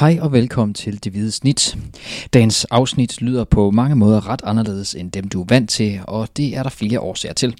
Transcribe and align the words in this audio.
Hej 0.00 0.18
og 0.20 0.32
velkommen 0.32 0.74
til 0.74 1.04
Det 1.04 1.12
Hvide 1.12 1.30
Snit. 1.30 1.76
Dagens 2.32 2.64
afsnit 2.64 3.20
lyder 3.20 3.44
på 3.44 3.70
mange 3.70 3.96
måder 3.96 4.28
ret 4.28 4.40
anderledes 4.44 4.94
end 4.94 5.12
dem, 5.12 5.28
du 5.28 5.40
er 5.40 5.46
vant 5.48 5.70
til, 5.70 6.00
og 6.06 6.28
det 6.36 6.56
er 6.56 6.62
der 6.62 6.70
flere 6.70 7.00
årsager 7.00 7.32
til. 7.32 7.56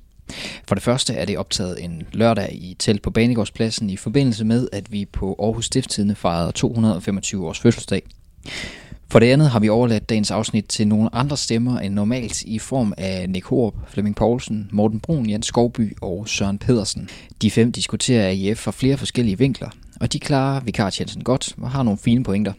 For 0.68 0.74
det 0.74 0.84
første 0.84 1.14
er 1.14 1.24
det 1.24 1.38
optaget 1.38 1.84
en 1.84 2.02
lørdag 2.12 2.48
i 2.52 2.76
telt 2.78 3.02
på 3.02 3.10
Banegårdspladsen 3.10 3.90
i 3.90 3.96
forbindelse 3.96 4.44
med, 4.44 4.68
at 4.72 4.92
vi 4.92 5.04
på 5.04 5.36
Aarhus 5.38 5.66
Stiftstidende 5.66 6.14
fejrede 6.14 6.52
225 6.52 7.46
års 7.46 7.60
fødselsdag. 7.60 8.02
For 9.10 9.18
det 9.18 9.26
andet 9.26 9.50
har 9.50 9.60
vi 9.60 9.68
overladt 9.68 10.08
dagens 10.08 10.30
afsnit 10.30 10.64
til 10.64 10.88
nogle 10.88 11.14
andre 11.14 11.36
stemmer 11.36 11.78
end 11.78 11.94
normalt 11.94 12.42
i 12.42 12.58
form 12.58 12.94
af 12.98 13.30
Nick 13.30 13.46
Horp, 13.46 13.74
Flemming 13.88 14.16
Poulsen, 14.16 14.68
Morten 14.72 15.00
Brun, 15.00 15.30
Jens 15.30 15.46
Skovby 15.46 15.96
og 16.00 16.28
Søren 16.28 16.58
Pedersen. 16.58 17.08
De 17.42 17.50
fem 17.50 17.72
diskuterer 17.72 18.26
AIF 18.26 18.58
fra 18.58 18.70
flere 18.70 18.96
forskellige 18.96 19.38
vinkler, 19.38 19.68
og 20.00 20.12
de 20.12 20.20
klarer 20.20 20.60
vikartjenesten 20.60 21.24
godt 21.24 21.54
og 21.62 21.70
har 21.70 21.82
nogle 21.82 21.98
fine 21.98 22.24
pointer. 22.24 22.52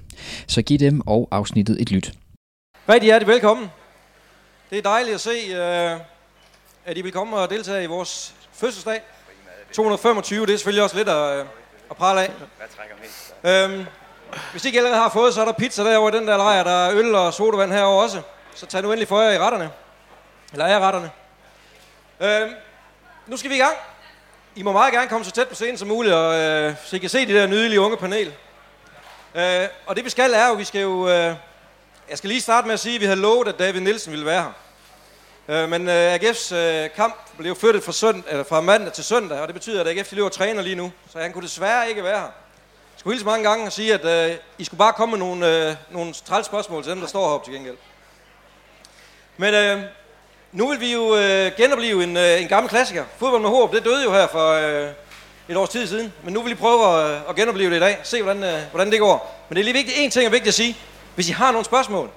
Så 0.47 0.61
giv 0.61 0.79
dem 0.79 1.01
og 1.07 1.27
afsnittet 1.31 1.81
et 1.81 1.91
lyt. 1.91 2.13
Rigtig 2.89 3.05
hjertelig 3.05 3.33
velkommen. 3.33 3.71
Det 4.69 4.77
er 4.77 4.81
dejligt 4.81 5.15
at 5.15 5.21
se, 5.21 5.29
øh, 5.49 5.99
at 6.85 6.97
I 6.97 7.01
vil 7.01 7.11
komme 7.11 7.37
og 7.37 7.49
deltage 7.49 7.83
i 7.83 7.87
vores 7.87 8.33
fødselsdag. 8.53 9.01
225, 9.73 10.45
det 10.45 10.53
er 10.53 10.57
selvfølgelig 10.57 10.83
også 10.83 10.97
lidt 10.97 11.09
at, 11.09 11.39
øh, 11.39 11.45
at 11.91 11.97
prale 11.97 12.21
af. 12.21 12.31
Øhm, 13.43 13.85
hvis 14.51 14.63
I 14.63 14.67
ikke 14.67 14.79
allerede 14.79 15.01
har 15.01 15.09
fået, 15.09 15.33
så 15.33 15.41
er 15.41 15.45
der 15.45 15.51
pizza 15.51 15.83
derovre 15.83 16.15
i 16.15 16.19
den 16.19 16.27
der 16.27 16.37
lejr. 16.37 16.63
Der 16.63 16.71
er 16.71 16.95
øl 16.95 17.15
og 17.15 17.33
sodavand 17.33 17.71
herovre 17.71 18.03
også. 18.03 18.21
Så 18.55 18.65
tag 18.65 18.81
nu 18.81 18.91
endelig 18.91 19.07
for 19.07 19.21
jer 19.21 19.31
i 19.31 19.39
retterne. 19.39 19.69
Eller 20.51 20.65
er 20.65 20.79
retterne. 20.79 21.11
Øhm, 22.19 22.53
nu 23.27 23.37
skal 23.37 23.51
vi 23.51 23.55
i 23.55 23.59
gang. 23.59 23.75
I 24.55 24.63
må 24.63 24.71
meget 24.71 24.93
gerne 24.93 25.09
komme 25.09 25.25
så 25.25 25.31
tæt 25.31 25.47
på 25.47 25.55
scenen 25.55 25.77
som 25.77 25.87
muligt, 25.87 26.13
og, 26.13 26.39
øh, 26.39 26.75
så 26.85 26.95
I 26.95 26.99
kan 26.99 27.09
se 27.09 27.25
det 27.25 27.35
der 27.35 27.47
nydelige 27.47 27.81
unge 27.81 27.97
panel. 27.97 28.33
Øh, 29.35 29.67
og 29.85 29.95
det 29.95 30.05
vi 30.05 30.09
skal 30.09 30.33
er 30.33 30.47
jo, 30.47 30.53
vi 30.53 30.63
skal 30.63 30.81
jo... 30.81 31.09
Øh, 31.09 31.35
jeg 32.09 32.17
skal 32.17 32.27
lige 32.27 32.41
starte 32.41 32.67
med 32.67 32.73
at 32.73 32.79
sige, 32.79 32.95
at 32.95 33.01
vi 33.01 33.05
havde 33.05 33.19
lovet, 33.19 33.47
at 33.47 33.59
David 33.59 33.81
Nielsen 33.81 34.11
ville 34.11 34.25
være 34.25 34.53
her. 35.47 35.63
Øh, 35.63 35.69
men 35.69 35.89
øh, 35.89 36.15
AGF's 36.15 36.55
øh, 36.55 36.89
kamp 36.95 37.15
blev 37.37 37.55
flyttet 37.55 37.83
fra, 37.83 37.91
sønd, 37.91 38.23
eller 38.27 38.43
fra 38.43 38.61
mandag 38.61 38.93
til 38.93 39.03
søndag, 39.03 39.39
og 39.39 39.47
det 39.47 39.53
betyder, 39.53 39.81
at 39.81 39.87
AGF 39.87 40.09
de 40.09 40.15
løber 40.15 40.29
træner 40.29 40.61
lige 40.61 40.75
nu. 40.75 40.91
Så 41.11 41.19
han 41.19 41.33
kunne 41.33 41.43
desværre 41.43 41.89
ikke 41.89 42.03
være 42.03 42.19
her. 42.19 42.25
Jeg 42.25 42.31
skulle 42.97 43.13
hilse 43.13 43.25
mange 43.25 43.49
gange 43.49 43.65
og 43.65 43.71
sige, 43.71 43.93
at 43.93 44.31
øh, 44.31 44.37
I 44.57 44.63
skulle 44.63 44.79
bare 44.79 44.93
komme 44.93 45.17
med 45.17 45.25
nogle, 45.25 45.69
øh, 45.69 45.75
nogle 45.89 46.13
træls 46.13 46.45
spørgsmål 46.45 46.83
til 46.83 46.91
dem, 46.91 46.99
der 46.99 47.07
står 47.07 47.27
heroppe 47.27 47.47
til 47.47 47.53
gengæld. 47.53 47.77
Men 49.37 49.53
øh, 49.53 49.83
nu 50.51 50.69
vil 50.69 50.79
vi 50.79 50.93
jo 50.93 51.15
øh, 51.15 51.51
genopleve 51.57 52.03
en, 52.03 52.17
øh, 52.17 52.41
en 52.41 52.47
gammel 52.47 52.69
klassiker. 52.69 53.03
Fodbold 53.17 53.41
med 53.41 53.49
håb, 53.49 53.73
det 53.73 53.85
døde 53.85 54.03
jo 54.03 54.11
her 54.11 54.27
for 54.27 54.51
øh, 54.51 54.89
et 55.49 55.57
års 55.57 55.69
tid 55.69 55.87
siden. 55.87 56.13
Men 56.23 56.33
nu 56.33 56.41
vil 56.41 56.49
vi 56.49 56.55
prøve 56.55 56.85
at, 56.87 57.11
øh, 57.11 57.21
at 57.29 57.35
genopleve 57.35 57.69
det 57.69 57.77
i 57.77 57.79
dag. 57.79 57.99
Se, 58.03 58.23
hvordan, 58.23 58.43
øh, 58.43 58.59
hvordan 58.71 58.91
det 58.91 58.99
går. 58.99 59.45
Men 59.49 59.55
det 59.55 59.61
er 59.61 59.63
lige 59.63 59.73
vigtigt. 59.73 59.97
En 59.99 60.11
ting 60.11 60.25
er 60.25 60.29
vigtigt 60.29 60.47
at 60.47 60.53
sige. 60.53 60.77
Hvis 61.15 61.29
I 61.29 61.31
har 61.31 61.51
nogle 61.51 61.65
spørgsmål, 61.65 62.09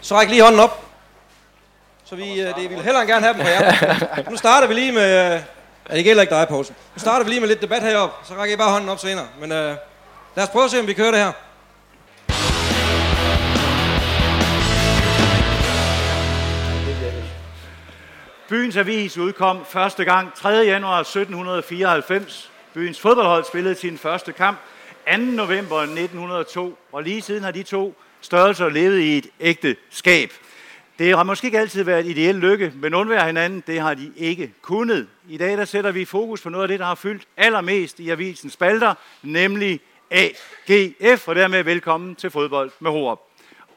så 0.00 0.14
ræk 0.14 0.28
lige 0.28 0.42
hånden 0.42 0.60
op. 0.60 0.84
Så 2.04 2.16
vi, 2.16 2.40
øh, 2.40 2.56
det 2.56 2.70
vil 2.70 2.82
hellere 2.82 3.06
gerne 3.06 3.26
have 3.26 3.34
dem 3.34 3.42
på 3.42 3.48
jer. 3.48 4.30
Nu 4.30 4.36
starter 4.36 4.68
vi 4.68 4.74
lige 4.74 4.92
med... 4.92 5.34
Øh, 5.34 5.40
ja, 5.90 5.96
det 5.96 6.04
gælder 6.04 6.22
ikke 6.22 6.34
dig, 6.34 6.48
Poulsen. 6.48 6.74
Nu 6.94 7.00
starter 7.00 7.24
vi 7.24 7.30
lige 7.30 7.40
med 7.40 7.48
lidt 7.48 7.62
debat 7.62 7.82
heroppe. 7.82 8.26
Så 8.28 8.34
rækker 8.34 8.54
I 8.54 8.56
bare 8.56 8.70
hånden 8.70 8.90
op 8.90 8.98
senere. 8.98 9.26
Men 9.40 9.52
øh, 9.52 9.76
lad 10.36 10.44
os 10.44 10.50
prøve 10.50 10.64
at 10.64 10.70
se, 10.70 10.80
om 10.80 10.86
vi 10.86 10.92
kører 10.92 11.10
det 11.10 11.20
her. 11.20 11.32
Byens 18.50 18.76
Avis 18.76 19.18
udkom 19.18 19.64
første 19.64 20.04
gang 20.04 20.34
3. 20.34 20.48
januar 20.48 21.00
1794. 21.00 22.50
Byens 22.74 23.00
fodboldhold 23.00 23.44
spillede 23.44 23.74
sin 23.74 23.98
første 23.98 24.32
kamp 24.32 24.58
2. 25.10 25.16
november 25.16 25.76
1902, 25.76 26.78
og 26.92 27.02
lige 27.02 27.22
siden 27.22 27.44
har 27.44 27.50
de 27.50 27.62
to 27.62 27.96
størrelser 28.20 28.68
levet 28.68 29.00
i 29.00 29.18
et 29.18 29.26
ægte 29.40 29.76
skab. 29.90 30.30
Det 30.98 31.16
har 31.16 31.22
måske 31.22 31.46
ikke 31.46 31.58
altid 31.58 31.82
været 31.82 32.06
ideel 32.06 32.34
lykke, 32.34 32.72
men 32.74 32.94
undvære 32.94 33.26
hinanden, 33.26 33.62
det 33.66 33.80
har 33.80 33.94
de 33.94 34.12
ikke 34.16 34.52
kunnet. 34.62 35.06
I 35.28 35.36
dag 35.36 35.58
der 35.58 35.64
sætter 35.64 35.90
vi 35.90 36.04
fokus 36.04 36.42
på 36.42 36.48
noget 36.48 36.62
af 36.62 36.68
det, 36.68 36.78
der 36.78 36.86
har 36.86 36.94
fyldt 36.94 37.22
allermest 37.36 38.00
i 38.00 38.10
avisens 38.10 38.52
spalter, 38.52 38.94
nemlig 39.22 39.80
AGF, 40.10 41.28
og 41.28 41.34
dermed 41.34 41.62
velkommen 41.62 42.14
til 42.14 42.30
fodbold 42.30 42.70
med 42.80 42.90
Horup. 42.90 43.20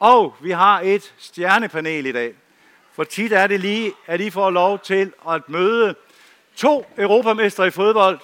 Og 0.00 0.34
vi 0.40 0.50
har 0.50 0.80
et 0.84 1.14
stjernepanel 1.18 2.06
i 2.06 2.12
dag. 2.12 2.34
For 2.94 3.04
tit 3.04 3.32
er 3.32 3.46
det 3.46 3.60
lige, 3.60 3.92
at 4.06 4.20
I 4.20 4.30
får 4.30 4.50
lov 4.50 4.78
til 4.78 5.12
at 5.28 5.48
møde 5.48 5.94
to 6.56 6.86
europamestre 6.98 7.66
i 7.66 7.70
fodbold. 7.70 8.18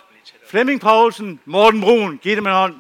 Flemming 0.47 0.81
Poulsen, 0.81 1.41
Morten 1.45 1.81
Brun. 1.81 2.19
Giv 2.19 2.37
dem 2.37 2.47
en 2.47 2.53
hånd. 2.53 2.75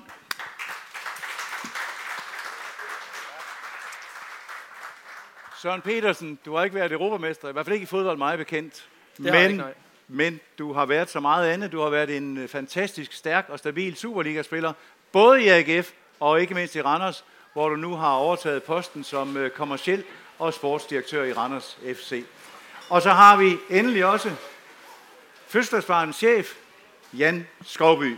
Søren 5.63 5.81
Petersen, 5.81 6.39
du 6.45 6.57
har 6.57 6.65
ikke 6.65 6.77
været 6.77 6.93
europamester, 6.93 7.49
i 7.49 7.53
hvert 7.53 7.67
fald 7.67 7.75
ikke 7.75 7.85
i 7.85 7.87
fodbold 7.87 8.19
meget 8.19 8.39
bekendt. 8.39 8.89
Men, 9.19 9.51
ikke, 9.51 9.65
men 10.09 10.41
du 10.59 10.73
har 10.73 10.87
været 10.87 11.11
så 11.11 11.21
meget 11.21 11.49
andet. 11.49 11.73
Du 11.73 11.81
har 11.81 11.91
været 11.91 12.17
en 12.17 12.39
øh, 12.39 12.49
fantastisk 12.49 13.13
stærk 13.13 13.47
og 13.49 13.59
stabil 13.59 13.97
Superliga-spiller, 13.97 14.73
både 15.13 15.43
i 15.43 15.49
AGF 15.49 15.91
og 16.21 16.41
ikke 16.41 16.55
mindst 16.55 16.77
i 16.77 16.83
Randers, 16.83 17.25
hvor 17.53 17.69
du 17.69 17.77
nu 17.77 17.95
har 17.95 18.13
overtaget 18.13 18.63
posten 18.63 19.05
som 19.05 19.37
øh, 19.37 19.51
kommerciel 19.51 20.05
og 20.41 20.55
sportsdirektør 20.55 21.25
i 21.25 21.33
Randers 21.33 21.79
FC. 21.95 22.25
Og 22.89 23.03
så 23.03 23.11
har 23.11 23.37
vi 23.37 23.57
endelig 23.71 24.05
også 24.05 24.31
fødselsdagsbarnens 25.49 26.17
chef, 26.17 26.55
Jan 27.13 27.47
Skovby. 27.65 28.17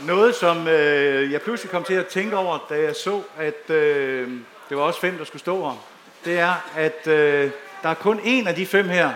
Noget, 0.00 0.34
som 0.34 0.68
øh, 0.68 1.32
jeg 1.32 1.42
pludselig 1.42 1.70
kom 1.70 1.84
til 1.84 1.94
at 1.94 2.06
tænke 2.06 2.36
over, 2.36 2.66
da 2.68 2.80
jeg 2.80 2.96
så, 2.96 3.22
at 3.38 3.70
øh, 3.70 4.30
det 4.68 4.76
var 4.76 4.82
også 4.82 5.00
fem, 5.00 5.18
der 5.18 5.24
skulle 5.24 5.40
stå 5.40 5.68
her, 5.68 5.86
det 6.24 6.38
er, 6.38 6.54
at 6.76 7.06
øh, 7.06 7.50
der 7.82 7.88
er 7.88 7.94
kun 7.94 8.20
en 8.24 8.46
af 8.46 8.54
de 8.54 8.66
fem 8.66 8.88
her, 8.88 9.12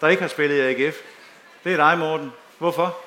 der 0.00 0.08
ikke 0.08 0.22
har 0.22 0.28
spillet 0.28 0.56
i 0.56 0.60
AGF. 0.60 0.96
Det 1.64 1.72
er 1.72 1.76
dig, 1.76 1.98
Morten. 1.98 2.32
Hvorfor? 2.58 3.05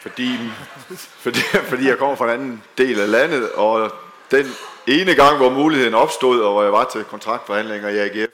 Fordi, 0.00 0.38
fordi, 1.24 1.40
fordi 1.70 1.88
jeg 1.88 1.98
kommer 1.98 2.16
fra 2.16 2.24
en 2.24 2.30
anden 2.30 2.62
del 2.78 3.00
af 3.00 3.10
landet, 3.10 3.52
og 3.52 3.92
den 4.30 4.46
ene 4.86 5.14
gang, 5.14 5.36
hvor 5.36 5.50
muligheden 5.50 5.94
opstod, 5.94 6.40
og 6.40 6.52
hvor 6.52 6.62
jeg 6.62 6.72
var 6.72 6.84
til 6.92 7.04
kontraktforhandlinger 7.04 7.88
i 7.88 7.98
AGF, 7.98 8.32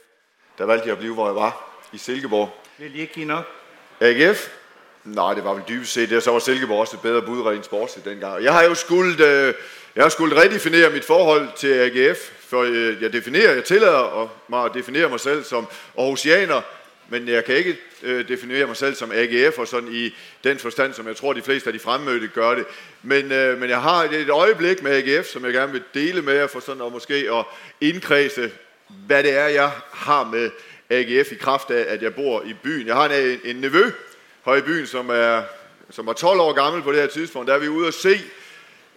der 0.59 0.65
valgte 0.67 0.87
jeg 0.87 0.93
at 0.93 0.99
blive, 0.99 1.15
hvor 1.15 1.27
jeg 1.27 1.35
var, 1.35 1.81
i 1.93 1.99
Silkeborg. 1.99 2.51
Vil 2.79 2.97
I 2.97 3.01
ikke 3.01 3.13
give 3.13 3.27
nok? 3.27 3.45
AGF? 4.01 4.49
Nej, 5.05 5.35
det 5.35 5.45
var 5.45 5.55
vel 5.55 5.63
dybest 5.69 5.93
set 5.93 6.11
det, 6.11 6.23
så 6.23 6.31
var 6.31 6.39
Silkeborg 6.39 6.81
også 6.81 6.97
et 6.97 7.03
bedre 7.03 7.23
bud 7.23 7.47
rent 7.47 7.65
sportsligt 7.65 8.09
dengang. 8.09 8.45
Jeg 8.45 8.53
har 8.53 8.63
jo 8.63 8.75
skulle, 8.75 9.27
øh, 9.27 9.55
jeg 9.97 10.05
har 10.05 10.09
skulle 10.09 10.41
redefinere 10.41 10.91
mit 10.91 11.05
forhold 11.05 11.49
til 11.57 11.73
AGF, 11.73 12.19
for 12.49 12.63
øh, 12.63 13.03
jeg 13.03 13.13
definerer, 13.13 13.55
jeg 13.55 13.65
tillader 13.65 14.31
mig 14.49 14.65
at 14.65 14.75
definere 14.75 15.09
mig 15.09 15.21
selv 15.21 15.45
som 15.45 15.67
Aarhusianer, 15.99 16.61
men 17.09 17.29
jeg 17.29 17.45
kan 17.45 17.55
ikke 17.55 17.77
øh, 18.05 18.29
definerer 18.29 18.67
mig 18.67 18.77
selv 18.77 18.95
som 18.95 19.13
AGF, 19.15 19.59
og 19.59 19.69
sådan 19.69 19.89
i 19.93 20.15
den 20.45 20.59
forstand, 20.59 20.93
som 20.93 21.09
jeg 21.09 21.17
tror, 21.17 21.33
de 21.33 21.43
fleste 21.43 21.69
af 21.69 21.73
de 21.73 21.79
fremmødte 21.79 22.29
gør 22.29 22.55
det. 22.55 22.65
Men, 23.03 23.33
øh, 23.33 23.61
men 23.61 23.71
jeg 23.71 23.83
har 23.83 24.05
et, 24.05 24.13
et 24.13 24.31
øjeblik 24.31 24.83
med 24.83 24.93
AGF, 24.93 25.27
som 25.27 25.45
jeg 25.45 25.53
gerne 25.53 25.73
vil 25.73 25.83
dele 25.95 26.23
med 26.23 26.35
jer, 26.35 26.47
for 26.47 26.61
sådan 26.61 26.83
at 26.83 26.93
måske 26.93 27.15
at 27.15 27.45
indkredse, 27.81 28.51
hvad 29.07 29.23
det 29.23 29.37
er, 29.37 29.47
jeg 29.47 29.71
har 29.93 30.25
med 30.25 30.51
AGF 30.91 31.33
i 31.33 31.35
kraft 31.35 31.71
af, 31.71 31.85
at 31.89 32.03
jeg 32.03 32.15
bor 32.15 32.43
i 32.43 32.55
byen. 32.63 32.87
Jeg 32.87 32.95
har 32.95 33.09
en, 33.09 33.41
en 33.45 33.57
nevø 33.57 33.91
her 34.45 34.55
i 34.55 34.61
byen, 34.61 34.87
som 34.87 35.11
er, 35.11 35.43
som 35.91 36.09
er 36.09 36.13
12 36.13 36.41
år 36.41 36.53
gammel 36.53 36.83
på 36.83 36.93
det 36.93 37.01
her 37.01 37.07
tidspunkt. 37.07 37.49
Der 37.49 37.55
er 37.55 37.59
vi 37.59 37.69
ude 37.69 37.89
at 37.89 37.95
se 37.95 38.21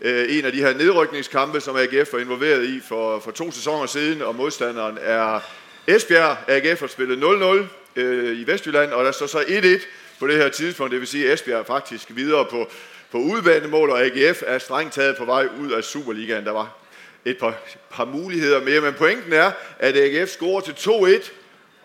øh, 0.01 0.37
en 0.37 0.45
af 0.45 0.51
de 0.51 0.61
her 0.61 0.73
nedrykningskampe, 0.73 1.61
som 1.61 1.75
AGF 1.75 2.13
var 2.13 2.19
involveret 2.19 2.63
i 2.65 2.81
for, 2.87 3.19
for 3.19 3.31
to 3.31 3.51
sæsoner 3.51 3.85
siden, 3.85 4.21
og 4.21 4.35
modstanderen 4.35 4.97
er 5.01 5.39
Esbjerg. 5.87 6.37
AGF 6.47 6.79
har 6.79 6.87
spillet 6.87 7.23
0-0 7.23 7.63
øh, 7.97 8.39
i 8.39 8.47
Vestjylland, 8.47 8.91
og 8.91 9.05
der 9.05 9.11
står 9.11 9.25
så 9.25 9.39
1-1 9.39 9.85
på 10.19 10.27
det 10.27 10.35
her 10.35 10.49
tidspunkt. 10.49 10.91
Det 10.91 10.99
vil 10.99 11.07
sige, 11.07 11.27
at 11.27 11.33
Esbjerg 11.33 11.59
er 11.59 11.63
faktisk 11.63 12.07
videre 12.09 12.45
på, 12.45 12.69
på 13.11 13.17
udbanemål, 13.17 13.89
og 13.89 14.01
AGF 14.01 14.43
er 14.45 14.57
strengt 14.57 14.93
taget 14.93 15.17
på 15.17 15.25
vej 15.25 15.47
ud 15.59 15.71
af 15.71 15.83
Superligaen. 15.83 16.45
Der 16.45 16.51
var 16.51 16.77
et 17.25 17.37
par, 17.37 17.53
par 17.91 18.05
muligheder 18.05 18.61
mere, 18.61 18.81
men 18.81 18.93
pointen 18.93 19.33
er, 19.33 19.51
at 19.79 19.97
AGF 19.97 20.29
scorer 20.29 20.61
til 20.61 20.71
2-1, 20.71 21.31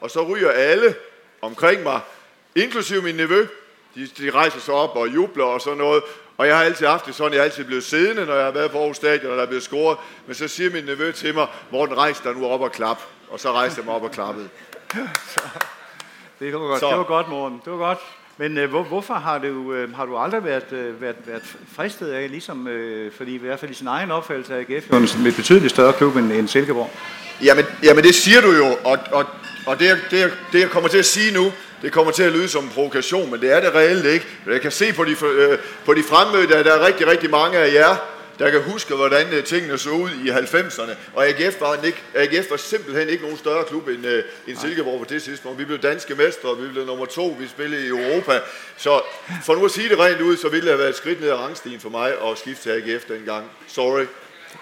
og 0.01 0.11
så 0.11 0.23
ryger 0.23 0.51
alle 0.51 0.95
omkring 1.43 1.83
mig, 1.83 2.01
inklusive 2.55 3.03
min 3.03 3.15
nevø. 3.15 3.47
De, 3.95 4.07
de 4.19 4.31
rejser 4.31 4.61
sig 4.61 4.75
op 4.75 4.97
og 4.97 5.15
jubler 5.15 5.45
og 5.45 5.61
sådan 5.61 5.79
noget. 5.79 6.03
Og 6.37 6.47
jeg 6.47 6.57
har 6.57 6.65
altid 6.65 6.87
haft 6.87 7.07
det 7.07 7.15
sådan, 7.15 7.33
jeg 7.33 7.39
er 7.39 7.45
altid 7.45 7.65
blevet 7.65 7.85
siddende, 7.85 8.27
når 8.27 8.35
jeg 8.35 8.45
har 8.45 8.51
været 8.51 8.71
på 8.71 8.79
Aarhus 8.79 8.97
Stadion, 8.97 9.31
og 9.31 9.37
der 9.37 9.43
er 9.43 9.47
blevet 9.47 9.63
scoret. 9.63 9.99
Men 10.27 10.35
så 10.35 10.49
siger 10.49 10.71
min 10.71 10.85
nevø 10.85 11.13
til 11.13 11.35
mig, 11.35 11.47
Morten, 11.71 11.97
rejs 11.97 12.21
dig 12.21 12.35
nu 12.35 12.47
op 12.47 12.61
og 12.61 12.73
klap. 12.73 13.03
Og 13.29 13.41
så 13.41 13.53
rejste 13.53 13.79
jeg 13.79 13.85
mig 13.85 13.95
op 13.95 14.03
og 14.03 14.11
klappede. 14.11 14.49
Det 16.43 16.53
var 16.53 16.59
godt, 16.59 16.81
Så. 16.81 16.89
det 16.89 16.97
var 16.99 17.05
godt 17.05 17.29
Morten. 17.29 17.61
Det 17.65 17.73
var 17.73 17.79
godt. 17.79 17.99
Men 18.37 18.59
øh, 18.59 18.71
hvor, 18.71 18.83
hvorfor 18.83 19.15
har 19.15 19.39
du, 19.39 19.73
øh, 19.73 19.95
har 19.97 20.07
du 20.07 20.17
aldrig 20.17 20.45
været, 20.45 20.73
øh, 20.73 21.03
været, 21.03 21.17
været 21.27 21.43
fristet 21.77 22.09
af, 22.13 22.31
ligesom, 22.31 22.69
øh, 22.69 23.13
fordi 23.17 23.35
i 23.35 23.39
hvert 23.39 23.61
fald 23.61 23.71
i 23.71 23.75
sin 23.75 23.87
egen 23.87 24.11
opfattelse 24.11 24.55
af 24.55 24.59
AGF, 24.59 24.91
jo 24.93 24.97
en 24.97 25.03
en 25.27 25.33
betydeligt 25.37 25.71
større 25.71 25.93
klub 25.93 26.17
end, 26.17 26.33
end 26.33 26.49
Silkeborg? 26.49 26.91
Jamen, 27.45 27.65
jamen 27.83 28.05
det 28.05 28.15
siger 28.15 28.41
du 28.41 28.53
jo, 28.53 28.67
og, 28.85 28.99
og, 29.13 29.25
og 29.67 29.79
det, 29.79 29.87
jeg- 29.89 29.99
det, 30.11 30.33
det 30.53 30.61
jeg 30.61 30.71
kommer 30.71 30.89
til 30.89 30.99
at 30.99 31.05
sige 31.07 31.35
nu, 31.35 31.53
det 31.83 31.93
kommer 31.93 32.13
til 32.13 32.23
at 32.23 32.33
lyde 32.33 32.49
som 32.49 32.65
en 32.65 32.71
provokation, 32.75 33.31
men 33.31 33.41
det 33.41 33.57
er 33.57 33.61
det 33.61 33.75
reelt 33.75 34.05
ikke. 34.05 34.27
Jeg 34.47 34.61
kan 34.61 34.71
se 34.71 34.93
på 34.93 35.05
de, 35.05 35.11
øh, 35.27 35.59
på 35.85 35.95
de 35.95 36.03
fremmødte, 36.03 36.57
at 36.57 36.65
der 36.65 36.73
er 36.73 36.87
rigtig, 36.87 37.07
rigtig 37.07 37.31
mange 37.31 37.59
af 37.59 37.75
jer, 37.75 37.97
der 38.43 38.51
kan 38.51 38.63
huske, 38.63 38.95
hvordan 38.95 39.27
øh, 39.33 39.45
tingene 39.45 39.79
så 39.79 39.91
ud 39.91 40.11
i 40.11 40.31
90'erne. 40.31 40.91
Og 41.15 41.27
AGF 41.27 41.61
var, 41.61 41.79
ikke, 41.85 42.03
AGF 42.15 42.51
var 42.51 42.57
simpelthen 42.57 43.09
ikke 43.09 43.23
nogen 43.23 43.39
større 43.39 43.65
klub 43.65 43.89
end, 43.89 44.07
uh, 44.07 44.13
end 44.49 44.57
Silkeborg 44.57 44.99
på 44.99 45.05
det 45.09 45.23
tidspunkt. 45.23 45.59
Vi 45.59 45.65
blev 45.65 45.79
danske 45.79 46.15
mestre, 46.15 46.57
vi 46.57 46.69
blev 46.69 46.87
nummer 46.87 47.07
to, 47.07 47.37
vi 47.39 47.47
spillede 47.49 47.85
i 47.85 47.89
Europa. 47.89 48.41
Så 48.77 49.01
for 49.45 49.55
nu 49.55 49.65
at 49.65 49.71
sige 49.71 49.89
det 49.89 49.99
rent 49.99 50.21
ud, 50.21 50.37
så 50.37 50.49
ville 50.49 50.63
det 50.63 50.71
have 50.71 50.79
været 50.79 50.91
et 50.91 50.97
skridt 50.97 51.21
ned 51.21 51.29
ad 51.29 51.35
rangstien 51.35 51.81
for 51.81 51.89
mig 51.89 52.09
at 52.09 52.39
skifte 52.39 52.63
til 52.63 52.71
AGF 52.71 53.05
dengang. 53.05 53.45
Sorry. 53.69 54.05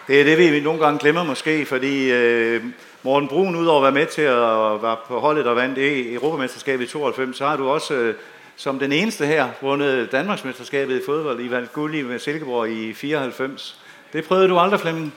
Det 0.09 0.21
er 0.21 0.25
det, 0.25 0.53
vi 0.53 0.61
nogle 0.61 0.81
gange 0.81 0.99
glemmer 0.99 1.25
måske, 1.25 1.67
fordi 1.67 2.13
øh, 2.13 2.63
Morten 3.03 3.29
Brun, 3.29 3.57
udover 3.57 3.79
at 3.79 3.83
være 3.83 4.05
med 4.05 4.07
til 4.07 4.23
at 4.23 4.83
være 4.83 4.97
på 5.09 5.21
holdet 5.21 5.47
og 5.47 5.57
vandt 5.57 5.79
Europamesterskabet 6.15 6.85
i 6.85 6.89
92, 6.89 7.37
så 7.37 7.47
har 7.47 7.57
du 7.57 7.69
også 7.69 7.95
øh, 7.95 8.15
som 8.61 8.79
den 8.79 8.93
eneste 8.93 9.27
her 9.27 9.49
vundet 9.61 10.13
Danmarksmesterskabet 10.13 11.01
i 11.01 11.03
fodbold. 11.07 11.41
I 11.41 11.51
vandt 11.51 11.73
guld 11.73 12.05
med 12.05 12.19
Silkeborg 12.19 12.71
i 12.71 12.95
94. 12.95 13.79
Det 14.13 14.25
prøvede 14.25 14.49
du 14.49 14.59
aldrig, 14.59 14.81
Flemming? 14.81 15.15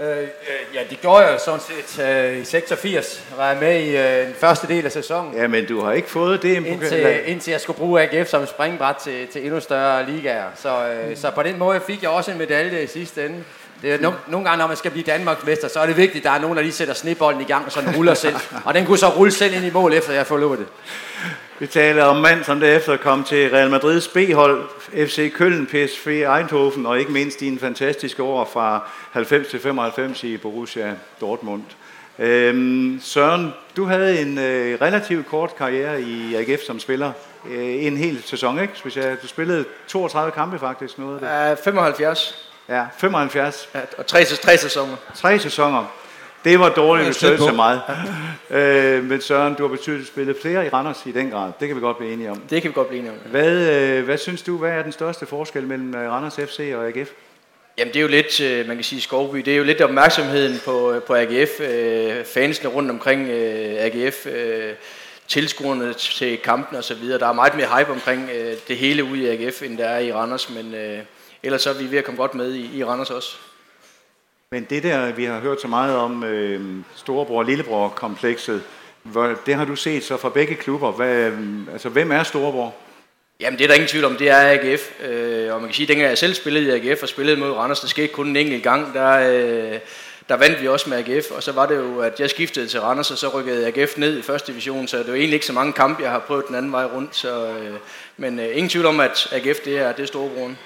Øh, 0.00 0.18
øh, 0.18 0.26
ja, 0.74 0.80
det 0.90 1.00
gjorde 1.00 1.26
jeg 1.26 1.40
sådan 1.40 1.60
set 1.60 2.04
øh, 2.04 2.38
i 2.38 2.44
86. 2.44 3.24
Jeg 3.30 3.38
var 3.38 3.60
med 3.60 3.80
i 3.80 3.96
øh, 3.96 4.26
den 4.26 4.34
første 4.34 4.66
del 4.66 4.84
af 4.84 4.92
sæsonen. 4.92 5.34
Ja, 5.34 5.46
men 5.46 5.66
du 5.66 5.80
har 5.80 5.92
ikke 5.92 6.08
fået 6.08 6.42
det 6.42 6.66
indtil, 6.66 7.22
indtil 7.26 7.50
jeg 7.50 7.60
skulle 7.60 7.78
bruge 7.78 8.02
AGF 8.02 8.28
som 8.28 8.46
springbræt 8.46 8.96
til, 8.96 9.26
til 9.26 9.44
endnu 9.44 9.60
større 9.60 10.10
ligaer. 10.10 10.46
Så, 10.54 10.88
øh, 10.88 11.08
mm. 11.08 11.16
så 11.16 11.30
på 11.30 11.42
den 11.42 11.58
måde 11.58 11.80
fik 11.86 12.02
jeg 12.02 12.10
også 12.10 12.30
en 12.30 12.38
medalje 12.38 12.82
i 12.82 12.86
sidste 12.86 13.26
ende. 13.26 13.44
Det 13.82 13.94
er 13.94 14.00
no, 14.00 14.12
nogle 14.28 14.48
gange, 14.48 14.58
når 14.58 14.66
man 14.66 14.76
skal 14.76 14.90
blive 14.90 15.04
Danmarksmester, 15.04 15.68
så 15.68 15.80
er 15.80 15.86
det 15.86 15.96
vigtigt, 15.96 16.16
at 16.16 16.24
der 16.24 16.30
er 16.30 16.40
nogen, 16.40 16.56
der 16.56 16.62
lige 16.62 16.72
sætter 16.72 16.94
snebolden 16.94 17.40
i 17.40 17.44
gang, 17.44 17.72
så 17.72 17.80
den 17.80 17.96
ruller 17.96 18.14
selv. 18.14 18.36
Og 18.66 18.74
den 18.74 18.86
kunne 18.86 18.98
så 18.98 19.08
rulle 19.08 19.32
selv 19.32 19.54
ind 19.54 19.64
i 19.64 19.70
mål, 19.70 19.92
efter 19.92 20.12
jeg 20.12 20.26
forlod 20.26 20.56
det. 20.56 20.66
Vi 21.58 21.66
taler 21.66 22.04
om 22.04 22.16
mand, 22.16 22.44
som 22.44 22.60
derefter 22.60 22.96
kom 22.96 23.24
til 23.24 23.50
Real 23.50 23.70
Madrids 23.70 24.08
B-hold, 24.08 24.68
FC 24.78 25.32
Køln, 25.32 25.66
PSV 25.66 26.08
Eindhoven, 26.08 26.86
og 26.86 26.98
ikke 26.98 27.12
mindst 27.12 27.42
en 27.42 27.58
fantastiske 27.58 28.22
år 28.22 28.50
fra 28.52 28.88
90 29.12 29.48
til 29.48 29.60
95 29.60 30.24
i 30.24 30.36
Borussia 30.36 30.94
Dortmund. 31.20 31.62
Øhm, 32.18 33.00
Søren, 33.02 33.54
du 33.76 33.84
havde 33.84 34.20
en 34.20 34.38
øh, 34.38 34.80
relativt 34.80 35.26
kort 35.26 35.56
karriere 35.56 36.02
i 36.02 36.34
AGF 36.34 36.60
som 36.66 36.80
spiller. 36.80 37.12
Øh, 37.50 37.84
en 37.84 37.96
hel 37.96 38.22
sæson, 38.22 38.60
ikke? 38.60 38.74
Hvis 38.82 38.96
jeg, 38.96 39.16
du 39.22 39.26
spillede 39.26 39.64
32 39.88 40.32
kampe 40.32 40.58
faktisk, 40.58 40.98
noget 40.98 41.22
af 41.22 41.56
det. 41.56 41.58
Uh, 41.58 41.64
75. 41.64 42.50
Ja, 42.68 42.84
75. 42.98 43.68
Ja, 43.74 43.80
og 43.98 44.06
tre, 44.06 44.24
tre 44.24 44.58
sæsoner. 44.58 44.96
Tre 45.14 45.38
sæsoner. 45.38 45.84
Det 46.44 46.60
var 46.60 46.68
dårligt, 46.68 47.06
hvis 47.06 47.16
det 47.16 47.38
så 47.38 47.52
meget. 47.52 47.80
øh, 48.50 49.04
men 49.04 49.20
Søren, 49.20 49.54
du 49.54 49.62
har 49.62 49.68
betydeligt 49.76 50.08
spillet 50.08 50.36
flere 50.42 50.66
i 50.66 50.68
Randers 50.68 51.02
i 51.06 51.12
den 51.12 51.30
grad. 51.30 51.52
Det 51.60 51.68
kan 51.68 51.76
vi 51.76 51.80
godt 51.80 51.98
blive 51.98 52.12
enige 52.12 52.30
om. 52.30 52.42
Det 52.50 52.62
kan 52.62 52.68
vi 52.68 52.74
godt 52.74 52.88
blive 52.88 52.98
enige 52.98 53.12
om. 53.12 53.30
Hvad, 53.30 53.70
øh, 53.98 54.04
hvad 54.04 54.18
synes 54.18 54.42
du, 54.42 54.58
hvad 54.58 54.70
er 54.70 54.82
den 54.82 54.92
største 54.92 55.26
forskel 55.26 55.66
mellem 55.66 55.94
øh, 55.94 56.10
Randers 56.10 56.36
FC 56.36 56.72
og 56.74 56.86
AGF? 56.88 57.08
Jamen 57.78 57.94
det 57.94 57.98
er 57.98 58.02
jo 58.02 58.08
lidt, 58.08 58.40
øh, 58.40 58.66
man 58.66 58.76
kan 58.76 58.84
sige 58.84 59.00
Skovby, 59.00 59.38
det 59.38 59.52
er 59.52 59.56
jo 59.56 59.64
lidt 59.64 59.80
opmærksomheden 59.80 60.60
på, 60.64 60.94
på 61.06 61.14
AGF, 61.14 61.50
fansene 62.34 62.68
rundt 62.70 62.90
omkring 62.90 63.30
AGF, 63.30 64.26
tilskuerne 65.28 65.92
til 65.92 66.38
kampen 66.38 66.76
og 66.76 66.84
så 66.84 66.94
videre. 66.94 67.18
Der 67.18 67.26
er 67.26 67.32
meget 67.32 67.54
mere 67.54 67.78
hype 67.78 67.92
omkring 67.92 68.30
det 68.68 68.76
hele 68.76 69.04
ude 69.04 69.22
i 69.22 69.28
AGF, 69.28 69.62
end 69.62 69.78
der 69.78 69.86
er 69.86 69.98
i 69.98 70.12
Randers, 70.12 70.50
men 70.50 70.74
ellers 71.42 71.62
så 71.62 71.70
er 71.70 71.74
vi 71.74 71.90
ved 71.90 71.98
at 71.98 72.04
komme 72.04 72.20
godt 72.20 72.34
med 72.34 72.52
i, 72.52 72.78
i 72.78 72.84
Randers 72.84 73.10
også. 73.10 73.36
Men 74.52 74.66
det 74.70 74.82
der, 74.82 75.12
vi 75.12 75.24
har 75.24 75.40
hørt 75.40 75.60
så 75.60 75.68
meget 75.68 75.96
om 75.96 76.24
øh, 76.24 76.84
storebror-lillebror-komplekset, 76.96 78.62
det 79.46 79.54
har 79.54 79.64
du 79.64 79.76
set 79.76 80.04
så 80.04 80.16
fra 80.16 80.28
begge 80.28 80.54
klubber. 80.54 80.92
Hvad, 80.92 81.16
øh, 81.16 81.38
altså, 81.72 81.88
hvem 81.88 82.12
er 82.12 82.22
storebror? 82.22 82.74
Jamen 83.40 83.58
det 83.58 83.64
er 83.64 83.68
der 83.68 83.74
ingen 83.74 83.88
tvivl 83.88 84.04
om, 84.04 84.16
det 84.16 84.30
er 84.30 84.50
AGF. 84.50 85.04
Øh, 85.04 85.54
og 85.54 85.60
man 85.60 85.68
kan 85.68 85.74
sige, 85.74 85.84
at 85.84 85.88
dengang 85.88 86.08
jeg 86.08 86.18
selv 86.18 86.34
spillede 86.34 86.78
i 86.78 86.88
AGF 86.88 87.02
og 87.02 87.08
spillede 87.08 87.36
mod 87.36 87.50
Randers, 87.50 87.80
det 87.80 87.90
skete 87.90 88.08
kun 88.08 88.26
en 88.26 88.36
enkelt 88.36 88.62
gang, 88.62 88.94
der, 88.94 89.12
øh, 89.12 89.78
der 90.28 90.36
vandt 90.36 90.62
vi 90.62 90.68
også 90.68 90.90
med 90.90 90.98
AGF. 90.98 91.30
Og 91.30 91.42
så 91.42 91.52
var 91.52 91.66
det 91.66 91.76
jo, 91.76 92.00
at 92.00 92.20
jeg 92.20 92.30
skiftede 92.30 92.66
til 92.66 92.80
Randers, 92.80 93.10
og 93.10 93.18
så 93.18 93.28
rykkede 93.28 93.66
AGF 93.66 93.96
ned 93.96 94.18
i 94.18 94.22
første 94.22 94.52
division, 94.52 94.88
så 94.88 94.98
det 94.98 95.08
var 95.08 95.14
egentlig 95.14 95.34
ikke 95.34 95.46
så 95.46 95.52
mange 95.52 95.72
kampe, 95.72 96.02
jeg 96.02 96.10
har 96.10 96.18
prøvet 96.18 96.44
den 96.48 96.56
anden 96.56 96.72
vej 96.72 96.84
rundt. 96.84 97.16
Så, 97.16 97.46
øh, 97.46 97.74
men 98.16 98.40
øh, 98.40 98.48
ingen 98.48 98.68
tvivl 98.68 98.86
om, 98.86 99.00
at 99.00 99.28
AGF 99.32 99.58
det 99.64 99.78
er, 99.78 99.92
det 99.92 100.02
er 100.02 100.06
storebroren. 100.06 100.58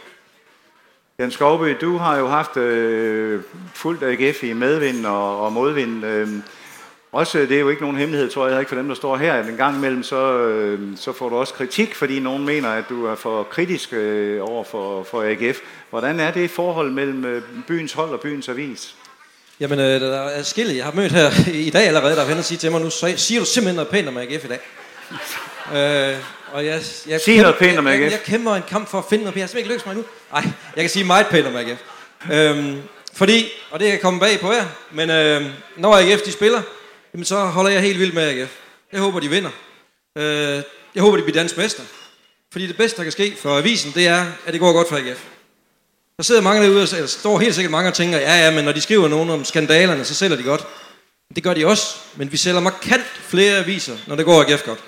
Jan 1.20 1.30
Skovby, 1.30 1.76
du 1.80 1.96
har 1.96 2.18
jo 2.18 2.28
haft 2.28 2.56
øh, 2.56 3.42
fuldt 3.74 4.02
AGF 4.02 4.42
i 4.42 4.52
medvind 4.52 5.06
og, 5.06 5.44
og 5.44 5.52
modvind. 5.52 6.04
Øh, 6.04 6.28
også, 7.12 7.38
det 7.38 7.52
er 7.52 7.60
jo 7.60 7.68
ikke 7.68 7.82
nogen 7.82 7.96
hemmelighed, 7.96 8.30
tror 8.30 8.48
jeg, 8.48 8.58
ikke 8.58 8.68
for 8.68 8.76
dem, 8.76 8.88
der 8.88 8.94
står 8.94 9.16
her. 9.16 9.42
En 9.42 9.56
gang 9.56 9.76
imellem, 9.76 10.02
så, 10.02 10.38
øh, 10.38 10.96
så 10.96 11.12
får 11.12 11.28
du 11.28 11.36
også 11.36 11.54
kritik, 11.54 11.94
fordi 11.94 12.20
nogen 12.20 12.44
mener, 12.44 12.68
at 12.68 12.84
du 12.88 13.06
er 13.06 13.14
for 13.14 13.42
kritisk 13.42 13.92
øh, 13.92 14.50
over 14.50 14.64
for, 14.64 15.02
for 15.02 15.22
AGF. 15.22 15.58
Hvordan 15.90 16.20
er 16.20 16.30
det 16.30 16.50
forhold 16.50 16.90
mellem 16.90 17.24
øh, 17.24 17.42
byens 17.66 17.92
hold 17.92 18.10
og 18.10 18.20
byens 18.20 18.48
avis? 18.48 18.94
Jamen, 19.60 19.78
øh, 19.78 20.00
der 20.00 20.20
er 20.20 20.42
skille, 20.42 20.76
jeg 20.76 20.84
har 20.84 20.92
mødt 20.92 21.12
her 21.12 21.30
i 21.52 21.70
dag 21.70 21.86
allerede, 21.86 22.16
der 22.16 22.24
har 22.24 22.42
sige 22.42 22.58
til 22.58 22.70
mig, 22.70 22.80
nu 22.80 22.90
siger 22.90 23.40
du 23.40 23.46
simpelthen 23.46 23.74
noget 23.74 23.88
pænt 23.88 24.08
om 24.08 24.16
AGF 24.16 24.44
i 24.44 24.48
dag. 24.48 24.60
øh, 26.14 26.39
og 26.52 26.66
jeg, 26.66 26.82
jeg, 27.06 27.20
Sig 27.20 27.36
noget 27.36 27.56
pænt 27.58 27.78
om 27.78 27.86
AGF. 27.86 28.00
Jeg, 28.00 28.10
jeg, 28.10 28.20
kæmper 28.24 28.54
en 28.54 28.62
kamp 28.68 28.88
for 28.88 28.98
at 28.98 29.04
finde 29.10 29.24
noget. 29.24 29.36
Jeg 29.36 29.42
har 29.42 29.48
simpelthen 29.48 29.58
ikke 29.58 29.72
lykkes 29.72 29.86
mig 29.86 29.94
nu. 29.94 30.04
Nej, 30.32 30.52
jeg 30.76 30.82
kan 30.82 30.90
sige 30.90 31.04
meget 31.04 31.26
pænt 31.26 31.46
om 31.46 31.56
AGF. 31.56 31.80
Øhm, 32.32 32.82
fordi, 33.12 33.46
og 33.70 33.80
det 33.80 33.90
kan 33.90 34.00
komme 34.00 34.20
bag 34.20 34.40
på 34.40 34.52
jer, 34.52 34.66
men 34.90 35.10
øh, 35.10 35.46
når 35.76 35.96
AGF 35.96 36.22
de 36.22 36.32
spiller, 36.32 36.62
jamen 37.14 37.24
så 37.24 37.36
holder 37.36 37.70
jeg 37.70 37.80
helt 37.80 37.98
vildt 37.98 38.14
med 38.14 38.22
AGF. 38.22 38.50
Jeg 38.92 39.00
håber, 39.00 39.20
de 39.20 39.30
vinder. 39.30 39.50
Øh, 40.18 40.62
jeg 40.94 41.02
håber, 41.02 41.16
de 41.16 41.22
bliver 41.22 41.38
dansk 41.40 41.56
mester. 41.56 41.82
Fordi 42.52 42.66
det 42.66 42.76
bedste, 42.76 42.96
der 42.96 43.02
kan 43.02 43.12
ske 43.12 43.36
for 43.38 43.58
avisen, 43.58 43.92
det 43.94 44.06
er, 44.06 44.26
at 44.46 44.52
det 44.52 44.60
går 44.60 44.72
godt 44.72 44.88
for 44.88 44.96
AGF. 44.96 45.24
Der 46.16 46.22
sidder 46.22 46.40
mange 46.40 46.62
derude, 46.62 46.80
eller 46.80 47.06
står 47.06 47.38
helt 47.38 47.54
sikkert 47.54 47.70
mange 47.70 47.90
og 47.90 47.94
tænker, 47.94 48.18
ja, 48.18 48.44
ja, 48.44 48.50
men 48.50 48.64
når 48.64 48.72
de 48.72 48.80
skriver 48.80 49.08
nogen 49.08 49.30
om 49.30 49.44
skandalerne, 49.44 50.04
så 50.04 50.14
sælger 50.14 50.36
de 50.36 50.42
godt. 50.42 50.66
Det 51.34 51.42
gør 51.42 51.54
de 51.54 51.66
også, 51.66 51.96
men 52.16 52.32
vi 52.32 52.36
sælger 52.36 52.60
markant 52.60 53.04
flere 53.04 53.56
aviser, 53.56 53.96
når 54.06 54.16
det 54.16 54.24
går 54.24 54.40
AGF 54.42 54.64
godt. 54.64 54.78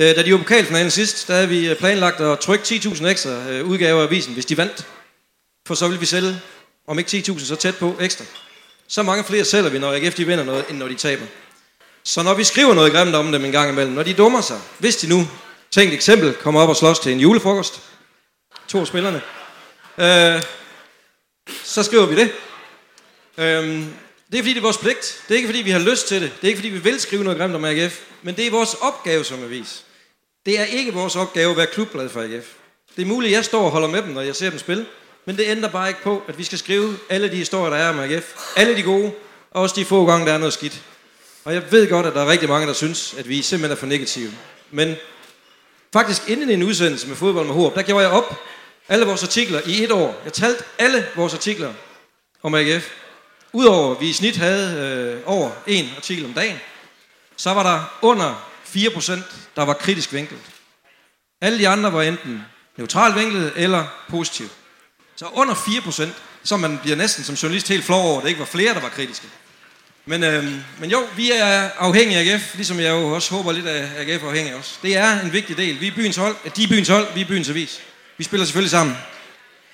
Øh, 0.00 0.16
da 0.16 0.22
de 0.22 0.32
var 0.32 0.38
pokalfinalen 0.38 0.90
sidst, 0.90 1.28
der 1.28 1.34
havde 1.34 1.48
vi 1.48 1.68
øh, 1.68 1.76
planlagt 1.76 2.20
at 2.20 2.38
trykke 2.38 2.64
10.000 2.64 3.06
ekstra 3.06 3.30
øh, 3.30 3.66
udgaver 3.66 4.02
af 4.02 4.06
avisen, 4.06 4.34
hvis 4.34 4.46
de 4.46 4.56
vandt. 4.56 4.86
For 5.66 5.74
så 5.74 5.88
vil 5.88 6.00
vi 6.00 6.06
sælge, 6.06 6.40
om 6.86 6.98
ikke 6.98 7.10
10.000, 7.28 7.44
så 7.44 7.56
tæt 7.56 7.76
på 7.76 7.96
ekstra. 8.00 8.24
Så 8.88 9.02
mange 9.02 9.24
flere 9.24 9.44
sælger 9.44 9.70
vi, 9.70 9.78
når 9.78 9.92
AGF 9.92 10.14
de 10.14 10.26
vinder 10.26 10.44
noget, 10.44 10.64
end 10.68 10.78
når 10.78 10.88
de 10.88 10.94
taber. 10.94 11.26
Så 12.02 12.22
når 12.22 12.34
vi 12.34 12.44
skriver 12.44 12.74
noget 12.74 12.92
grimt 12.92 13.14
om 13.14 13.32
dem 13.32 13.44
en 13.44 13.52
gang 13.52 13.70
imellem, 13.70 13.94
når 13.94 14.02
de 14.02 14.14
dummer 14.14 14.40
sig, 14.40 14.60
hvis 14.78 14.96
de 14.96 15.08
nu, 15.08 15.28
tænkt 15.70 15.94
eksempel, 15.94 16.34
kommer 16.34 16.60
op 16.60 16.68
og 16.68 16.76
slås 16.76 16.98
til 16.98 17.12
en 17.12 17.20
julefrokost, 17.20 17.80
to 18.68 18.84
spillerne, 18.84 19.20
øh, 19.98 20.42
så 21.64 21.82
skriver 21.82 22.06
vi 22.06 22.16
det. 22.16 22.30
Øh, 23.38 23.84
det 24.32 24.38
er 24.38 24.42
fordi, 24.42 24.50
det 24.50 24.58
er 24.58 24.62
vores 24.62 24.78
pligt. 24.78 25.22
Det 25.28 25.34
er 25.34 25.36
ikke 25.36 25.48
fordi, 25.48 25.62
vi 25.62 25.70
har 25.70 25.78
lyst 25.78 26.08
til 26.08 26.22
det. 26.22 26.32
Det 26.36 26.44
er 26.44 26.48
ikke 26.48 26.58
fordi, 26.58 26.68
vi 26.68 26.78
vil 26.78 27.00
skrive 27.00 27.24
noget 27.24 27.38
grimt 27.38 27.54
om 27.54 27.64
AGF. 27.64 28.00
Men 28.22 28.36
det 28.36 28.46
er 28.46 28.50
vores 28.50 28.74
opgave 28.74 29.24
som 29.24 29.44
avis. 29.44 29.84
Det 30.46 30.60
er 30.60 30.64
ikke 30.64 30.92
vores 30.92 31.16
opgave 31.16 31.50
at 31.50 31.56
være 31.56 31.66
klubblad 31.66 32.08
for 32.08 32.20
AGF. 32.20 32.46
Det 32.96 33.02
er 33.02 33.06
muligt, 33.06 33.30
at 33.30 33.36
jeg 33.36 33.44
står 33.44 33.64
og 33.64 33.70
holder 33.70 33.88
med 33.88 34.02
dem, 34.02 34.10
når 34.10 34.20
jeg 34.20 34.36
ser 34.36 34.50
dem 34.50 34.58
spille. 34.58 34.86
Men 35.24 35.36
det 35.36 35.44
ændrer 35.46 35.70
bare 35.70 35.88
ikke 35.88 36.02
på, 36.02 36.22
at 36.28 36.38
vi 36.38 36.44
skal 36.44 36.58
skrive 36.58 36.96
alle 37.08 37.30
de 37.30 37.36
historier, 37.36 37.70
der 37.70 37.76
er 37.76 37.88
om 37.88 37.98
AGF. 37.98 38.34
Alle 38.56 38.76
de 38.76 38.82
gode, 38.82 39.12
og 39.50 39.62
også 39.62 39.74
de 39.76 39.84
få 39.84 40.06
gange, 40.06 40.26
der 40.26 40.32
er 40.32 40.38
noget 40.38 40.52
skidt. 40.52 40.82
Og 41.44 41.54
jeg 41.54 41.72
ved 41.72 41.88
godt, 41.88 42.06
at 42.06 42.14
der 42.14 42.22
er 42.22 42.30
rigtig 42.30 42.48
mange, 42.48 42.66
der 42.66 42.72
synes, 42.72 43.14
at 43.18 43.28
vi 43.28 43.42
simpelthen 43.42 43.72
er 43.72 43.80
for 43.80 43.86
negative. 43.86 44.32
Men 44.70 44.96
faktisk 45.92 46.28
inden 46.28 46.50
en 46.50 46.62
udsendelse 46.62 47.08
med 47.08 47.16
fodbold 47.16 47.46
med 47.46 47.54
Håb, 47.54 47.74
der 47.74 47.82
gjorde 47.82 48.04
jeg 48.04 48.12
op 48.12 48.40
alle 48.88 49.06
vores 49.06 49.22
artikler 49.22 49.60
i 49.66 49.84
et 49.84 49.92
år. 49.92 50.20
Jeg 50.24 50.32
talte 50.32 50.64
alle 50.78 51.06
vores 51.16 51.34
artikler 51.34 51.72
om 52.42 52.54
AGF. 52.54 52.90
Udover 53.54 53.94
at 53.94 54.00
vi 54.00 54.08
i 54.08 54.12
snit 54.12 54.36
havde 54.36 54.80
øh, 54.80 55.22
over 55.26 55.50
en 55.66 55.90
artikel 55.96 56.24
om 56.24 56.32
dagen, 56.32 56.56
så 57.36 57.54
var 57.54 57.62
der 57.62 57.98
under 58.02 58.50
4%, 58.76 59.12
der 59.56 59.62
var 59.62 59.74
kritisk 59.74 60.12
vinklet. 60.12 60.40
Alle 61.40 61.58
de 61.58 61.68
andre 61.68 61.92
var 61.92 62.02
enten 62.02 62.42
neutralt 62.76 63.16
vinklet 63.16 63.52
eller 63.56 63.86
positivt. 64.08 64.52
Så 65.16 65.26
under 65.32 65.54
4%, 65.54 66.08
så 66.44 66.56
man 66.56 66.78
bliver 66.78 66.96
næsten 66.96 67.24
som 67.24 67.34
journalist 67.34 67.68
helt 67.68 67.84
flov 67.84 68.06
over, 68.06 68.18
at 68.18 68.22
det 68.22 68.28
ikke 68.28 68.40
var 68.40 68.46
flere, 68.46 68.74
der 68.74 68.80
var 68.80 68.88
kritiske. 68.88 69.26
Men, 70.06 70.22
øh, 70.22 70.44
men 70.80 70.90
jo, 70.90 71.06
vi 71.16 71.30
er 71.30 71.70
afhængige 71.78 72.18
af 72.18 72.34
AGF, 72.34 72.54
ligesom 72.54 72.80
jeg 72.80 72.90
jo 72.90 73.14
også 73.14 73.34
håber 73.34 73.52
lidt 73.52 73.66
af 73.66 73.88
AGF 74.00 74.22
er 74.22 74.28
afhængige 74.28 74.54
af 74.54 74.58
os. 74.58 74.78
Det 74.82 74.96
er 74.96 75.20
en 75.20 75.32
vigtig 75.32 75.56
del. 75.56 75.80
Vi 75.80 75.86
er 75.86 75.94
byens 75.94 76.16
hold, 76.16 76.36
de 76.56 76.64
er 76.64 76.68
byens 76.68 76.88
hold, 76.88 77.14
vi 77.14 77.20
er 77.20 77.24
byens 77.24 77.48
avis. 77.48 77.80
Vi 78.18 78.24
spiller 78.24 78.46
selvfølgelig 78.46 78.70
sammen. 78.70 78.96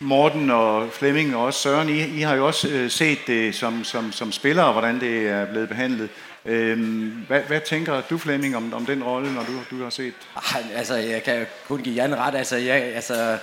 Morten 0.03 0.51
og 0.51 0.93
Flemming 0.93 1.37
og 1.37 1.45
også 1.45 1.61
Søren, 1.61 1.89
I, 1.89 2.19
I 2.19 2.21
har 2.21 2.35
jo 2.35 2.47
også 2.47 2.69
øh, 2.69 2.91
set 2.91 3.19
det 3.27 3.55
som, 3.55 3.85
som, 3.85 4.13
som 4.13 4.33
spillere, 4.33 4.73
hvordan 4.73 5.01
det 5.01 5.29
er 5.29 5.45
blevet 5.45 5.69
behandlet. 5.69 6.09
Øhm, 6.45 7.25
hvad, 7.29 7.41
hvad 7.41 7.61
tænker 7.61 8.03
du, 8.11 8.19
Flemming, 8.19 8.57
om, 8.57 8.75
om 8.75 8.87
den 8.87 9.05
rolle, 9.05 9.35
når 9.35 9.43
du, 9.43 9.77
du 9.77 9.83
har 9.83 9.91
set? 9.91 10.15
Ej, 10.55 10.63
altså, 10.75 10.95
jeg 10.95 11.23
kan 11.23 11.47
kun 11.69 11.83
give 11.83 11.95
Jan 11.95 12.19
ret. 12.19 12.35
Altså, 12.35 12.57
jeg, 12.57 12.83
altså, 12.83 13.39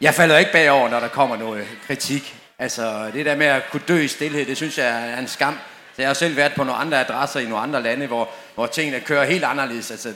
jeg 0.00 0.14
falder 0.14 0.38
ikke 0.38 0.52
bagover, 0.52 0.88
når 0.88 1.00
der 1.00 1.08
kommer 1.08 1.36
noget 1.36 1.66
kritik. 1.86 2.36
Altså, 2.58 3.10
det 3.14 3.26
der 3.26 3.36
med 3.36 3.46
at 3.46 3.62
kunne 3.70 3.82
dø 3.88 3.98
i 3.98 4.08
stillhed, 4.08 4.46
det 4.46 4.56
synes 4.56 4.78
jeg 4.78 5.10
er 5.12 5.18
en 5.18 5.28
skam. 5.28 5.58
Så 5.96 6.02
jeg 6.02 6.08
har 6.08 6.14
selv 6.14 6.36
været 6.36 6.52
på 6.56 6.64
nogle 6.64 6.80
andre 6.80 7.00
adresser 7.00 7.40
i 7.40 7.44
nogle 7.44 7.58
andre 7.58 7.82
lande, 7.82 8.06
hvor, 8.06 8.28
hvor 8.54 8.66
tingene 8.66 9.00
kører 9.00 9.24
helt 9.24 9.44
anderledes. 9.44 9.90
Altså, 9.90 10.12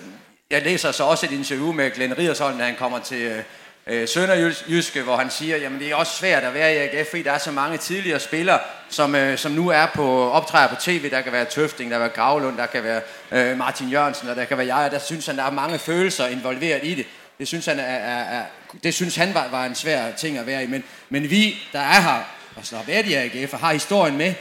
jeg 0.50 0.62
læser 0.62 0.92
så 0.92 1.04
også 1.04 1.26
et 1.26 1.32
interview 1.32 1.72
med 1.72 1.90
Glenn 1.90 2.18
Ridersholm, 2.18 2.58
da 2.58 2.64
han 2.64 2.76
kommer 2.78 2.98
til 2.98 3.22
øh, 3.22 3.42
øh, 3.86 4.08
Sønderjyske, 4.08 5.02
hvor 5.02 5.16
han 5.16 5.30
siger, 5.30 5.56
jamen 5.56 5.80
det 5.80 5.90
er 5.90 5.94
også 5.94 6.12
svært 6.12 6.44
at 6.44 6.54
være 6.54 6.74
i 6.74 6.76
AGF, 6.76 7.10
fordi 7.10 7.22
der 7.22 7.32
er 7.32 7.38
så 7.38 7.50
mange 7.50 7.78
tidligere 7.78 8.20
spillere, 8.20 8.58
som, 8.90 9.14
øh, 9.14 9.38
som 9.38 9.52
nu 9.52 9.68
er 9.68 9.86
på 9.94 10.30
optræder 10.30 10.68
på 10.68 10.80
tv. 10.80 11.10
Der 11.10 11.20
kan 11.20 11.32
være 11.32 11.44
Tøfting, 11.44 11.90
der 11.90 11.96
kan 11.96 12.00
være 12.00 12.14
Gravlund, 12.14 12.56
der 12.56 12.66
kan 12.66 12.84
være 12.84 13.00
øh, 13.32 13.58
Martin 13.58 13.88
Jørgensen, 13.88 14.28
og 14.28 14.36
der 14.36 14.44
kan 14.44 14.58
være 14.58 14.76
jeg, 14.76 14.84
og 14.84 14.90
der 14.90 14.98
synes 14.98 15.26
han, 15.26 15.36
der 15.36 15.44
er 15.44 15.50
mange 15.50 15.78
følelser 15.78 16.26
involveret 16.26 16.80
i 16.84 16.94
det. 16.94 17.06
Det 17.38 17.48
synes 17.48 17.66
han, 17.66 17.78
er, 17.78 17.82
er, 17.82 18.38
er, 18.38 18.42
det 18.82 18.94
synes 18.94 19.16
han 19.16 19.34
var, 19.34 19.48
var 19.50 19.64
en 19.64 19.74
svær 19.74 20.12
ting 20.12 20.38
at 20.38 20.46
være 20.46 20.64
i. 20.64 20.66
Men, 20.66 20.84
men 21.08 21.30
vi, 21.30 21.54
der 21.72 21.80
er 21.80 22.00
her, 22.00 22.22
og 22.56 22.66
slår 22.66 22.78
har 22.78 22.86
været 22.86 23.06
i 23.06 23.14
AGF, 23.14 23.52
og 23.52 23.58
har 23.58 23.72
historien 23.72 24.16
med, 24.16 24.34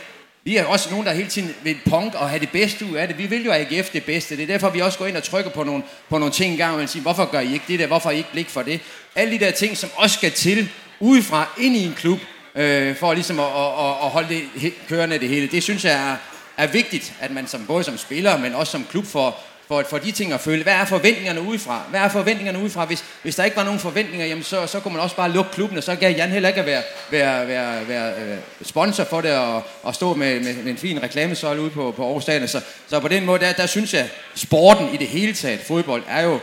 vi 0.46 0.58
er 0.58 0.66
også 0.66 0.90
nogen, 0.90 1.06
der 1.06 1.14
hele 1.14 1.30
tiden 1.30 1.56
vil 1.64 1.78
punk 1.86 2.16
og 2.16 2.30
have 2.30 2.40
det 2.40 2.50
bedste 2.50 2.86
ud 2.86 2.96
af 2.96 3.08
det. 3.08 3.18
Vi 3.18 3.25
vil 3.25 3.46
jo 3.46 3.52
AGF 3.52 3.90
det 3.90 4.04
bedste. 4.04 4.38
Det 4.38 4.44
er 4.44 4.48
derfor, 4.48 4.70
vi 4.70 4.82
også 4.82 4.98
går 4.98 5.06
ind 5.06 5.18
og 5.18 5.24
trykker 5.24 5.52
på 5.52 5.64
nogle, 5.64 5.84
på 6.10 6.18
nogle 6.18 6.34
ting 6.34 6.52
engang, 6.52 6.82
og 6.82 6.90
siger, 6.90 7.04
hvorfor 7.04 7.25
gør 7.25 7.40
I 7.40 7.54
ikke 7.54 7.66
det 7.68 7.80
der? 7.80 7.88
Hvorfor 7.88 8.10
har 8.10 8.14
I 8.14 8.18
ikke 8.18 8.32
blik 8.32 8.50
for 8.50 8.62
det? 8.62 8.80
Alle 9.16 9.34
de 9.34 9.46
der 9.46 9.52
ting, 9.52 9.78
som 9.78 9.90
også 9.96 10.14
skal 10.18 10.32
til 10.32 10.70
udefra, 11.00 11.48
ind 11.58 11.75
i 11.75 11.86
en 11.86 11.94
klub, 11.94 12.20
øh, 12.56 12.96
for 12.96 13.14
ligesom 13.14 13.40
at, 13.40 13.46
at, 13.46 13.90
at 14.04 14.10
holde 14.10 14.30
det 14.60 14.74
kørende 14.90 15.20
det 15.20 15.30
hele. 15.30 15.48
Det 15.48 15.64
synes 15.64 15.86
jeg 15.86 16.12
er, 16.12 16.16
er 16.64 16.68
vigtigt, 16.68 17.14
at 17.20 17.32
man 17.32 17.48
som, 17.48 17.66
både 17.66 17.84
som 17.84 17.98
spiller, 17.98 18.38
men 18.38 18.56
også 18.56 18.72
som 18.72 18.86
klub 18.92 19.06
får, 19.06 19.44
for, 19.67 19.84
for 19.89 19.98
de 19.98 20.12
ting 20.12 20.34
at 20.34 20.39
føle. 20.39 20.63
Hvad 20.63 20.74
er 20.74 20.86
forventningerne 20.86 21.41
udefra? 21.41 21.81
Hvad 21.89 22.00
er 22.00 22.10
forventningerne 22.10 22.60
udefra? 22.60 22.86
Hvis, 22.86 23.03
hvis 23.22 23.36
der 23.36 23.43
ikke 23.43 23.57
var 23.57 23.63
nogen 23.63 23.79
forventninger, 23.79 24.25
jamen 24.25 24.43
så, 24.43 24.67
så 24.67 24.79
kunne 24.79 24.93
man 24.93 25.03
også 25.03 25.15
bare 25.15 25.31
lukke 25.31 25.51
klubben, 25.51 25.77
og 25.77 25.84
så 25.84 25.95
kan 25.95 26.15
Jan 26.15 26.29
heller 26.29 26.50
ikke 26.50 26.65
være, 26.65 26.84
være, 27.12 27.48
være, 27.48 27.88
være 27.88 28.13
øh, 28.13 28.38
sponsor 28.63 29.03
for 29.03 29.22
det, 29.22 29.31
og, 29.31 29.63
og 29.84 29.95
stå 29.95 30.13
med, 30.13 30.39
med, 30.39 30.55
med 30.55 30.72
en 30.72 30.77
fin 30.77 31.03
reklamesøjle 31.03 31.62
ude 31.62 31.69
på, 31.69 31.93
på 31.98 32.05
Aarhus 32.05 32.24
Stadion. 32.24 32.48
Så, 32.48 32.62
så 32.88 33.00
på 33.00 33.07
den 33.07 33.25
måde, 33.25 33.39
der, 33.39 33.53
der 33.53 33.65
synes 33.65 33.93
jeg, 33.93 34.10
sporten 34.36 34.93
i 34.93 34.98
det 34.98 35.07
hele 35.07 35.34
taget, 35.34 35.60
fodbold, 35.60 36.03
er 36.07 36.22
jo 36.22 36.39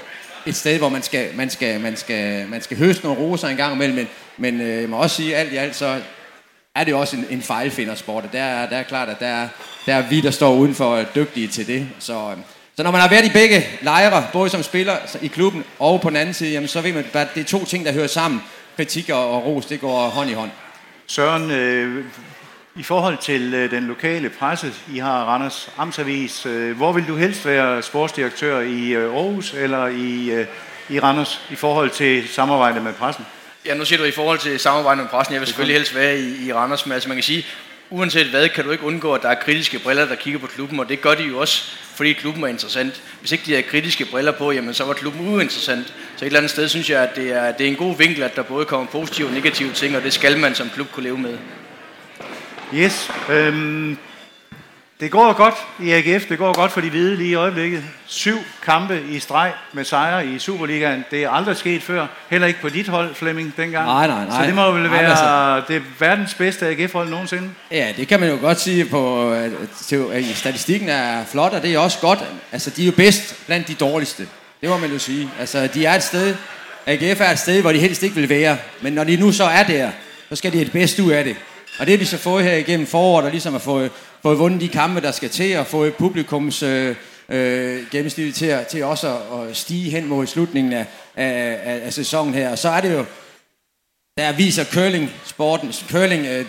et 0.47 0.57
sted, 0.57 0.79
hvor 0.79 0.89
man 0.89 1.03
skal, 1.03 1.29
man 1.35 1.51
skal, 1.51 1.81
man 1.81 1.97
skal, 1.97 2.49
man 2.49 2.63
skal 2.63 2.77
høste 2.77 3.05
nogle 3.05 3.21
roser 3.21 3.49
en 3.49 3.57
gang 3.57 3.75
imellem, 3.75 3.97
men, 3.97 4.09
men 4.37 4.61
øh, 4.61 4.81
jeg 4.81 4.89
må 4.89 4.97
også 4.97 5.17
sige, 5.17 5.37
alt 5.37 5.53
i 5.53 5.57
alt, 5.57 5.77
så 5.77 6.01
er 6.75 6.85
det 6.85 6.95
også 6.95 7.17
en, 7.17 7.27
en 7.31 7.43
fejlfindersport, 7.43 8.25
og 8.25 8.33
der 8.33 8.43
er, 8.43 8.69
der 8.69 8.77
er 8.77 8.83
klart, 8.83 9.09
at 9.09 9.21
der 9.21 9.49
der 9.87 9.95
er 9.95 10.09
vi, 10.09 10.21
der 10.21 10.31
står 10.31 10.55
udenfor 10.55 10.97
øh, 10.97 11.07
dygtige 11.15 11.49
til 11.49 11.67
det. 11.67 11.89
Så, 11.99 12.31
øh, 12.31 12.37
så 12.77 12.83
når 12.83 12.91
man 12.91 13.01
har 13.01 13.09
været 13.09 13.25
i 13.25 13.33
begge 13.33 13.67
lejre, 13.83 14.27
både 14.33 14.51
som 14.51 14.63
spiller 14.63 14.97
i 15.23 15.27
klubben 15.27 15.65
og 15.79 16.01
på 16.01 16.09
den 16.09 16.17
anden 16.17 16.35
side, 16.35 16.51
jamen, 16.53 16.69
så 16.69 16.81
ved 16.81 16.93
man, 16.93 17.05
at 17.13 17.29
det 17.35 17.41
er 17.41 17.45
to 17.45 17.65
ting, 17.65 17.87
der 17.87 17.93
hører 17.93 18.07
sammen. 18.07 18.43
Kritik 18.77 19.09
og 19.09 19.47
ros, 19.47 19.67
det 19.67 19.81
går 19.81 20.09
hånd 20.09 20.31
i 20.31 20.33
hånd. 20.33 20.51
Søren, 21.07 21.51
øh, 21.51 22.05
i 22.77 22.83
forhold 22.83 23.19
til 23.19 23.55
øh, 23.55 23.71
den 23.71 23.85
lokale 23.85 24.29
presse, 24.31 24.73
I 24.95 24.99
har 24.99 25.25
Randers 25.25 25.71
Amtsavis, 25.79 26.47
øh, 26.47 26.77
hvor 26.77 26.93
vil 26.93 27.09
du 27.09 27.17
helst 27.17 27.47
være 27.47 27.83
sportsdirektør 27.83 28.61
i 28.61 28.89
øh, 28.89 29.15
Aarhus 29.15 29.55
eller 29.55 29.87
i, 29.87 30.31
øh, 30.31 30.47
i 30.89 31.01
Randers 31.01 31.41
i 31.51 31.55
forhold 31.55 31.91
til 31.91 32.29
samarbejde 32.29 32.81
med 32.81 32.93
pressen? 32.93 33.27
Ja, 33.67 33.75
nu 33.75 33.85
siger 33.85 33.99
du 33.99 34.05
i 34.05 34.11
forhold 34.11 34.39
til 34.39 34.61
samarbejde 34.61 35.01
med 35.01 35.09
pressen. 35.09 35.33
Jeg 35.33 35.41
vil 35.41 35.49
selvfølgelig 35.49 35.77
helst 35.77 35.95
være 35.95 36.19
i, 36.19 36.47
i 36.47 36.53
Randers, 36.53 36.87
men 36.87 36.93
altså 36.93 37.09
man 37.09 37.17
kan 37.17 37.25
sige, 37.25 37.47
uanset 37.93 38.27
hvad, 38.27 38.49
kan 38.49 38.65
du 38.65 38.71
ikke 38.71 38.85
undgå, 38.85 39.15
at 39.15 39.23
der 39.23 39.29
er 39.29 39.35
kritiske 39.35 39.79
briller, 39.79 40.07
der 40.07 40.15
kigger 40.15 40.41
på 40.41 40.47
klubben, 40.47 40.81
og 40.81 40.89
det 40.89 41.01
gør 41.01 41.15
de 41.15 41.23
jo 41.23 41.39
også, 41.39 41.77
fordi 41.95 42.13
klubben 42.13 42.45
er 42.45 42.49
interessant. 42.49 43.03
Hvis 43.21 43.33
ikke 43.33 43.45
de 43.47 43.51
havde 43.51 43.63
kritiske 43.63 44.05
briller 44.05 44.33
på, 44.33 44.53
jamen 44.53 44.75
så 44.75 44.85
var 44.85 44.93
klubben 44.93 45.35
uinteressant. 45.35 45.87
Så 46.17 46.25
et 46.25 46.27
eller 46.27 46.39
andet 46.39 46.51
sted 46.51 46.69
synes 46.69 46.91
jeg, 46.91 47.03
at 47.03 47.17
det 47.17 47.31
er, 47.31 47.53
det 47.53 47.67
er 47.67 47.71
en 47.71 47.77
god 47.77 47.97
vinkel, 47.97 48.23
at 48.23 48.37
der 48.37 48.43
både 48.43 48.65
kommer 48.65 48.87
positive 48.87 49.29
og 49.29 49.35
negative 49.35 49.73
ting, 49.73 49.97
og 49.97 50.03
det 50.03 50.13
skal 50.13 50.39
man 50.39 50.55
som 50.55 50.71
klub 50.75 50.91
kunne 50.93 51.05
leve 51.05 51.19
med. 51.19 51.39
Yes. 52.75 53.11
Øhm, 53.31 53.99
det 55.03 55.11
går 55.11 55.33
godt 55.33 55.55
i 55.81 55.91
AGF, 55.91 56.25
det 56.29 56.39
går 56.39 56.53
godt 56.53 56.73
for 56.73 56.81
de 56.81 56.91
hvide 56.91 57.17
lige 57.17 57.29
i 57.29 57.35
øjeblikket. 57.35 57.83
Syv 58.07 58.39
kampe 58.65 59.01
i 59.11 59.19
streg 59.19 59.53
med 59.73 59.85
sejre 59.85 60.27
i 60.27 60.39
Superligaen. 60.39 61.05
Det 61.11 61.25
er 61.25 61.31
aldrig 61.31 61.57
sket 61.57 61.83
før. 61.83 62.07
Heller 62.31 62.47
ikke 62.47 62.61
på 62.61 62.69
dit 62.69 62.89
hold, 62.89 63.15
Flemming, 63.15 63.55
dengang. 63.57 63.87
Nej, 63.87 64.07
nej, 64.07 64.25
nej. 64.25 64.41
Så 64.41 64.47
det 64.47 64.55
må 64.55 64.71
vel 64.71 64.83
nej, 64.83 64.91
være 64.91 65.11
altså... 65.11 65.73
det 65.73 65.83
verdens 65.99 66.35
bedste 66.35 66.67
AGF-hold 66.67 67.09
nogensinde. 67.09 67.51
Ja, 67.71 67.89
det 67.97 68.09
kan 68.09 68.21
man 68.21 68.29
jo 68.29 68.39
godt 68.41 68.61
sige 68.61 68.85
på 68.85 69.35
statistikken 70.35 70.89
er 70.89 71.25
flot, 71.25 71.53
og 71.53 71.63
det 71.63 71.75
er 71.75 71.79
også 71.79 71.99
godt. 71.99 72.19
Altså, 72.53 72.71
de 72.71 72.83
er 72.83 72.87
jo 72.87 72.93
bedst 72.93 73.47
blandt 73.47 73.69
de 73.69 73.75
dårligste. 73.75 74.27
Det 74.61 74.69
må 74.69 74.79
man 74.79 74.91
jo 74.91 74.99
sige. 74.99 75.31
Altså, 75.41 75.69
de 75.75 75.87
er 75.87 75.95
et 75.95 76.03
sted, 76.03 76.35
AGF 76.87 77.21
er 77.21 77.31
et 77.31 77.39
sted, 77.39 77.61
hvor 77.61 77.73
de 77.73 77.79
helst 77.79 78.03
ikke 78.03 78.15
vil 78.15 78.29
være. 78.29 78.57
Men 78.81 78.93
når 78.93 79.05
de 79.05 79.17
nu 79.17 79.33
så 79.33 79.45
er 79.45 79.63
der, 79.63 79.91
så 80.29 80.37
skal 80.37 80.53
de 80.53 80.57
have 80.57 80.65
det 80.65 80.73
bedste 80.73 81.03
ud 81.03 81.11
af 81.11 81.25
det. 81.25 81.37
Og 81.79 81.87
det 81.87 81.93
har 81.93 81.99
de 81.99 82.07
så 82.07 82.19
fået 82.19 82.45
her 82.45 82.57
igennem 82.57 82.87
foråret, 82.87 83.25
og 83.25 83.31
ligesom 83.31 83.53
har 83.53 83.61
fået, 83.61 83.91
fået 84.23 84.39
vundet 84.39 84.61
de 84.61 84.69
kampe, 84.69 85.01
der 85.01 85.11
skal 85.11 85.31
til, 85.31 85.57
og 85.57 85.67
fået 85.67 85.95
publikums 85.95 86.63
øh, 86.63 86.97
øh, 87.29 87.91
gennemsnit 87.91 88.35
til, 88.35 88.59
til 88.71 88.85
også 88.85 89.09
at, 89.09 89.49
at 89.49 89.57
stige 89.57 89.91
hen 89.91 90.07
mod 90.09 90.27
slutningen 90.27 90.73
af, 90.73 90.87
af, 91.17 91.61
af, 91.65 91.81
af 91.87 91.93
sæsonen 91.93 92.35
her. 92.35 92.51
Og 92.51 92.59
så 92.59 92.69
er 92.69 92.81
det 92.81 92.93
jo, 92.93 93.05
der 94.17 94.33
viser 94.33 94.65
curling, 94.65 95.11
sporten, 95.25 95.73
curling 95.91 96.27
øh, 96.27 96.45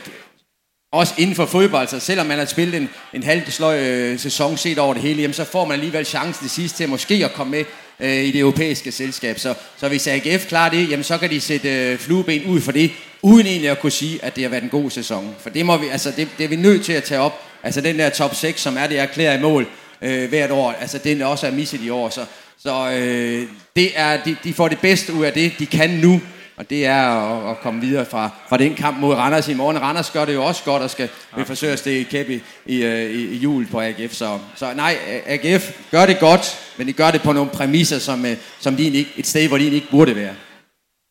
også 0.91 1.13
inden 1.17 1.35
for 1.35 1.45
fodbold, 1.45 1.87
så 1.87 1.99
selvom 1.99 2.25
man 2.25 2.37
har 2.37 2.45
spillet 2.45 2.81
en, 2.81 2.89
en 3.13 3.23
halv 3.23 3.51
sløj 3.51 3.79
øh, 3.79 4.19
sæson 4.19 4.57
set 4.57 4.79
over 4.79 4.93
det 4.93 5.03
hele, 5.03 5.21
jamen, 5.21 5.33
så 5.33 5.43
får 5.43 5.65
man 5.65 5.73
alligevel 5.73 6.05
chancen 6.05 6.43
det 6.43 6.51
sidste 6.51 6.77
til 6.77 6.89
måske 6.89 7.25
at 7.25 7.33
komme 7.33 7.51
med 7.51 7.65
øh, 7.99 8.23
i 8.23 8.31
det 8.31 8.39
europæiske 8.39 8.91
selskab. 8.91 9.39
Så, 9.39 9.53
så 9.77 9.87
hvis 9.87 10.07
AGF 10.07 10.47
klarer 10.47 10.69
det, 10.69 10.89
jamen, 10.89 11.03
så 11.03 11.17
kan 11.17 11.29
de 11.29 11.41
sætte 11.41 11.69
øh, 11.69 11.97
flueben 11.97 12.45
ud 12.45 12.61
for 12.61 12.71
det, 12.71 12.91
uden 13.21 13.47
egentlig 13.47 13.69
at 13.69 13.79
kunne 13.79 13.91
sige, 13.91 14.25
at 14.25 14.35
det 14.35 14.43
har 14.43 14.49
været 14.49 14.63
en 14.63 14.69
god 14.69 14.89
sæson. 14.89 15.35
For 15.39 15.49
det, 15.49 15.65
må 15.65 15.77
vi, 15.77 15.87
altså, 15.87 16.11
det, 16.17 16.27
det 16.37 16.43
er 16.43 16.47
vi 16.47 16.55
nødt 16.55 16.85
til 16.85 16.93
at 16.93 17.03
tage 17.03 17.21
op. 17.21 17.52
Altså 17.63 17.81
den 17.81 17.99
der 17.99 18.09
top 18.09 18.35
6, 18.35 18.61
som 18.61 18.77
er 18.77 18.87
det 18.87 18.99
erklæret 18.99 19.39
i 19.39 19.41
mål 19.41 19.67
øh, 20.01 20.29
hvert 20.29 20.51
år, 20.51 20.71
altså 20.71 20.97
den 20.97 21.21
er 21.21 21.25
også 21.25 21.47
er 21.47 21.51
misset 21.51 21.81
i 21.81 21.89
år. 21.89 22.09
Så, 22.09 22.25
så 22.57 22.91
øh, 22.91 23.47
det 23.75 23.91
er, 23.95 24.23
de, 24.23 24.35
de 24.43 24.53
får 24.53 24.67
det 24.67 24.79
bedste 24.79 25.13
ud 25.13 25.25
af 25.25 25.33
det, 25.33 25.53
de 25.59 25.65
kan 25.65 25.89
nu, 25.89 26.21
og 26.57 26.69
det 26.69 26.85
er 26.85 27.03
at, 27.03 27.51
at 27.51 27.59
komme 27.59 27.81
videre 27.81 28.05
fra, 28.05 28.29
fra 28.49 28.57
den 28.57 28.75
kamp 28.75 28.99
mod 28.99 29.15
Randers 29.15 29.47
i 29.47 29.53
morgen. 29.53 29.81
Randers 29.81 30.09
gør 30.09 30.25
det 30.25 30.33
jo 30.33 30.45
også 30.45 30.63
godt 30.63 30.83
og 30.83 30.89
skal 30.89 31.09
ja. 31.37 31.43
forsøge 31.43 31.73
at 31.73 31.79
stikke 31.79 32.09
kæp 32.09 32.29
i, 32.29 32.41
i, 32.65 32.85
i, 32.85 33.27
i 33.27 33.37
jul 33.37 33.67
på 33.67 33.81
AGF. 33.81 34.13
Så, 34.13 34.39
så 34.55 34.73
nej, 34.73 34.97
AGF 35.25 35.71
gør 35.91 36.05
det 36.05 36.19
godt, 36.19 36.59
men 36.77 36.87
de 36.87 36.93
gør 36.93 37.11
det 37.11 37.21
på 37.21 37.31
nogle 37.31 37.49
præmisser, 37.49 37.99
som, 37.99 38.25
øh, 38.25 38.37
som 38.59 38.75
de 38.75 38.83
ikke, 38.83 39.11
et 39.17 39.27
sted, 39.27 39.47
hvor 39.47 39.57
de 39.57 39.65
ikke 39.65 39.87
burde 39.91 40.15
være. 40.15 40.33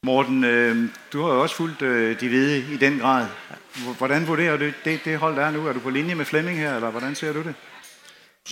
Morten, 0.07 0.45
øh, 0.45 0.89
du 1.13 1.23
har 1.23 1.35
jo 1.35 1.43
også 1.43 1.57
fulgt 1.57 1.83
øh, 1.83 2.21
de 2.21 2.29
hvide 2.29 2.59
i 2.59 2.77
den 2.77 2.99
grad. 2.99 3.27
Hvordan 3.99 4.27
vurderer 4.27 4.57
du 4.57 4.65
det, 4.85 5.01
det 5.05 5.19
hold, 5.19 5.37
der 5.37 5.43
er 5.43 5.51
nu? 5.51 5.67
Er 5.67 5.73
du 5.73 5.81
på 5.81 5.91
linje 5.91 6.15
med 6.15 6.25
Flemming 6.25 6.59
her, 6.59 6.75
eller 6.75 6.91
hvordan 6.91 7.15
ser 7.15 7.33
du 7.33 7.43
det? 7.43 7.55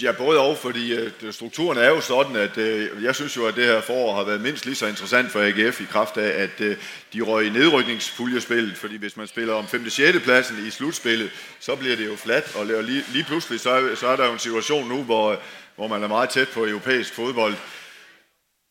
Ja, 0.02 0.12
både 0.12 0.40
og, 0.40 0.58
fordi 0.58 0.92
øh, 0.94 1.32
strukturen 1.32 1.78
er 1.78 1.88
jo 1.88 2.00
sådan, 2.00 2.36
at 2.36 2.58
øh, 2.58 3.02
jeg 3.02 3.14
synes 3.14 3.36
jo, 3.36 3.46
at 3.46 3.56
det 3.56 3.64
her 3.64 3.80
forår 3.80 4.16
har 4.16 4.24
været 4.24 4.40
mindst 4.40 4.64
lige 4.64 4.74
så 4.74 4.86
interessant 4.86 5.30
for 5.30 5.40
AGF 5.40 5.80
i 5.80 5.84
kraft 5.84 6.16
af, 6.16 6.42
at 6.42 6.60
øh, 6.60 6.76
de 7.12 7.20
røg 7.20 7.46
i 7.46 7.50
nedrykningspuljespillet, 7.50 8.76
fordi 8.76 8.96
hvis 8.96 9.16
man 9.16 9.26
spiller 9.26 9.54
om 9.54 9.66
5. 9.66 9.90
6. 9.90 10.18
pladsen 10.18 10.66
i 10.66 10.70
slutspillet, 10.70 11.30
så 11.60 11.76
bliver 11.76 11.96
det 11.96 12.06
jo 12.06 12.16
fladt, 12.16 12.56
og 12.56 12.84
lige, 12.84 13.04
lige 13.12 13.24
pludselig 13.24 13.60
så, 13.60 13.90
så 13.96 14.06
er 14.06 14.16
der 14.16 14.26
jo 14.26 14.32
en 14.32 14.38
situation 14.38 14.88
nu, 14.88 15.02
hvor, 15.02 15.40
hvor 15.76 15.88
man 15.88 16.02
er 16.02 16.08
meget 16.08 16.30
tæt 16.30 16.48
på 16.48 16.66
europæisk 16.66 17.14
fodbold. 17.14 17.54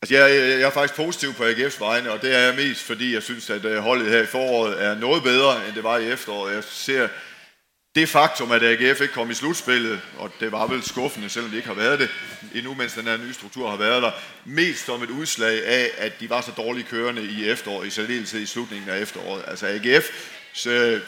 Altså, 0.02 0.16
jeg, 0.16 0.60
jeg 0.60 0.66
er 0.66 0.70
faktisk 0.70 0.96
positiv 0.96 1.34
på 1.34 1.44
AGF's 1.44 1.80
vegne, 1.80 2.12
og 2.12 2.22
det 2.22 2.34
er 2.34 2.38
jeg 2.38 2.54
mest, 2.54 2.82
fordi 2.82 3.14
jeg 3.14 3.22
synes, 3.22 3.50
at 3.50 3.64
øh, 3.64 3.78
holdet 3.78 4.08
her 4.08 4.22
i 4.22 4.26
foråret 4.26 4.84
er 4.84 4.94
noget 4.94 5.22
bedre, 5.22 5.66
end 5.66 5.74
det 5.74 5.84
var 5.84 5.98
i 5.98 6.12
efteråret. 6.12 6.54
Jeg 6.54 6.64
ser 6.64 7.08
det 7.94 8.08
faktum, 8.08 8.52
at 8.52 8.62
AGF 8.62 9.00
ikke 9.00 9.14
kom 9.14 9.30
i 9.30 9.34
slutspillet, 9.34 10.00
og 10.18 10.30
det 10.40 10.52
var 10.52 10.66
vel 10.66 10.82
skuffende, 10.82 11.28
selvom 11.28 11.50
det 11.50 11.56
ikke 11.56 11.68
har 11.68 11.74
været 11.74 11.98
det 11.98 12.08
endnu, 12.54 12.74
mens 12.74 12.92
den 12.92 13.04
her 13.04 13.16
nye 13.16 13.34
struktur 13.34 13.70
har 13.70 13.76
været 13.76 14.02
der, 14.02 14.10
mest 14.44 14.86
som 14.86 15.02
et 15.02 15.10
udslag 15.10 15.66
af, 15.66 15.90
at 15.98 16.20
de 16.20 16.30
var 16.30 16.40
så 16.40 16.50
dårligt 16.56 16.88
kørende 16.88 17.22
i 17.22 17.48
efteråret, 17.48 17.86
i 17.86 17.90
særdeleshed 17.90 18.40
i 18.40 18.46
slutningen 18.46 18.90
af 18.90 19.00
efteråret. 19.00 19.44
Altså 19.46 19.66
AGF, 19.66 20.04
så, 20.52 21.00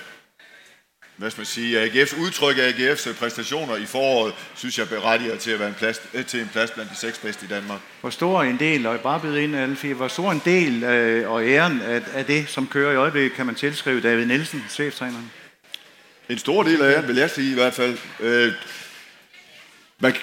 hvad 1.22 1.30
skal 1.30 1.40
man 1.40 1.46
sige, 1.46 1.84
AGF's 1.84 2.20
udtryk 2.20 2.58
af 2.58 2.72
AGF's 2.72 3.12
præstationer 3.12 3.76
i 3.76 3.86
foråret, 3.86 4.34
synes 4.54 4.78
jeg 4.78 4.88
berettiger 4.88 5.36
til 5.36 5.50
at 5.50 5.58
være 5.58 5.68
en 5.68 5.74
plads, 5.74 6.02
øh, 6.14 6.26
til 6.26 6.40
en 6.40 6.48
plads 6.52 6.70
blandt 6.70 6.90
de 6.90 6.96
seks 6.96 7.18
bedste 7.18 7.44
i 7.44 7.48
Danmark. 7.48 7.80
Hvor 8.00 8.10
stor 8.10 8.42
en 8.42 8.58
del, 8.58 8.86
og 8.86 9.00
bare 9.00 9.20
byde 9.20 9.42
ind 9.42 9.56
alle 9.56 9.76
fire, 9.76 9.94
hvor 9.94 10.08
stor 10.08 10.32
en 10.32 10.42
del 10.44 10.84
øh, 10.84 11.30
og 11.30 11.48
æren 11.48 11.80
af, 11.80 12.02
af 12.14 12.24
det, 12.24 12.48
som 12.48 12.66
kører 12.66 12.92
i 12.92 12.96
øjeblikket, 12.96 13.32
kan 13.32 13.46
man 13.46 13.54
tilskrive 13.54 14.00
David 14.00 14.26
Nielsen, 14.26 14.64
cheftræneren? 14.70 15.30
En 16.28 16.38
stor 16.38 16.62
del 16.62 16.82
af 16.82 16.92
jer, 16.92 17.02
vil 17.02 17.16
jeg 17.16 17.30
sige 17.30 17.50
i 17.50 17.54
hvert 17.54 17.74
fald. 17.74 17.98
Øh, 18.20 18.52
man, 19.98 20.14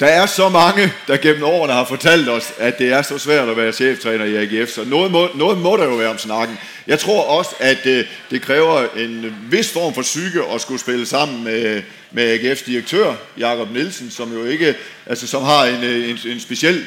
der 0.00 0.06
er 0.06 0.26
så 0.26 0.48
mange, 0.48 0.92
der 1.06 1.16
gennem 1.16 1.42
årene 1.42 1.72
har 1.72 1.84
fortalt 1.84 2.28
os, 2.28 2.52
at 2.58 2.78
det 2.78 2.92
er 2.92 3.02
så 3.02 3.18
svært 3.18 3.48
at 3.48 3.56
være 3.56 3.72
cheftræner 3.72 4.24
i 4.24 4.36
AGF, 4.36 4.70
så 4.70 4.84
noget 4.84 5.10
må, 5.10 5.28
noget 5.34 5.58
må 5.58 5.76
der 5.76 5.84
jo 5.84 5.94
være 5.94 6.10
om 6.10 6.18
snakken. 6.18 6.58
Jeg 6.86 6.98
tror 6.98 7.22
også, 7.22 7.50
at 7.60 7.86
øh, 7.86 8.04
det 8.30 8.42
kræver 8.42 8.86
en 8.96 9.36
vis 9.50 9.72
form 9.72 9.94
for 9.94 10.02
psyke 10.02 10.42
at 10.54 10.60
skulle 10.60 10.80
spille 10.80 11.06
sammen 11.06 11.44
med, 11.44 11.82
med 12.10 12.38
AGF's 12.38 12.66
direktør, 12.66 13.14
Jakob 13.38 13.70
Nielsen, 13.70 14.10
som 14.10 14.32
jo 14.32 14.44
ikke, 14.44 14.74
altså 15.06 15.26
som 15.26 15.42
har 15.42 15.64
en, 15.64 15.84
øh, 15.84 16.10
en, 16.10 16.18
en 16.26 16.40
speciel 16.40 16.86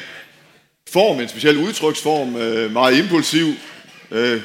form, 0.92 1.20
en 1.20 1.28
speciel 1.28 1.58
udtryksform, 1.58 2.36
øh, 2.36 2.72
meget 2.72 2.98
impulsiv, 2.98 3.54
øh, 4.10 4.40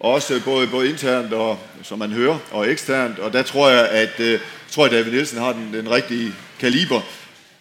også 0.00 0.40
både, 0.44 0.66
både 0.66 0.88
internt 0.88 1.32
og, 1.32 1.58
som 1.82 1.98
man 1.98 2.12
hører, 2.12 2.38
og 2.50 2.70
eksternt. 2.70 3.18
Og 3.18 3.32
der 3.32 3.42
tror 3.42 3.70
jeg, 3.70 3.88
at 3.88 4.20
øh, 4.20 4.40
tror 4.70 4.84
jeg, 4.84 4.92
David 4.92 5.12
Nielsen 5.12 5.38
har 5.38 5.52
den, 5.52 5.74
den 5.74 5.90
rigtige 5.90 6.32
kaliber 6.60 7.00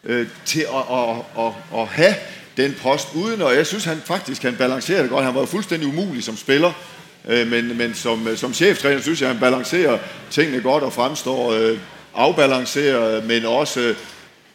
øh, 0.05 0.27
til 0.45 0.59
at, 0.61 0.97
at, 0.97 1.45
at, 1.45 1.79
at 1.79 1.87
have 1.87 2.15
den 2.57 2.75
post 2.81 3.07
uden, 3.15 3.41
og 3.41 3.55
jeg 3.55 3.65
synes 3.67 3.85
han 3.85 4.01
faktisk, 4.05 4.43
han 4.43 4.55
balancerer 4.55 5.01
det 5.01 5.09
godt. 5.09 5.25
Han 5.25 5.33
var 5.33 5.39
jo 5.39 5.45
fuldstændig 5.45 5.87
umulig 5.87 6.23
som 6.23 6.37
spiller, 6.37 6.71
øh, 7.27 7.47
men, 7.47 7.77
men 7.77 7.93
som, 7.93 8.27
øh, 8.27 8.37
som 8.37 8.53
cheftræner 8.53 9.01
synes 9.01 9.21
jeg, 9.21 9.29
han 9.29 9.39
balancerer 9.39 9.97
tingene 10.31 10.61
godt 10.61 10.83
og 10.83 10.93
fremstår 10.93 11.51
øh, 11.53 11.77
afbalanceret, 12.15 13.25
men 13.25 13.45
også 13.45 13.79
øh, 13.79 13.95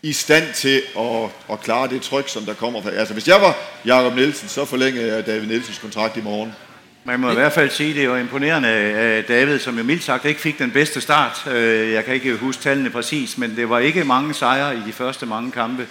i 0.02 0.12
stand 0.12 0.44
til 0.54 0.82
at, 0.98 1.30
at 1.52 1.60
klare 1.60 1.88
det 1.88 2.02
tryk, 2.02 2.28
som 2.28 2.44
der 2.44 2.54
kommer 2.54 2.82
fra. 2.82 2.90
Altså 2.90 3.14
hvis 3.14 3.28
jeg 3.28 3.40
var 3.40 3.56
Jakob 3.86 4.14
Nielsen, 4.14 4.48
så 4.48 4.64
forlængede 4.64 5.14
jeg 5.14 5.26
David 5.26 5.46
Nielsens 5.46 5.78
kontrakt 5.78 6.16
i 6.16 6.20
morgen. 6.20 6.52
Man 7.04 7.20
må 7.20 7.30
i 7.30 7.34
hvert 7.34 7.52
fald 7.52 7.70
sige, 7.70 7.90
at 7.90 7.96
det 7.96 8.10
var 8.10 8.16
imponerende 8.16 8.68
af 8.68 9.24
David, 9.24 9.58
som 9.58 9.78
jo 9.78 9.84
mildt 9.84 10.04
sagt 10.04 10.24
ikke 10.24 10.40
fik 10.40 10.58
den 10.58 10.70
bedste 10.70 11.00
start. 11.00 11.46
Øh, 11.46 11.92
jeg 11.92 12.04
kan 12.04 12.14
ikke 12.14 12.36
huske 12.36 12.62
tallene 12.62 12.90
præcis, 12.90 13.38
men 13.38 13.56
det 13.56 13.68
var 13.68 13.78
ikke 13.78 14.04
mange 14.04 14.34
sejre 14.34 14.76
i 14.76 14.80
de 14.86 14.92
første 14.92 15.26
mange 15.26 15.52
kampe. 15.52 15.86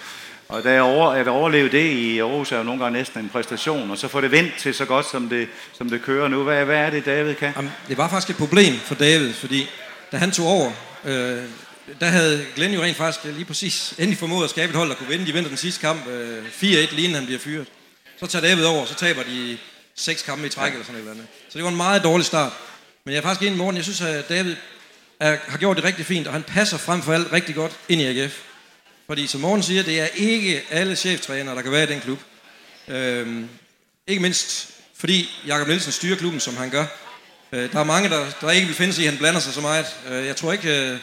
Og 0.48 0.64
da 0.64 0.80
over, 0.80 1.10
at 1.10 1.28
overleve 1.28 1.68
det 1.68 1.84
i 1.84 2.18
Aarhus 2.18 2.52
er 2.52 2.56
jo 2.56 2.62
nogle 2.62 2.82
gange 2.82 2.98
næsten 2.98 3.20
en 3.20 3.28
præstation, 3.28 3.90
og 3.90 3.98
så 3.98 4.08
får 4.08 4.20
det 4.20 4.30
vendt 4.30 4.54
til 4.58 4.74
så 4.74 4.84
godt, 4.84 5.10
som 5.10 5.28
det, 5.28 5.48
som 5.78 5.90
det 5.90 6.02
kører 6.02 6.28
nu. 6.28 6.42
Hvad, 6.42 6.64
hvad 6.64 6.76
er 6.76 6.90
det, 6.90 7.06
David 7.06 7.34
kan? 7.34 7.52
Jamen, 7.56 7.72
det 7.88 7.98
var 7.98 8.08
faktisk 8.08 8.30
et 8.30 8.36
problem 8.36 8.74
for 8.74 8.94
David, 8.94 9.32
fordi 9.32 9.68
da 10.12 10.16
han 10.16 10.30
tog 10.30 10.46
over, 10.46 10.72
øh, 11.04 11.38
der 12.00 12.06
havde 12.06 12.44
Glenn 12.56 12.74
jo 12.74 12.82
rent 12.82 12.96
faktisk 12.96 13.24
lige 13.24 13.44
præcis 13.44 13.94
endelig 13.98 14.18
formået 14.18 14.44
at 14.44 14.50
skabe 14.50 14.70
et 14.70 14.76
hold, 14.76 14.88
der 14.88 14.94
kunne 14.94 15.08
vinde. 15.08 15.26
De 15.26 15.32
vinder 15.32 15.48
den 15.48 15.58
sidste 15.58 15.80
kamp 15.80 16.08
øh, 16.08 16.44
4-1, 16.44 16.62
lige 16.62 16.88
inden 16.96 17.14
han 17.14 17.26
bliver 17.26 17.40
fyret. 17.40 17.66
Så 18.20 18.26
tager 18.26 18.46
David 18.46 18.64
over, 18.64 18.84
så 18.84 18.94
taber 18.94 19.22
de 19.22 19.58
seks 20.00 20.22
kampe 20.22 20.46
i 20.46 20.50
træk 20.50 20.72
eller 20.72 20.86
sådan 20.86 21.02
noget. 21.04 21.26
Så 21.48 21.58
det 21.58 21.64
var 21.64 21.70
en 21.70 21.76
meget 21.76 22.04
dårlig 22.04 22.26
start. 22.26 22.52
Men 23.04 23.12
jeg 23.12 23.18
er 23.18 23.22
faktisk 23.22 23.42
enig 23.46 23.58
morgen. 23.58 23.76
Jeg 23.76 23.84
synes, 23.84 24.00
at 24.00 24.28
David 24.28 24.56
er, 25.20 25.36
har 25.48 25.58
gjort 25.58 25.76
det 25.76 25.84
rigtig 25.84 26.06
fint, 26.06 26.26
og 26.26 26.32
han 26.32 26.42
passer 26.42 26.78
frem 26.78 27.02
for 27.02 27.12
alt 27.12 27.32
rigtig 27.32 27.54
godt 27.54 27.72
ind 27.88 28.00
i 28.00 28.04
AGF. 28.04 28.40
Fordi 29.06 29.26
som 29.26 29.40
Morten 29.40 29.62
siger, 29.62 29.82
det 29.82 30.00
er 30.00 30.06
ikke 30.06 30.62
alle 30.70 30.96
cheftrænere, 30.96 31.54
der 31.54 31.62
kan 31.62 31.72
være 31.72 31.84
i 31.84 31.92
den 31.92 32.00
klub. 32.00 32.18
Øhm, 32.88 33.48
ikke 34.06 34.22
mindst 34.22 34.70
fordi 35.00 35.30
Jakob 35.46 35.68
Nielsen 35.68 35.92
styrer 35.92 36.16
klubben, 36.16 36.40
som 36.40 36.56
han 36.56 36.70
gør. 36.70 36.86
Øh, 37.52 37.72
der 37.72 37.80
er 37.80 37.84
mange, 37.84 38.08
der, 38.08 38.26
der 38.40 38.50
ikke 38.50 38.66
vil 38.66 38.76
finde 38.76 38.92
sig 38.92 39.02
i, 39.02 39.06
at 39.06 39.12
han 39.12 39.18
blander 39.18 39.40
sig 39.40 39.52
så 39.52 39.60
meget. 39.60 39.86
Øh, 40.10 40.26
jeg 40.26 40.36
tror 40.36 40.52
ikke, 40.52 40.90
øh, 40.92 40.98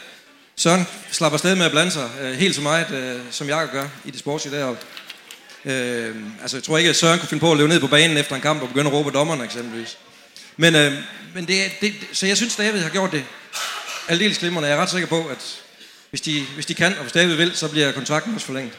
Søren 0.56 0.88
slapper 1.12 1.36
afsted 1.36 1.56
med 1.56 1.66
at 1.66 1.72
blande 1.72 1.92
sig 1.92 2.10
øh, 2.22 2.34
helt 2.34 2.56
så 2.56 2.62
meget, 2.62 2.92
øh, 2.92 3.22
som 3.32 3.48
Jakob 3.48 3.72
gør 3.72 3.88
i 4.06 4.12
det 4.12 4.20
sportslige 4.20 4.58
deroppe. 4.58 4.86
Øh, 5.68 6.16
altså, 6.42 6.58
jeg 6.58 6.64
tror 6.64 6.78
ikke, 6.78 6.90
at 6.90 6.96
Søren 6.96 7.20
kunne 7.20 7.30
finde 7.30 7.42
på 7.42 7.52
at 7.52 7.58
løbe 7.58 7.70
ned 7.70 7.80
på 7.80 7.88
banen 7.88 8.18
efter 8.18 8.36
en 8.36 8.42
kamp 8.42 8.62
og 8.62 8.68
begynde 8.68 8.88
at 8.88 8.94
råbe 8.94 9.12
dommerne 9.12 9.44
eksempelvis. 9.44 9.98
Men, 10.58 10.76
øh, 10.76 10.94
men 11.36 11.48
det, 11.48 11.60
det, 11.82 11.94
så 12.12 12.28
jeg 12.28 12.38
synes, 12.38 12.56
David 12.56 12.80
har 12.80 12.90
gjort 12.90 13.12
det 13.12 13.24
aldeles 14.08 14.38
glimrende. 14.38 14.70
Jeg 14.70 14.78
er 14.78 14.82
ret 14.82 14.90
sikker 14.90 15.08
på, 15.08 15.28
at 15.28 15.62
hvis 16.10 16.22
de, 16.22 16.44
hvis 16.56 16.66
de 16.66 16.74
kan, 16.74 16.94
og 16.94 17.02
hvis 17.02 17.12
David 17.12 17.36
vil, 17.36 17.52
så 17.56 17.68
bliver 17.68 17.92
kontrakten 17.92 18.34
også 18.34 18.46
forlænget. 18.46 18.74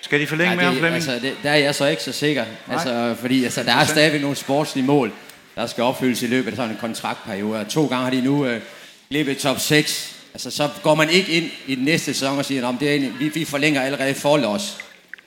Skal 0.00 0.20
de 0.20 0.26
forlænge 0.26 0.64
ja, 0.64 0.70
det, 0.70 0.82
med 0.82 0.92
altså, 0.92 1.12
det, 1.12 1.36
der 1.42 1.50
er 1.50 1.56
jeg 1.56 1.74
så 1.74 1.86
ikke 1.86 2.02
så 2.02 2.12
sikker. 2.12 2.44
Altså, 2.70 3.16
fordi 3.20 3.44
altså, 3.44 3.62
der 3.62 3.72
er 3.72 3.84
stadigvæk 3.84 4.20
nogle 4.20 4.36
sportslige 4.36 4.86
mål, 4.86 5.12
der 5.56 5.66
skal 5.66 5.84
opfyldes 5.84 6.22
i 6.22 6.26
løbet 6.26 6.50
af 6.50 6.56
sådan 6.56 6.70
en 6.70 6.76
kontraktperiode. 6.80 7.66
To 7.70 7.86
gange 7.86 8.04
har 8.04 8.10
de 8.10 8.20
nu 8.20 8.46
øh, 8.46 8.60
glippet 9.10 9.38
top 9.38 9.60
6. 9.60 10.14
Altså, 10.34 10.50
så 10.50 10.68
går 10.82 10.94
man 10.94 11.10
ikke 11.10 11.32
ind 11.32 11.50
i 11.66 11.74
den 11.74 11.84
næste 11.84 12.04
sæson 12.04 12.38
og 12.38 12.44
siger, 12.44 12.68
at 12.68 12.74
det 12.80 12.94
er 12.94 13.10
vi, 13.18 13.28
vi 13.28 13.44
forlænger 13.44 13.82
allerede 13.82 14.14
for 14.14 14.38
os. 14.38 14.76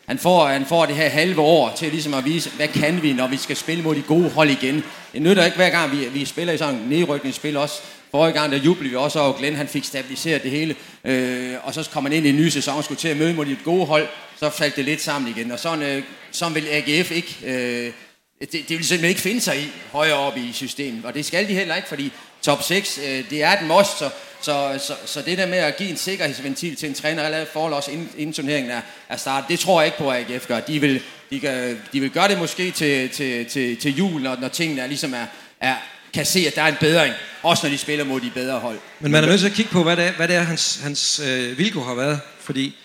Han 0.07 0.17
får, 0.19 0.47
han 0.47 0.65
får 0.65 0.85
det 0.85 0.95
her 0.95 1.09
halve 1.09 1.41
år 1.41 1.73
til 1.77 1.91
ligesom 1.91 2.13
at 2.13 2.25
vise, 2.25 2.49
hvad 2.49 2.67
kan 2.67 3.03
vi, 3.03 3.13
når 3.13 3.27
vi 3.27 3.37
skal 3.37 3.55
spille 3.55 3.83
mod 3.83 3.95
de 3.95 4.01
gode 4.01 4.29
hold 4.29 4.49
igen. 4.49 4.83
Det 5.13 5.21
nytter 5.21 5.45
ikke 5.45 5.57
hver 5.57 5.69
gang, 5.69 5.91
vi, 5.91 6.05
vi 6.05 6.25
spiller 6.25 6.53
i 6.53 6.57
sådan 6.57 6.75
en 6.75 6.89
nedrykningsspil 6.89 7.57
også. 7.57 7.81
Forrige 8.11 8.33
gang, 8.33 8.51
der 8.51 8.57
jublede 8.57 8.89
vi 8.89 8.95
også 8.95 9.19
over 9.19 9.33
Glenn, 9.33 9.55
han 9.55 9.67
fik 9.67 9.85
stabiliseret 9.85 10.43
det 10.43 10.51
hele. 10.51 10.75
Øh, 11.03 11.53
og 11.63 11.73
så 11.73 11.89
kom 11.93 12.03
man 12.03 12.13
ind 12.13 12.25
i 12.25 12.29
en 12.29 12.35
ny 12.35 12.49
sæson 12.49 12.77
og 12.77 12.83
skulle 12.83 12.99
til 12.99 13.07
at 13.07 13.17
møde 13.17 13.33
mod 13.33 13.45
de 13.45 13.57
gode 13.63 13.85
hold. 13.85 14.07
Så 14.39 14.49
faldt 14.49 14.75
det 14.75 14.85
lidt 14.85 15.01
sammen 15.01 15.33
igen. 15.37 15.51
Og 15.51 15.59
sådan, 15.59 15.83
øh, 15.83 16.03
sådan 16.31 16.55
vil 16.55 16.67
AGF 16.71 17.11
ikke... 17.11 17.35
Øh, 17.43 17.91
det, 18.39 18.51
det 18.51 18.69
vil 18.69 18.85
simpelthen 18.85 19.09
ikke 19.09 19.21
finde 19.21 19.41
sig 19.41 19.57
i 19.57 19.71
højere 19.91 20.17
op 20.17 20.37
i 20.37 20.51
systemet. 20.53 21.05
Og 21.05 21.13
det 21.13 21.25
skal 21.25 21.47
de 21.47 21.53
heller 21.53 21.75
ikke, 21.75 21.87
fordi 21.87 22.11
top 22.41 22.63
6, 22.63 22.99
øh, 23.07 23.29
det 23.29 23.43
er 23.43 23.51
et 23.51 23.67
must. 23.67 24.03
Så, 24.45 24.79
så, 24.87 24.93
så, 25.05 25.21
det 25.21 25.37
der 25.37 25.45
med 25.45 25.57
at 25.57 25.77
give 25.77 25.89
en 25.89 25.97
sikkerhedsventil 25.97 26.75
til 26.75 26.89
en 26.89 26.95
træner 26.95 27.23
allerede 27.23 27.47
forhold 27.53 27.73
også 27.73 27.91
inden, 27.91 28.09
inden 28.17 28.33
turneringen 28.33 28.71
er, 28.71 28.81
er 29.09 29.17
startet, 29.17 29.49
det 29.49 29.59
tror 29.59 29.81
jeg 29.81 29.87
ikke 29.87 29.97
på, 29.97 30.11
at 30.11 30.31
AGF 30.31 30.47
gør. 30.47 30.59
De 30.59 30.79
vil, 30.81 31.01
de, 31.29 31.39
kan, 31.39 31.81
de 31.93 31.99
vil 31.99 32.09
gøre 32.09 32.27
det 32.27 32.37
måske 32.37 32.71
til, 32.71 33.09
til, 33.09 33.45
til, 33.45 33.77
til 33.77 33.95
jul, 33.95 34.21
når, 34.21 34.35
når 34.35 34.47
tingene 34.47 34.81
er, 34.81 34.87
ligesom 34.87 35.13
er, 35.13 35.25
er, 35.61 35.75
kan 36.13 36.25
se, 36.25 36.39
at 36.47 36.55
der 36.55 36.61
er 36.61 36.67
en 36.67 36.75
bedring, 36.79 37.13
også 37.43 37.65
når 37.65 37.71
de 37.71 37.77
spiller 37.77 38.05
mod 38.05 38.21
de 38.21 38.31
bedre 38.33 38.59
hold. 38.59 38.79
Men 38.99 39.11
man 39.11 39.23
er 39.23 39.27
nødt 39.27 39.39
til 39.39 39.47
at 39.47 39.53
kigge 39.53 39.71
på, 39.71 39.83
hvad 39.83 39.97
det 39.97 40.05
er, 40.05 40.11
hvad 40.11 40.27
det 40.27 40.35
er 40.35 40.41
hans, 40.41 40.79
hans 40.83 41.19
øh, 41.19 41.57
vilkår 41.57 41.83
har 41.83 41.95
været, 41.95 42.19
fordi 42.39 42.75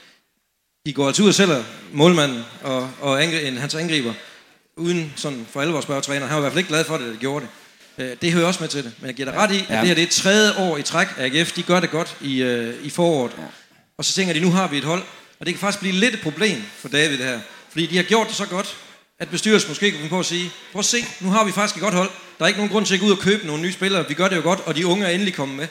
de 0.87 0.92
går 0.92 1.07
altså 1.07 1.23
ud 1.23 1.29
og 1.29 1.35
sælger 1.35 1.64
målmanden 1.92 2.44
og, 2.62 2.90
og 3.01 3.23
angri, 3.23 3.44
hans 3.44 3.75
angriber, 3.75 4.12
uden 4.77 5.12
sådan 5.16 5.46
for 5.51 5.61
alvor 5.61 5.81
spørge 5.81 6.01
træneren. 6.01 6.29
Han 6.29 6.35
var 6.35 6.40
i 6.40 6.42
hvert 6.42 6.53
fald 6.53 6.59
ikke 6.59 6.68
glad 6.68 6.85
for 6.85 6.96
det, 6.96 7.07
at 7.07 7.12
de 7.12 7.18
gjorde 7.18 7.44
det. 7.44 7.51
Øh, 8.01 8.17
det 8.23 8.33
hører 8.33 8.47
også 8.47 8.61
med 8.61 8.69
til 8.69 8.85
det. 8.85 8.93
Men 8.99 9.07
jeg 9.07 9.15
giver 9.15 9.31
dig 9.31 9.41
ret 9.41 9.53
i, 9.53 9.59
at 9.69 9.71
ja. 9.71 9.81
det 9.81 9.89
her 9.89 9.95
det 9.95 10.03
er 10.03 10.11
tredje 10.11 10.53
år 10.59 10.77
i 10.77 10.83
træk 10.83 11.09
af 11.19 11.25
AGF. 11.25 11.53
De 11.53 11.63
gør 11.63 11.81
det 11.81 11.91
godt 11.91 12.17
i, 12.21 12.43
øh, 12.43 12.75
i 12.83 12.91
foråret. 12.91 13.33
Ja. 13.39 13.43
Og 13.99 14.05
så 14.05 14.13
tænker 14.13 14.35
de, 14.35 14.41
nu 14.41 14.51
har 14.51 14.69
vi 14.69 14.79
et 14.79 14.85
hold. 14.85 15.03
Og 15.41 15.47
det 15.47 15.55
kan 15.55 15.61
faktisk 15.61 15.81
blive 15.81 15.95
lidt 15.95 16.15
et 16.15 16.21
problem 16.21 16.63
for 16.79 16.89
David 16.89 17.19
det 17.19 17.27
her. 17.27 17.41
Fordi 17.71 17.87
de 17.87 17.97
har 17.97 18.03
gjort 18.03 18.29
det 18.29 18.37
så 18.37 18.47
godt, 18.47 18.77
at 19.19 19.29
bestyrelsen 19.29 19.71
måske 19.71 19.91
kan 19.91 19.99
finde 19.99 20.11
på 20.11 20.19
at 20.19 20.27
sige, 20.27 20.51
prøv 20.73 20.79
at 20.79 20.85
se, 20.85 21.05
nu 21.21 21.31
har 21.31 21.45
vi 21.45 21.53
faktisk 21.53 21.77
et 21.77 21.83
godt 21.83 21.95
hold. 21.95 22.11
Der 22.39 22.45
er 22.45 22.49
ikke 22.49 22.59
nogen 22.59 22.73
grund 22.73 22.87
til 22.87 22.95
at 22.95 23.01
gå 23.01 23.07
ud 23.07 23.13
og 23.13 23.19
købe 23.19 23.47
nogle 23.47 23.63
nye 23.63 23.73
spillere. 23.73 24.09
Vi 24.09 24.15
gør 24.15 24.29
det 24.29 24.37
jo 24.37 24.43
godt, 24.43 24.61
og 24.67 24.77
de 24.77 24.87
unge 24.87 25.07
er 25.07 25.11
endelig 25.11 25.35
kommet 25.35 25.57
med. 25.57 25.67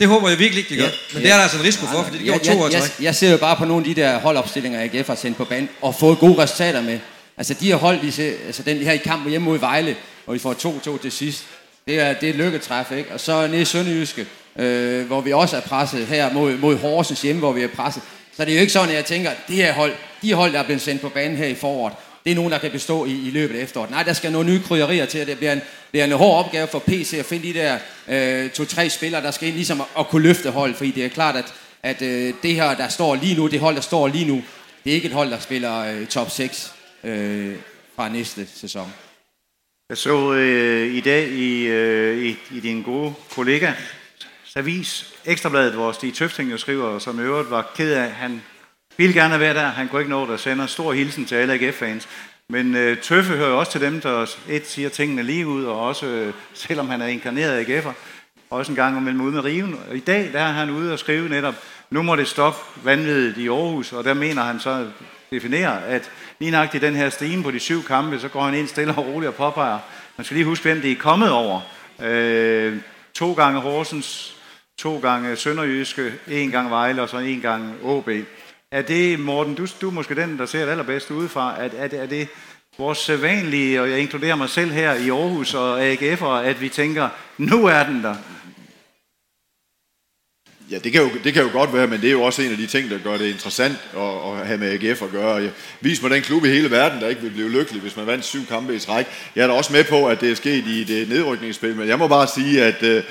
Det 0.00 0.08
håber 0.08 0.28
jeg 0.28 0.38
virkelig 0.38 0.58
ikke, 0.58 0.74
de 0.74 0.80
gør. 0.80 0.84
Ja, 0.84 0.90
Men 1.12 1.22
ja. 1.22 1.28
det 1.28 1.32
er 1.32 1.36
der 1.36 1.42
altså 1.42 1.58
en 1.58 1.64
risiko 1.64 1.86
for, 1.86 2.02
fordi 2.02 2.18
det 2.18 2.24
gjorde 2.24 2.44
to 2.44 2.60
år 2.60 2.68
jeg, 2.68 2.82
jeg, 3.00 3.14
ser 3.14 3.30
jo 3.30 3.36
bare 3.36 3.56
på 3.56 3.64
nogle 3.64 3.88
af 3.88 3.94
de 3.94 4.00
der 4.00 4.18
holdopstillinger, 4.18 4.82
AGF 4.82 5.06
har 5.06 5.14
sendt 5.14 5.36
på 5.36 5.44
banen, 5.44 5.68
og 5.82 5.94
fået 5.94 6.18
gode 6.18 6.42
resultater 6.42 6.82
med. 6.82 6.98
Altså 7.36 7.54
de 7.54 7.70
har 7.70 7.76
holdt, 7.76 8.02
disse, 8.02 8.22
altså 8.46 8.62
den 8.62 8.78
her 8.78 8.92
i 8.92 8.96
kamp 8.96 9.28
hjemme 9.28 9.44
mod 9.44 9.58
Vejle, 9.58 9.96
og 10.26 10.34
vi 10.34 10.38
får 10.38 10.52
2-2 10.98 11.02
til 11.02 11.12
sidst. 11.12 11.44
Det 11.86 12.00
er, 12.00 12.12
det 12.12 12.26
er 12.26 12.30
et 12.30 12.36
lykketræf, 12.36 12.92
ikke? 12.92 13.12
Og 13.12 13.20
så 13.20 13.46
nede 13.46 13.62
i 13.62 13.64
Sønderjyske, 13.64 14.26
øh, 14.56 15.06
hvor 15.06 15.20
vi 15.20 15.32
også 15.32 15.56
er 15.56 15.60
presset 15.60 16.06
her 16.06 16.32
mod, 16.32 16.56
mod 16.56 16.76
Horsens 16.76 17.22
hjemme, 17.22 17.40
hvor 17.40 17.52
vi 17.52 17.62
er 17.62 17.68
presset. 17.68 18.02
Så 18.36 18.44
det 18.44 18.50
er 18.50 18.54
jo 18.54 18.60
ikke 18.60 18.72
sådan, 18.72 18.88
at 18.88 18.94
jeg 18.94 19.04
tænker, 19.04 19.30
at 19.30 19.36
det 19.48 19.56
her 19.56 19.72
hold, 19.72 19.92
de 20.22 20.34
hold, 20.34 20.52
der 20.52 20.58
er 20.58 20.64
blevet 20.64 20.82
sendt 20.82 21.00
på 21.00 21.08
banen 21.08 21.36
her 21.36 21.46
i 21.46 21.54
foråret, 21.54 21.94
det 22.24 22.30
er 22.30 22.36
nogen, 22.36 22.52
der 22.52 22.58
kan 22.58 22.70
bestå 22.70 23.04
i, 23.04 23.10
i 23.10 23.30
løbet 23.30 23.56
af 23.56 23.62
efteråret. 23.62 23.90
Nej, 23.90 24.02
der 24.02 24.12
skal 24.12 24.32
nogle 24.32 24.50
nye 24.50 24.62
krydderier 24.62 25.06
til, 25.06 25.20
og 25.20 25.26
det 25.26 25.38
bliver 25.38 25.52
en, 25.52 25.60
bliver 25.90 26.04
en 26.04 26.12
hård 26.12 26.44
opgave 26.44 26.66
for 26.66 26.78
PC 26.78 27.14
at 27.18 27.24
finde 27.24 27.48
de 27.48 27.54
der 27.54 27.78
øh, 28.08 28.50
to-tre 28.50 28.90
spillere, 28.90 29.22
der 29.22 29.30
skal 29.30 29.48
ind 29.48 29.56
ligesom 29.56 29.80
at, 29.80 29.86
at 29.98 30.08
kunne 30.08 30.22
løfte 30.22 30.50
hold, 30.50 30.74
fordi 30.74 30.90
det 30.90 31.04
er 31.04 31.08
klart, 31.08 31.36
at, 31.36 31.54
at 31.82 32.02
øh, 32.02 32.34
det 32.42 32.54
her, 32.54 32.74
der 32.74 32.88
står 32.88 33.14
lige 33.14 33.34
nu, 33.34 33.46
det 33.46 33.60
hold, 33.60 33.74
der 33.74 33.80
står 33.80 34.08
lige 34.08 34.24
nu, 34.24 34.42
det 34.84 34.90
er 34.90 34.94
ikke 34.94 35.08
et 35.08 35.14
hold, 35.14 35.30
der 35.30 35.38
spiller 35.38 35.78
øh, 35.78 36.06
top 36.06 36.30
6 36.30 36.72
øh, 37.04 37.54
fra 37.96 38.08
næste 38.08 38.46
sæson. 38.54 38.92
Jeg 39.88 39.98
så 39.98 40.32
øh, 40.32 40.94
i 40.94 41.00
dag 41.00 41.28
i, 41.28 41.66
øh, 41.66 42.24
i, 42.24 42.38
i 42.50 42.60
din 42.60 42.82
gode 42.82 43.14
kollega 43.34 43.72
avis, 44.56 45.14
Ekstrabladet, 45.24 45.72
hvor 45.72 45.92
Stig 45.92 46.14
Tøfting 46.14 46.50
jo 46.50 46.56
skriver, 46.56 46.98
som 46.98 47.18
i 47.18 47.22
øvrigt 47.22 47.50
var 47.50 47.72
ked 47.76 47.92
af, 47.92 48.10
han 48.10 48.42
ville 48.96 49.14
gerne 49.14 49.40
være 49.40 49.54
der, 49.54 49.66
han 49.66 49.88
kunne 49.88 50.00
ikke 50.00 50.10
nå 50.10 50.32
det, 50.32 50.40
sender 50.40 50.66
stor 50.66 50.92
hilsen 50.92 51.24
til 51.24 51.34
alle 51.34 51.52
AGF-fans. 51.52 52.08
Men 52.48 52.76
øh, 52.76 52.98
Tøffe 53.02 53.36
hører 53.36 53.54
også 53.54 53.72
til 53.72 53.80
dem, 53.80 54.00
der 54.00 54.36
et 54.48 54.66
siger 54.66 54.88
tingene 54.88 55.22
lige 55.22 55.46
ud, 55.46 55.64
og 55.64 55.80
også, 55.80 56.06
øh, 56.06 56.34
selvom 56.54 56.88
han 56.88 57.02
er 57.02 57.06
inkarneret 57.06 57.64
AGF'er, 57.64 57.92
også 58.50 58.72
en 58.72 58.76
gang 58.76 58.98
imellem 58.98 59.20
ude 59.20 59.32
med 59.32 59.44
riven. 59.44 59.80
Og 59.90 59.96
i 59.96 60.00
dag 60.00 60.30
der 60.32 60.40
er 60.40 60.52
han 60.52 60.70
ude 60.70 60.92
og 60.92 60.98
skrive 60.98 61.28
netop, 61.28 61.54
nu 61.90 62.02
må 62.02 62.16
det 62.16 62.28
stoppe 62.28 62.58
vanvittigt 62.84 63.38
i 63.38 63.48
Aarhus, 63.48 63.92
og 63.92 64.04
der 64.04 64.14
mener 64.14 64.42
han 64.42 64.60
så, 64.60 64.86
definerer, 65.30 65.78
at 65.78 66.10
lige 66.38 66.50
nok 66.50 66.74
i 66.74 66.78
den 66.78 66.96
her 66.96 67.10
stime 67.10 67.42
på 67.42 67.50
de 67.50 67.60
syv 67.60 67.84
kampe, 67.84 68.18
så 68.18 68.28
går 68.28 68.42
han 68.42 68.54
ind 68.54 68.68
stille 68.68 68.94
og 68.94 69.06
roligt 69.06 69.28
og 69.28 69.34
påpeger, 69.34 69.78
man 70.16 70.24
skal 70.24 70.34
lige 70.34 70.44
huske, 70.44 70.62
hvem 70.62 70.80
det 70.80 70.92
er 70.92 70.96
kommet 70.96 71.30
over. 71.30 71.60
Øh, 72.02 72.76
to 73.14 73.32
gange 73.32 73.60
Horsens, 73.60 74.36
to 74.78 74.98
gange 74.98 75.36
Sønderjyske, 75.36 76.12
en 76.28 76.50
gang 76.50 76.70
Vejle 76.70 77.02
og 77.02 77.08
så 77.08 77.18
en 77.18 77.40
gang 77.40 77.74
AB. 77.84 78.08
Er 78.70 78.82
det, 78.82 79.20
Morten, 79.20 79.54
du, 79.54 79.66
du 79.80 79.88
er 79.88 79.92
måske 79.92 80.14
den, 80.14 80.38
der 80.38 80.46
ser 80.46 80.64
det 80.64 80.70
allerbedst 80.70 81.10
udefra, 81.10 81.54
at, 81.64 81.74
at, 81.74 81.94
er 81.94 82.06
det 82.06 82.28
vores 82.78 82.98
sædvanlige, 82.98 83.80
og 83.80 83.90
jeg 83.90 83.98
inkluderer 83.98 84.34
mig 84.34 84.48
selv 84.48 84.70
her 84.70 84.94
i 84.94 85.10
Aarhus 85.10 85.54
og 85.54 85.92
AGF'er, 85.92 86.26
at 86.26 86.60
vi 86.60 86.68
tænker, 86.68 87.08
nu 87.38 87.64
er 87.64 87.82
den 87.82 88.02
der. 88.02 88.14
Ja, 90.70 90.78
det 90.78 90.92
kan, 90.92 91.02
jo, 91.02 91.10
det 91.24 91.34
kan 91.34 91.42
jo 91.42 91.48
godt 91.52 91.74
være, 91.74 91.86
men 91.86 92.00
det 92.00 92.06
er 92.06 92.12
jo 92.12 92.22
også 92.22 92.42
en 92.42 92.50
af 92.50 92.56
de 92.56 92.66
ting, 92.66 92.90
der 92.90 92.98
gør 92.98 93.16
det 93.16 93.32
interessant 93.32 93.78
at, 93.96 94.02
at 94.02 94.46
have 94.46 94.58
med 94.58 94.72
AGF 94.72 95.02
at 95.02 95.10
gøre. 95.10 95.34
Jeg 95.34 95.50
vis 95.80 96.02
mig 96.02 96.10
den 96.10 96.22
klub 96.22 96.44
i 96.44 96.48
hele 96.48 96.70
verden, 96.70 97.00
der 97.00 97.08
ikke 97.08 97.22
vil 97.22 97.30
blive 97.30 97.50
lykkelig, 97.50 97.82
hvis 97.82 97.96
man 97.96 98.06
vandt 98.06 98.24
syv 98.24 98.46
kampe 98.46 98.76
i 98.76 98.78
træk. 98.78 99.06
Jeg 99.36 99.42
er 99.42 99.46
da 99.46 99.52
også 99.52 99.72
med 99.72 99.84
på, 99.84 100.06
at 100.06 100.20
det 100.20 100.30
er 100.30 100.34
sket 100.34 100.64
i 100.66 100.84
det 100.84 101.08
nedrykningsspil, 101.08 101.76
men 101.76 101.88
jeg 101.88 101.98
må 101.98 102.08
bare 102.08 102.26
sige, 102.34 102.62
at 102.62 102.82
øh, 102.82 103.02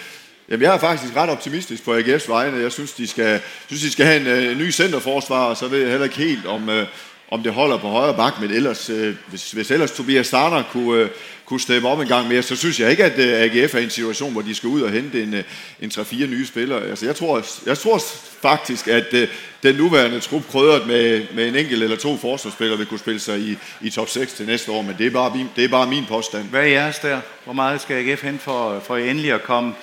Jamen, 0.49 0.63
jeg 0.63 0.73
er 0.73 0.79
faktisk 0.79 1.15
ret 1.15 1.29
optimistisk 1.29 1.83
på 1.83 1.97
AGF's 1.97 2.31
vegne. 2.31 2.57
Jeg 2.57 2.71
synes, 2.71 2.93
de 2.93 3.07
skal, 3.07 3.39
synes, 3.67 3.81
de 3.81 3.91
skal 3.91 4.05
have 4.05 4.21
en 4.21 4.27
øh, 4.27 4.57
ny 4.57 4.71
centerforsvar, 4.71 5.45
og 5.45 5.57
så 5.57 5.67
ved 5.67 5.79
jeg 5.79 5.89
heller 5.89 6.03
ikke 6.03 6.17
helt, 6.17 6.45
om, 6.45 6.69
øh, 6.69 6.87
om 7.31 7.43
det 7.43 7.53
holder 7.53 7.77
på 7.77 7.87
højre 7.87 8.13
bak, 8.13 8.41
men 8.41 8.51
ellers, 8.51 8.89
øh, 8.89 9.15
hvis, 9.27 9.51
hvis 9.51 9.71
ellers 9.71 9.91
Tobias 9.91 10.27
Starner 10.27 10.63
kunne, 10.71 11.01
øh, 11.01 11.09
kunne 11.45 11.59
steppe 11.59 11.87
op 11.87 11.99
en 11.99 12.07
gang 12.07 12.27
mere, 12.27 12.41
så 12.41 12.55
synes 12.55 12.79
jeg 12.79 12.91
ikke, 12.91 13.03
at 13.03 13.19
øh, 13.19 13.41
AGF 13.41 13.75
er 13.75 13.79
i 13.79 13.83
en 13.83 13.89
situation, 13.89 14.31
hvor 14.31 14.41
de 14.41 14.55
skal 14.55 14.69
ud 14.69 14.81
og 14.81 14.91
hente 14.91 15.23
en, 15.23 15.33
øh, 15.33 15.43
en 15.81 15.91
3-4 15.93 16.25
nye 16.25 16.45
spillere. 16.45 16.83
Altså, 16.83 17.05
jeg, 17.05 17.15
tror, 17.15 17.45
jeg 17.65 17.77
tror 17.77 18.01
faktisk, 18.41 18.87
at 18.87 19.13
øh, 19.13 19.27
den 19.63 19.75
nuværende 19.75 20.19
trup 20.19 20.43
krydret 20.51 20.87
med, 20.87 21.21
med 21.33 21.47
en 21.47 21.55
enkelt 21.55 21.83
eller 21.83 21.97
to 21.97 22.17
forsvarsspillere 22.17 22.77
vil 22.77 22.87
kunne 22.87 22.99
spille 22.99 23.19
sig 23.19 23.39
i, 23.39 23.57
i 23.81 23.89
top 23.89 24.09
6 24.09 24.33
til 24.33 24.45
næste 24.45 24.71
år, 24.71 24.81
men 24.81 24.95
det 24.97 25.05
er 25.05 25.11
bare 25.11 25.31
min, 25.35 25.49
det 25.55 25.63
er 25.63 25.69
bare 25.69 25.87
min 25.87 26.05
påstand. 26.05 26.49
Hvad 26.49 26.61
er 26.61 26.67
jeres 26.67 26.99
der? 26.99 27.19
Hvor 27.43 27.53
meget 27.53 27.81
skal 27.81 28.09
AGF 28.09 28.23
hente 28.23 28.43
for, 28.43 28.79
for 28.79 28.97
endelig 28.97 29.31
at 29.31 29.43
komme? 29.43 29.73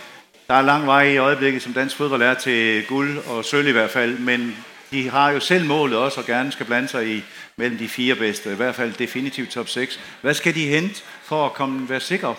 Der 0.49 0.55
er 0.55 0.63
lang 0.63 0.87
vej 0.87 1.03
i 1.03 1.17
øjeblikket, 1.17 1.63
som 1.63 1.73
dansk 1.73 1.97
fodbold 1.97 2.23
er 2.23 2.35
til 2.35 2.85
guld 2.87 3.19
og 3.27 3.45
sølv 3.45 3.69
i 3.69 3.73
hvert 3.73 3.91
fald, 3.91 4.19
men 4.19 4.57
de 4.93 5.11
har 5.11 5.31
jo 5.31 5.41
selv 5.41 5.65
målet 5.65 5.99
også 5.99 6.21
og 6.21 6.27
gerne 6.27 6.53
skal 6.53 6.67
blande 6.67 6.89
sig 6.89 7.17
i 7.17 7.23
mellem 7.57 7.79
de 7.79 7.89
fire 7.89 8.15
bedste, 8.15 8.53
i 8.53 8.55
hvert 8.55 8.75
fald 8.75 8.93
definitivt 8.93 9.51
top 9.51 9.69
6. 9.69 10.01
Hvad 10.21 10.35
skal 10.35 10.55
de 10.55 10.67
hente 10.67 11.03
for 11.23 11.47
at 11.47 11.53
komme, 11.53 11.89
være 11.89 12.01
sikre 12.01 12.35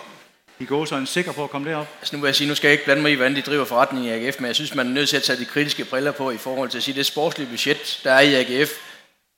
de 0.58 0.66
går 0.66 0.84
så 0.84 0.96
en 0.96 1.06
sikker 1.06 1.32
på 1.32 1.44
at 1.44 1.50
komme 1.50 1.70
derop? 1.70 1.88
Altså 2.00 2.16
nu 2.16 2.22
vil 2.22 2.28
jeg 2.28 2.34
sige, 2.34 2.48
nu 2.48 2.54
skal 2.54 2.68
jeg 2.68 2.72
ikke 2.72 2.84
blande 2.84 3.02
mig 3.02 3.12
i, 3.12 3.14
hvordan 3.14 3.36
de 3.36 3.42
driver 3.42 3.64
forretning 3.64 4.06
i 4.06 4.10
AGF, 4.10 4.40
men 4.40 4.46
jeg 4.46 4.54
synes, 4.54 4.74
man 4.74 4.86
er 4.86 4.90
nødt 4.90 5.08
til 5.08 5.16
at 5.16 5.22
tage 5.22 5.38
de 5.38 5.44
kritiske 5.44 5.84
briller 5.84 6.12
på 6.12 6.30
i 6.30 6.36
forhold 6.36 6.70
til 6.70 6.78
at 6.78 6.84
sige, 6.84 6.94
det 6.94 7.06
sportslige 7.06 7.50
budget, 7.50 8.00
der 8.04 8.12
er 8.12 8.20
i 8.20 8.34
AGF, 8.34 8.70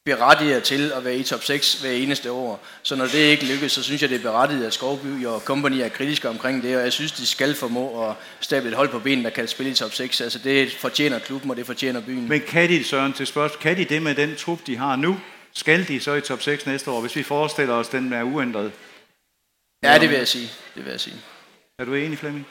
berettiger 0.07 0.61
til 0.61 0.93
at 0.93 1.05
være 1.05 1.17
i 1.17 1.23
top 1.23 1.45
6 1.45 1.81
hver 1.81 1.91
eneste 1.91 2.31
år. 2.33 2.65
Så 2.83 2.97
når 2.97 3.05
det 3.05 3.19
ikke 3.19 3.45
lykkes, 3.45 3.73
så 3.73 3.83
synes 3.83 4.03
jeg, 4.03 4.11
det 4.11 4.17
er 4.17 4.23
berettiget, 4.23 4.67
at 4.67 4.75
Skovby 4.75 5.27
og 5.27 5.41
company 5.41 5.77
er 5.77 5.89
kritiske 5.89 6.29
omkring 6.29 6.63
det, 6.63 6.77
og 6.77 6.83
jeg 6.83 6.93
synes, 6.93 7.13
de 7.13 7.27
skal 7.27 7.55
formå 7.55 8.09
at 8.09 8.15
stable 8.41 8.69
et 8.69 8.77
hold 8.77 8.89
på 8.89 8.99
benen, 8.99 9.25
der 9.25 9.31
kan 9.31 9.49
spille 9.49 9.73
i 9.73 9.75
top 9.75 9.95
6. 9.95 10.21
Altså 10.21 10.39
det 10.39 10.73
fortjener 10.73 11.19
klubben, 11.19 11.51
og 11.51 11.57
det 11.57 11.67
fortjener 11.67 12.01
byen. 12.01 12.29
Men 12.29 12.41
kan 12.49 12.69
de, 12.69 12.85
Søren, 12.85 13.13
til 13.13 13.27
spørgsmål, 13.27 13.61
kan 13.61 13.77
de 13.77 13.85
det 13.85 14.03
med 14.03 14.15
den 14.15 14.37
trup, 14.37 14.59
de 14.67 14.77
har 14.77 14.97
nu? 14.97 15.17
Skal 15.53 15.89
de 15.89 16.01
så 16.01 16.15
i 16.15 16.21
top 16.21 16.43
6 16.43 16.67
næste 16.67 16.91
år, 16.91 17.01
hvis 17.01 17.17
vi 17.17 17.23
forestiller 17.23 17.75
os, 17.75 17.87
at 17.87 17.93
den 17.93 18.13
er 18.13 18.23
uændret? 18.23 18.73
Ja, 19.85 19.99
det 19.99 20.11
vil 20.11 20.19
jeg 20.19 20.29
sige. 20.29 20.51
Det 20.75 20.85
vil 20.85 20.91
jeg 20.91 21.01
sige. 21.01 21.17
Er 21.79 21.85
du 21.85 21.95
enig, 21.95 22.19
Flemming? 22.19 22.47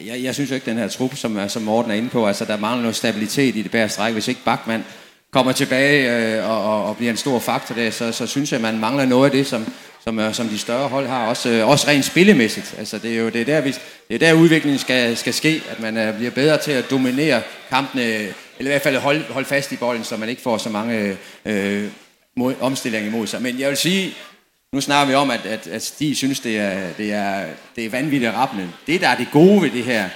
Jeg, 0.00 0.22
jeg 0.22 0.34
synes 0.34 0.50
jo 0.50 0.54
ikke, 0.54 0.66
den 0.66 0.78
her 0.78 0.88
trup, 0.88 1.16
som, 1.16 1.48
som 1.48 1.62
Morten 1.62 1.90
er 1.90 1.94
inde 1.94 2.08
på, 2.08 2.26
altså 2.26 2.44
der 2.44 2.56
mangler 2.56 2.82
noget 2.82 2.96
stabilitet 2.96 3.56
i 3.56 3.62
det 3.62 3.70
bære 3.70 3.88
stræk. 3.88 4.12
Hvis 4.12 4.28
ikke 4.28 4.40
Bachmann 4.44 4.84
kommer 5.32 5.52
tilbage 5.52 6.10
øh, 6.36 6.50
og, 6.50 6.64
og, 6.64 6.84
og 6.84 6.96
bliver 6.96 7.10
en 7.10 7.16
stor 7.16 7.38
faktor 7.38 7.74
der, 7.74 7.90
så, 7.90 8.12
så 8.12 8.26
synes 8.26 8.52
jeg, 8.52 8.56
at 8.56 8.62
man 8.62 8.78
mangler 8.78 9.04
noget 9.04 9.24
af 9.24 9.30
det, 9.30 9.46
som, 9.46 9.66
som, 10.04 10.18
øh, 10.18 10.34
som 10.34 10.48
de 10.48 10.58
større 10.58 10.88
hold 10.88 11.06
har, 11.06 11.26
også, 11.26 11.48
øh, 11.48 11.68
også 11.68 11.88
rent 11.88 12.04
spillemæssigt. 12.04 12.74
Altså, 12.78 12.98
det 12.98 13.12
er 13.12 13.18
jo 13.18 13.28
det 13.28 13.40
er 13.40 13.44
der, 13.44 13.60
vi, 13.60 13.74
det 14.08 14.14
er 14.14 14.18
der 14.18 14.32
udviklingen 14.32 14.78
skal, 14.78 15.16
skal 15.16 15.34
ske, 15.34 15.62
at 15.70 15.80
man 15.80 15.96
øh, 15.96 16.16
bliver 16.16 16.30
bedre 16.30 16.58
til 16.58 16.72
at 16.72 16.90
dominere 16.90 17.42
kampene, 17.68 18.02
eller 18.02 18.32
i 18.58 18.64
hvert 18.64 18.82
fald 18.82 18.96
holde, 18.96 19.24
holde 19.30 19.48
fast 19.48 19.72
i 19.72 19.76
bolden, 19.76 20.04
så 20.04 20.16
man 20.16 20.28
ikke 20.28 20.42
får 20.42 20.58
så 20.58 20.68
mange 20.68 21.16
øh, 21.44 21.88
mod, 22.36 22.54
omstillinger 22.60 23.08
imod 23.08 23.26
sig. 23.26 23.42
Men 23.42 23.60
jeg 23.60 23.68
vil 23.68 23.76
sige, 23.76 24.14
nu 24.72 24.80
snakker 24.80 25.08
vi 25.08 25.14
om, 25.14 25.30
at, 25.30 25.46
at, 25.46 25.66
at 25.66 25.94
de 25.98 26.14
synes, 26.14 26.40
det 26.40 26.58
er, 26.58 26.92
det 26.98 27.12
er, 27.12 27.44
det 27.76 27.84
er 27.84 27.90
vanvittigt 27.90 28.34
rappende. 28.34 28.68
Det, 28.86 29.00
der 29.00 29.08
er 29.08 29.16
det 29.16 29.28
gode 29.32 29.62
ved 29.62 29.70
det 29.70 29.84
her, 29.84 30.08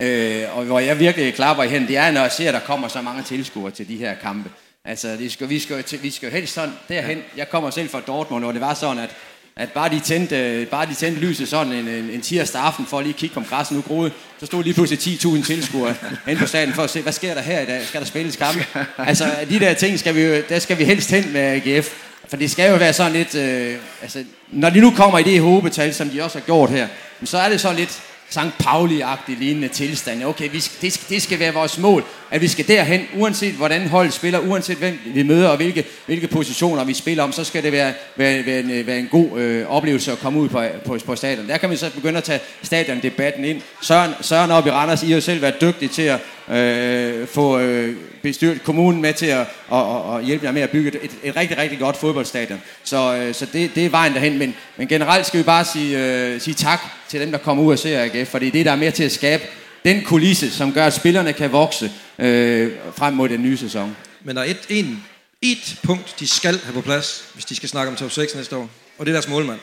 øh, 0.00 0.56
og 0.56 0.64
hvor 0.64 0.78
jeg 0.78 0.98
virkelig 0.98 1.34
klapper 1.34 1.62
i 1.62 1.68
hænden, 1.68 1.88
det 1.88 1.96
er, 1.96 2.10
når 2.10 2.20
jeg 2.20 2.32
ser, 2.32 2.48
at 2.48 2.54
der 2.54 2.60
kommer 2.60 2.88
så 2.88 3.02
mange 3.02 3.22
tilskuere 3.22 3.70
til 3.70 3.88
de 3.88 3.96
her 3.96 4.14
kampe. 4.14 4.50
Altså, 4.84 5.16
vi 5.16 5.28
skal, 5.28 5.48
vi 5.48 5.58
skal, 5.58 5.84
vi 6.02 6.10
skal 6.10 6.26
jo 6.26 6.32
helst 6.32 6.54
sådan 6.54 6.74
derhen. 6.88 7.18
Jeg 7.36 7.50
kommer 7.50 7.70
selv 7.70 7.88
fra 7.88 8.00
Dortmund, 8.00 8.44
og 8.44 8.52
det 8.54 8.60
var 8.60 8.74
sådan, 8.74 8.98
at, 8.98 9.10
at 9.56 9.72
bare, 9.72 9.88
de 9.88 10.00
tændte, 10.00 10.66
bare 10.70 10.86
de 10.86 10.94
tændte 10.94 11.20
lyset 11.20 11.48
sådan 11.48 11.72
en, 11.72 11.88
en, 11.88 12.10
en 12.10 12.20
tirsdag 12.20 12.62
aften 12.62 12.86
for 12.86 12.98
at 12.98 13.04
lige 13.04 13.14
kigge 13.14 13.34
på 13.34 13.42
græsset 13.48 13.76
nu 13.76 13.82
groede, 13.82 14.10
så 14.40 14.46
stod 14.46 14.64
lige 14.64 14.74
pludselig 14.74 15.18
10.000 15.18 15.46
tilskuere 15.46 15.94
hen 16.26 16.38
på 16.38 16.46
staden 16.46 16.72
for 16.72 16.82
at 16.82 16.90
se, 16.90 17.02
hvad 17.02 17.12
sker 17.12 17.34
der 17.34 17.40
her 17.40 17.60
i 17.60 17.66
dag? 17.66 17.86
Skal 17.86 18.00
der 18.00 18.06
spilles 18.06 18.36
kampe? 18.36 18.66
Altså, 18.98 19.24
de 19.50 19.60
der 19.60 19.74
ting 19.74 19.98
skal 19.98 20.14
vi 20.14 20.42
der 20.48 20.58
skal 20.58 20.78
vi 20.78 20.84
helst 20.84 21.10
hen 21.10 21.32
med 21.32 21.40
AGF. 21.40 21.94
For 22.28 22.36
det 22.36 22.50
skal 22.50 22.70
jo 22.70 22.76
være 22.76 22.92
sådan 22.92 23.12
lidt, 23.12 23.34
øh, 23.34 23.76
altså, 24.02 24.24
når 24.50 24.70
de 24.70 24.80
nu 24.80 24.90
kommer 24.90 25.18
i 25.18 25.22
det 25.22 25.40
hobetal, 25.40 25.94
som 25.94 26.10
de 26.10 26.22
også 26.22 26.38
har 26.38 26.44
gjort 26.44 26.70
her, 26.70 26.88
så 27.24 27.38
er 27.38 27.48
det 27.48 27.60
så 27.60 27.72
lidt, 27.72 28.02
St. 28.34 28.58
Pauli-agtig 28.58 29.36
lignende 29.38 29.68
tilstand. 29.68 30.24
Okay, 30.24 30.50
vi 30.52 30.60
skal, 30.60 30.82
det, 30.82 30.92
skal, 30.92 31.14
det 31.14 31.22
skal 31.22 31.38
være 31.38 31.54
vores 31.54 31.78
mål, 31.78 32.04
at 32.30 32.40
vi 32.40 32.48
skal 32.48 32.68
derhen, 32.68 33.06
uanset 33.16 33.54
hvordan 33.54 33.88
holdet 33.88 34.12
spiller, 34.12 34.38
uanset 34.38 34.76
hvem 34.76 34.98
vi 35.06 35.22
møder 35.22 35.48
og 35.48 35.56
hvilke, 35.56 35.84
hvilke 36.06 36.28
positioner 36.28 36.84
vi 36.84 36.94
spiller 36.94 37.22
om, 37.22 37.32
så 37.32 37.44
skal 37.44 37.62
det 37.62 37.72
være, 37.72 37.92
være, 38.16 38.46
være, 38.46 38.60
en, 38.60 38.86
være 38.86 38.98
en 38.98 39.08
god 39.10 39.38
øh, 39.38 39.66
oplevelse 39.66 40.12
at 40.12 40.18
komme 40.18 40.40
ud 40.40 40.48
på, 40.48 40.62
på, 40.86 40.98
på 41.06 41.16
stadion. 41.16 41.48
Der 41.48 41.56
kan 41.56 41.70
vi 41.70 41.76
så 41.76 41.90
begynde 41.94 42.18
at 42.18 42.24
tage 42.24 42.40
stadiondebatten 42.62 43.44
ind. 43.44 43.62
Søren, 43.82 44.10
Søren 44.20 44.50
op 44.50 44.66
i 44.66 44.70
Randers, 44.70 45.02
I 45.02 45.06
har 45.06 45.14
jo 45.14 45.20
selv 45.20 45.42
været 45.42 45.60
dygtige 45.60 45.88
til 45.88 46.02
at 46.02 46.20
øh, 46.50 47.26
få 47.26 47.58
øh, 47.58 47.96
bestyrt 48.22 48.62
kommunen 48.62 49.02
med 49.02 49.12
til 49.12 49.26
at 49.26 49.46
og, 49.68 49.88
og, 49.88 50.04
og 50.04 50.22
hjælpe 50.22 50.46
jer 50.46 50.52
med 50.52 50.62
at 50.62 50.70
bygge 50.70 51.04
et, 51.04 51.10
et, 51.22 51.36
rigtig, 51.36 51.58
rigtig 51.58 51.78
godt 51.78 51.96
fodboldstadion. 51.96 52.62
Så, 52.84 53.16
øh, 53.16 53.34
så 53.34 53.46
det, 53.52 53.74
det 53.74 53.86
er 53.86 53.90
vejen 53.90 54.12
derhen. 54.12 54.38
Men, 54.38 54.54
men 54.76 54.88
generelt 54.88 55.26
skal 55.26 55.38
vi 55.38 55.44
bare 55.44 55.64
sige, 55.64 55.98
øh, 55.98 56.40
sige 56.40 56.54
tak 56.54 56.80
til 57.08 57.20
dem, 57.20 57.30
der 57.30 57.38
kommer 57.38 57.64
ud 57.64 57.72
og 57.72 57.78
ser 57.78 58.02
AGF, 58.02 58.28
for 58.28 58.38
det 58.38 58.56
er 58.56 58.64
der 58.64 58.72
er 58.72 58.76
med 58.76 58.92
til 58.92 59.04
at 59.04 59.12
skabe 59.12 59.42
den 59.84 60.04
kulisse, 60.04 60.50
som 60.50 60.72
gør, 60.72 60.86
at 60.86 60.92
spillerne 60.92 61.32
kan 61.32 61.52
vokse 61.52 61.92
øh, 62.18 62.72
frem 62.96 63.14
mod 63.14 63.28
den 63.28 63.42
nye 63.42 63.56
sæson. 63.56 63.96
Men 64.24 64.36
der 64.36 64.42
er 64.42 64.46
et, 64.46 64.66
en, 64.68 65.04
et 65.42 65.78
punkt, 65.82 66.16
de 66.20 66.28
skal 66.28 66.60
have 66.64 66.74
på 66.74 66.80
plads, 66.80 67.24
hvis 67.34 67.44
de 67.44 67.56
skal 67.56 67.68
snakke 67.68 67.90
om 67.90 67.96
top 67.96 68.10
6 68.10 68.34
næste 68.34 68.56
år, 68.56 68.70
og 68.98 69.06
det 69.06 69.12
er 69.12 69.14
deres 69.14 69.28
målmand. 69.28 69.60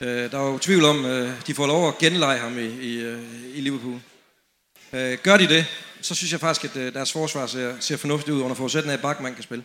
Øh, 0.00 0.30
der 0.30 0.38
er 0.38 0.52
jo 0.52 0.58
tvivl 0.58 0.84
om, 0.84 1.04
øh, 1.04 1.30
de 1.46 1.54
får 1.54 1.66
lov 1.66 1.88
at 1.88 1.98
genleje 1.98 2.38
ham 2.38 2.58
i, 2.58 2.62
i, 2.62 2.96
øh, 2.96 3.18
i 3.54 3.60
Liverpool. 3.60 4.00
Øh, 4.92 5.18
gør 5.22 5.36
de 5.36 5.48
det, 5.48 5.66
så 6.00 6.14
synes 6.14 6.32
jeg 6.32 6.40
faktisk, 6.40 6.64
at 6.64 6.76
øh, 6.76 6.94
deres 6.94 7.12
forsvar 7.12 7.46
ser, 7.46 7.74
ser 7.80 7.96
fornuftigt 7.96 8.34
ud 8.34 8.42
under 8.42 8.56
forudsætning 8.56 8.90
af, 8.90 8.96
at 8.96 9.02
Bachmann 9.02 9.34
kan 9.34 9.42
spille. 9.42 9.64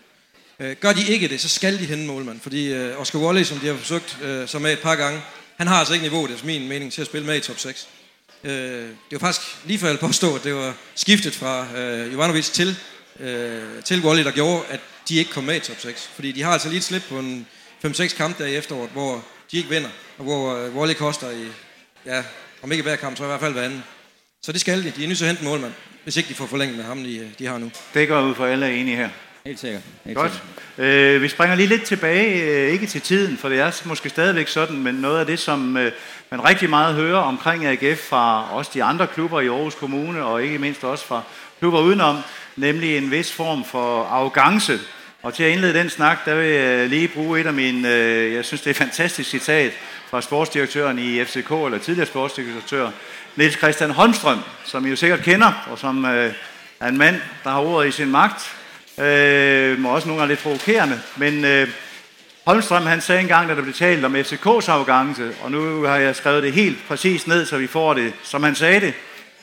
Øh, 0.60 0.76
gør 0.76 0.94
de 0.94 1.08
ikke 1.08 1.28
det, 1.28 1.42
så 1.42 1.50
skal 1.50 1.80
de 1.80 1.86
hente 1.86 2.08
målmand, 2.08 2.40
fordi 2.42 2.74
øh, 2.74 3.02
Oscar 3.02 3.20
Wally, 3.20 3.44
som 3.44 3.60
de 3.60 3.68
har 3.68 3.76
forsøgt 3.76 4.18
øh, 4.22 4.48
sig 4.48 4.62
med 4.62 4.74
et 4.74 4.80
par 4.80 4.96
gange, 4.96 5.22
han 5.58 5.68
har 5.68 5.76
altså 5.76 5.94
ikke 5.94 6.06
niveauet, 6.06 6.32
efter 6.32 6.46
min 6.46 6.68
mening, 6.68 6.94
til 6.94 7.02
at 7.02 7.08
spille 7.08 7.28
med 7.28 7.38
i 7.38 7.40
top 7.40 7.60
6. 7.60 7.88
Øh, 8.44 8.52
det 8.52 8.96
var 9.12 9.20
faktisk 9.20 9.58
lige 9.66 9.80
før 9.80 9.88
jeg 9.88 10.00
påstå, 10.00 10.36
at 10.36 10.44
det 10.44 10.56
var 10.56 10.74
skiftet 10.96 11.36
fra 11.36 11.78
øh, 11.78 12.14
Jovanovic 12.14 12.50
til, 12.50 12.78
øh, 13.20 13.84
til 13.86 14.06
Wally, 14.06 14.24
der 14.24 14.32
gjorde, 14.32 14.64
at 14.70 14.80
de 15.10 15.16
ikke 15.16 15.32
kom 15.32 15.44
med 15.44 15.56
i 15.56 15.60
top 15.60 15.80
6. 15.80 16.10
Fordi 16.16 16.32
de 16.32 16.42
har 16.42 16.52
altså 16.52 16.68
lige 16.70 16.78
et 16.78 16.84
slip 16.84 17.04
på 17.10 17.20
en 17.20 17.48
5-6 17.86 18.16
kamp 18.16 18.38
der 18.38 18.46
i 18.46 18.56
efteråret, 18.56 18.90
hvor 18.90 19.26
de 19.52 19.58
ikke 19.58 19.70
vinder, 19.70 19.90
og 20.18 20.24
hvor 20.24 20.56
øh, 20.56 20.76
Wally 20.76 20.94
koster 20.94 21.30
i, 21.30 21.48
ja, 22.06 22.24
om 22.62 22.72
ikke 22.72 22.84
hver 22.84 22.96
kamp, 22.96 23.18
så 23.18 23.24
i 23.24 23.28
hvert 23.28 23.40
fald 23.40 23.54
hver 23.54 23.64
anden. 23.64 23.84
Så 24.42 24.52
det 24.52 24.62
skal 24.62 24.84
de. 24.84 24.92
De 24.92 25.04
er 25.04 25.08
nødt 25.08 25.18
til 25.18 25.26
at 25.26 25.30
hente 25.30 25.44
målmand, 25.44 25.74
hvis 26.04 26.18
ikke 26.18 26.30
de 26.30 26.34
får 26.34 26.46
forlænget 26.46 26.78
med 26.78 26.86
ham, 26.86 27.04
de, 27.04 27.32
de 27.40 27.46
har 27.46 27.58
nu. 27.58 27.72
Det 27.94 28.08
går 28.08 28.22
ud 28.22 28.36
for 28.36 28.46
alle 28.46 28.66
er 28.66 28.70
enige 28.70 28.96
her. 28.96 29.10
Helt 29.46 29.60
sikkert. 29.60 29.82
Helt 30.06 30.18
Godt. 30.18 30.32
Sikkert. 30.76 30.88
Øh, 30.88 31.22
vi 31.22 31.28
springer 31.28 31.56
lige 31.56 31.68
lidt 31.68 31.84
tilbage, 31.84 32.44
øh, 32.44 32.72
ikke 32.72 32.88
til 32.88 33.02
tiden, 33.02 33.38
for 33.38 33.50
det 33.50 33.60
er 33.60 33.82
måske 33.86 34.10
stadigvæk 34.10 34.48
sådan, 34.48 34.78
men 34.78 34.96
noget 34.96 35.20
af 35.20 35.26
det, 35.26 35.40
som 35.40 35.78
øh, 35.78 35.92
man 36.30 36.44
rigtig 36.46 36.70
meget 36.70 36.96
hører 36.96 37.20
omkring 37.20 37.66
AGF 37.66 38.00
fra 38.00 38.56
også 38.56 38.72
de 38.74 38.84
andre 38.84 39.08
klubber 39.08 39.42
i 39.42 39.48
Aarhus 39.48 39.76
Kommune, 39.76 40.24
og 40.24 40.44
ikke 40.44 40.60
mindst 40.60 40.84
også 40.84 41.06
fra 41.06 41.22
klubber 41.60 41.80
udenom, 41.80 42.18
nemlig 42.56 42.98
en 42.98 43.12
vis 43.12 43.32
form 43.32 43.66
for 43.66 44.04
arrogance. 44.04 44.80
Og 45.24 45.34
til 45.34 45.44
at 45.44 45.52
indlede 45.52 45.74
den 45.74 45.90
snak, 45.90 46.26
der 46.26 46.36
vil 46.36 46.48
jeg 46.48 46.90
lige 46.90 47.08
bruge 47.08 47.40
et 47.40 47.48
af 47.48 47.54
mine, 47.54 47.96
øh, 47.96 48.34
jeg 48.34 48.46
synes 48.46 48.62
det 48.62 48.68
er 48.68 48.72
et 48.72 48.78
fantastisk 48.78 49.30
citat 49.30 49.72
fra 50.10 50.22
sportsdirektøren 50.22 51.00
i 51.00 51.26
FCK, 51.26 51.52
eller 51.52 51.78
tidligere 51.78 52.08
sportsdirektør, 52.08 52.92
Niels 53.40 53.58
Christian 53.58 53.92
Holmstrøm, 53.92 54.40
som 54.66 54.86
I 54.86 54.90
jo 54.90 54.96
sikkert 54.96 55.20
kender, 55.20 55.68
og 55.72 55.80
som 55.80 56.06
øh, 56.06 56.34
er 56.80 56.88
en 56.88 56.98
mand, 56.98 57.22
der 57.44 57.50
har 57.50 57.60
ordet 57.60 57.88
i 57.88 57.92
sin 57.92 58.12
magt, 58.12 58.56
øh, 58.98 59.86
og 59.86 59.92
også 59.92 60.08
nogle 60.08 60.22
gange 60.22 60.32
lidt 60.32 60.44
provokerende, 60.44 61.02
men 61.16 61.46
øh, 61.46 61.68
Holmstrøm 62.46 62.86
han 62.86 63.02
sagde 63.02 63.22
engang, 63.22 63.50
da 63.50 63.56
der 63.56 63.62
blev 63.62 63.74
talt 63.74 64.06
om 64.06 64.16
FCK's 64.16 64.72
arrogance, 64.72 65.32
og 65.44 65.52
nu 65.52 65.84
har 65.84 65.96
jeg 65.96 66.16
skrevet 66.16 66.44
det 66.44 66.54
helt 66.54 66.78
præcis 66.88 67.28
ned, 67.28 67.46
så 67.46 67.58
vi 67.58 67.68
får 67.68 67.94
det, 67.94 68.14
som 68.24 68.44
han 68.44 68.56
sagde 68.56 68.80
det. 68.80 68.94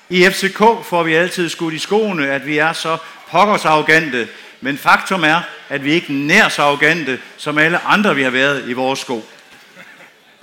I 0.09 0.25
FCK 0.31 0.59
får 0.85 1.03
vi 1.03 1.15
altid 1.15 1.49
skudt 1.49 1.75
i 1.75 1.79
skoene, 1.79 2.31
at 2.31 2.47
vi 2.47 2.59
er 2.59 2.73
så 2.73 2.97
pokkers 3.31 3.65
arrogante, 3.65 4.29
men 4.61 4.79
faktum 4.79 5.25
er, 5.25 5.41
at 5.69 5.85
vi 5.85 5.93
ikke 5.93 6.13
nær 6.13 6.49
så 6.49 6.63
arrogante, 6.63 7.19
som 7.37 7.59
alle 7.59 7.79
andre, 7.79 8.15
vi 8.15 8.23
har 8.23 8.31
været 8.31 8.69
i 8.69 8.73
vores 8.73 8.99
sko. 8.99 9.25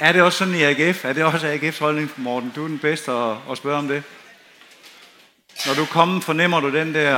Er 0.04 0.12
det 0.12 0.22
også 0.22 0.38
sådan 0.38 0.56
i 0.56 0.63
AGF? 0.63 1.06
Er 1.06 1.13
det 1.13 1.24
også 1.24 1.48
AGF's 1.54 1.80
holdning, 1.80 2.12
Morten? 2.18 2.52
Du 2.56 2.63
er 2.63 2.68
den 2.68 2.80
bedste 2.80 3.12
at, 3.12 3.36
at 3.52 3.58
spørge 3.58 3.78
om 3.78 3.88
det. 3.88 4.04
Når 5.68 5.74
du 5.74 5.86
kommer, 5.86 6.22
fornemmer 6.22 6.60
du 6.60 6.72
den 6.72 6.94
der 6.94 7.16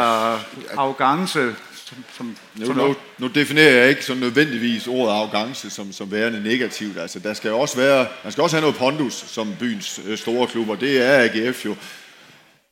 arrogance, 0.77 1.55
som, 1.85 1.97
som, 2.17 2.37
Nu, 2.55 2.65
som 2.65 2.75
nu, 2.75 2.95
nu 3.17 3.27
definerer 3.27 3.71
jeg 3.71 3.89
ikke 3.89 4.05
sådan 4.05 4.19
nødvendigvis 4.21 4.87
ordet 4.87 5.13
arrogance 5.13 5.69
som, 5.69 5.91
som 5.91 6.11
værende 6.11 6.43
negativt. 6.43 6.97
Altså, 6.97 7.19
der 7.19 7.33
skal 7.33 7.51
også 7.51 7.77
være, 7.77 8.07
man 8.23 8.31
skal 8.31 8.41
også 8.41 8.55
have 8.55 8.61
noget 8.61 8.75
pondus 8.75 9.13
som 9.13 9.55
byens 9.59 9.99
øh, 10.05 10.17
store 10.17 10.47
klubber. 10.47 10.75
Det 10.75 11.01
er 11.05 11.23
AGF 11.23 11.65
jo. 11.65 11.75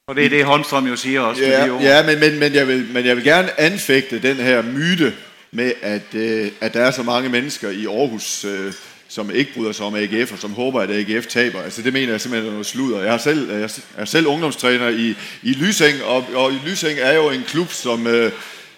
og 0.08 0.16
det 0.16 0.26
er 0.26 0.30
det, 0.30 0.46
Holmstrøm 0.46 0.88
jo 0.88 0.96
siger 0.96 1.22
også. 1.22 1.42
med 1.42 1.50
Ja, 1.50 1.70
ord. 1.72 1.82
ja 1.82 2.06
men, 2.06 2.20
men, 2.20 2.40
men, 2.40 2.54
jeg 2.54 2.68
vil, 2.68 2.88
men 2.92 3.06
jeg 3.06 3.16
vil 3.16 3.24
gerne 3.24 3.60
anfægte 3.60 4.20
den 4.20 4.36
her 4.36 4.62
myte 4.62 5.14
med, 5.52 5.72
at, 5.82 6.16
øh, 6.16 6.52
at 6.62 6.74
der 6.74 6.82
er 6.82 6.92
så 6.92 7.04
mange 7.04 7.30
mennesker 7.30 7.70
i 7.70 7.86
Aarhus, 7.86 8.46
øh, 8.46 8.74
som 9.16 9.32
ikke 9.36 9.54
bryder 9.54 9.72
sig 9.72 9.86
om 9.86 9.96
AGF, 9.96 10.32
og 10.32 10.40
som 10.40 10.54
håber, 10.54 10.82
at 10.82 10.92
AGF 10.92 11.28
taber. 11.28 11.62
Altså 11.62 11.82
det 11.82 11.94
mener 11.94 12.14
jeg 12.14 12.22
simpelthen 12.22 12.48
er 12.48 12.52
noget 12.52 12.66
sludder. 12.66 13.02
Jeg 13.02 13.14
er 13.14 13.18
selv, 13.18 13.52
jeg 13.52 13.70
er 13.98 14.06
selv 14.06 14.28
ungdomstræner 14.28 14.90
i, 14.90 15.16
i 15.44 15.54
Lysing, 15.54 16.04
og, 16.04 16.26
og 16.36 16.52
Lysing 16.66 17.00
er 17.00 17.14
jo 17.14 17.30
en 17.30 17.44
klub, 17.48 17.72
som, 17.72 18.08
øh, 18.08 18.32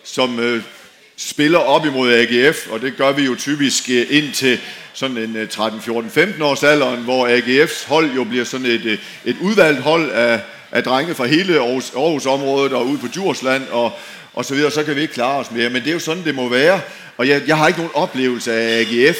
som 0.03 0.39
øh, 0.39 0.61
spiller 1.17 1.59
op 1.59 1.85
imod 1.85 2.13
AGF, 2.13 2.67
og 2.71 2.81
det 2.81 2.97
gør 2.97 3.11
vi 3.11 3.23
jo 3.23 3.35
typisk 3.35 3.89
øh, 3.89 4.05
indtil 4.09 4.59
sådan 4.93 5.17
en 5.17 5.47
13, 5.47 5.81
14, 5.81 6.11
15 6.11 6.41
års 6.41 6.63
alderen, 6.63 7.03
hvor 7.03 7.27
AGF's 7.27 7.87
hold 7.87 8.11
jo 8.11 8.23
bliver 8.23 8.45
sådan 8.45 8.65
et, 8.65 8.85
øh, 8.85 8.97
et 9.25 9.35
udvalgt 9.41 9.81
hold 9.81 10.11
af, 10.11 10.39
af 10.71 10.83
drenge 10.83 11.15
fra 11.15 11.25
hele 11.25 11.59
Aarhus, 11.59 11.91
Aarhus-området 11.95 12.73
og 12.73 12.87
ud 12.87 12.97
på 12.97 13.07
Djursland 13.07 13.63
og, 13.71 13.91
og 14.33 14.45
så 14.45 14.55
videre, 14.55 14.71
så 14.71 14.83
kan 14.83 14.95
vi 14.95 15.01
ikke 15.01 15.13
klare 15.13 15.39
os 15.39 15.51
mere. 15.51 15.69
Men 15.69 15.81
det 15.81 15.89
er 15.89 15.93
jo 15.93 15.99
sådan, 15.99 16.23
det 16.23 16.35
må 16.35 16.49
være. 16.49 16.81
Og 17.17 17.27
jeg, 17.27 17.41
jeg 17.47 17.57
har 17.57 17.67
ikke 17.67 17.79
nogen 17.79 17.95
oplevelse 17.95 18.53
af 18.53 18.79
AGF 18.79 19.17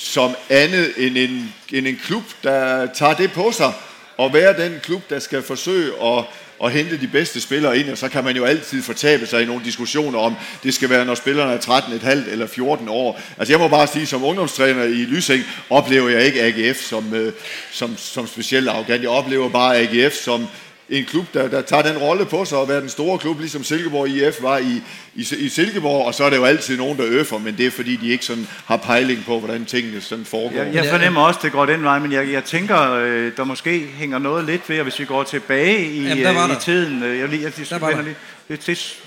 som 0.00 0.36
andet 0.50 0.92
end 0.96 1.18
en, 1.18 1.54
end 1.72 1.86
en 1.86 2.00
klub, 2.04 2.22
der 2.42 2.86
tager 2.94 3.14
det 3.14 3.32
på 3.32 3.52
sig 3.52 3.72
og 4.16 4.34
være 4.34 4.64
den 4.64 4.80
klub, 4.82 5.10
der 5.10 5.18
skal 5.18 5.42
forsøge 5.42 5.92
at 6.02 6.24
at 6.64 6.72
hente 6.72 7.00
de 7.00 7.06
bedste 7.06 7.40
spillere 7.40 7.78
ind, 7.78 7.90
og 7.90 7.98
så 7.98 8.08
kan 8.08 8.24
man 8.24 8.36
jo 8.36 8.44
altid 8.44 8.82
fortabe 8.82 9.26
sig 9.26 9.42
i 9.42 9.44
nogle 9.44 9.64
diskussioner 9.64 10.18
om, 10.18 10.34
det 10.62 10.74
skal 10.74 10.90
være, 10.90 11.04
når 11.04 11.14
spillerne 11.14 11.52
er 11.52 11.58
13,5 11.58 12.30
eller 12.30 12.46
14 12.46 12.88
år. 12.88 13.20
Altså 13.38 13.52
jeg 13.52 13.60
må 13.60 13.68
bare 13.68 13.86
sige, 13.86 14.06
som 14.06 14.24
ungdomstræner 14.24 14.84
i 14.84 15.04
Lysing, 15.04 15.44
oplever 15.70 16.08
jeg 16.08 16.24
ikke 16.24 16.42
AGF 16.42 16.80
som, 16.80 17.14
øh, 17.14 17.32
som, 17.72 17.96
som 17.96 18.26
specielt 18.26 18.68
arrogant. 18.68 19.02
Jeg 19.02 19.10
oplever 19.10 19.48
bare 19.48 19.76
AGF 19.76 20.14
som 20.14 20.46
en 20.88 21.04
klub, 21.04 21.26
der, 21.34 21.48
der 21.48 21.62
tager 21.62 21.82
den 21.82 21.98
rolle 21.98 22.24
på 22.24 22.44
sig 22.44 22.60
at 22.60 22.68
være 22.68 22.80
den 22.80 22.88
store 22.88 23.18
klub, 23.18 23.40
ligesom 23.40 23.64
Silkeborg 23.64 24.08
IF 24.08 24.42
var 24.42 24.58
i, 24.58 24.82
i, 25.14 25.26
i 25.38 25.48
Silkeborg, 25.48 26.06
og 26.06 26.14
så 26.14 26.24
er 26.24 26.30
der 26.30 26.36
jo 26.36 26.44
altid 26.44 26.76
nogen, 26.76 26.98
der 26.98 27.04
øffer, 27.06 27.38
men 27.38 27.56
det 27.56 27.66
er 27.66 27.70
fordi, 27.70 27.96
de 27.96 28.08
ikke 28.08 28.24
sådan 28.24 28.48
har 28.66 28.76
pejling 28.76 29.24
på, 29.26 29.38
hvordan 29.38 29.64
tingene 29.64 30.00
sådan 30.00 30.24
foregår. 30.24 30.56
Jeg, 30.56 30.74
jeg 30.74 30.86
fornemmer 30.90 31.20
også, 31.20 31.38
at 31.38 31.42
det 31.42 31.52
går 31.52 31.66
den 31.66 31.84
vej, 31.84 31.98
men 31.98 32.12
jeg, 32.12 32.32
jeg 32.32 32.44
tænker, 32.44 32.92
øh, 32.92 33.32
der 33.36 33.44
måske 33.44 33.86
hænger 33.98 34.18
noget 34.18 34.44
lidt 34.44 34.68
ved, 34.68 34.82
hvis 34.82 34.98
vi 34.98 35.04
går 35.04 35.22
tilbage 35.22 35.90
i, 35.90 36.08
Jamen, 36.08 36.50
øh, 36.50 36.56
i 36.56 36.60
tiden. 36.60 37.02
Øh, 37.02 37.18
jeg, 37.18 37.32
jeg, 37.32 37.42
jeg, 37.42 37.52
jeg, 37.70 37.82
jeg 37.82 38.04
lige, 38.04 38.16
det, 38.48 38.66
det, 38.66 38.98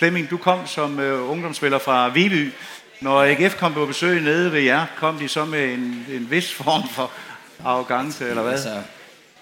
Flemming, 0.00 0.30
du 0.30 0.36
kom 0.36 0.66
som 0.66 0.98
uh, 0.98 1.30
ungdomsspiller 1.30 1.78
fra 1.78 2.08
Viby. 2.08 2.52
Når 3.00 3.22
AGF 3.22 3.56
kom 3.56 3.72
på 3.72 3.86
besøg 3.86 4.20
nede 4.20 4.52
ved 4.52 4.60
jer, 4.60 4.86
kom 4.96 5.18
de 5.18 5.28
så 5.28 5.44
med 5.44 5.64
en, 5.64 6.06
en 6.12 6.26
vis 6.30 6.52
form 6.52 6.88
for 6.88 7.10
arrogance, 7.64 8.28
eller 8.28 8.42
hvad? 8.42 8.52
Altså, 8.52 8.82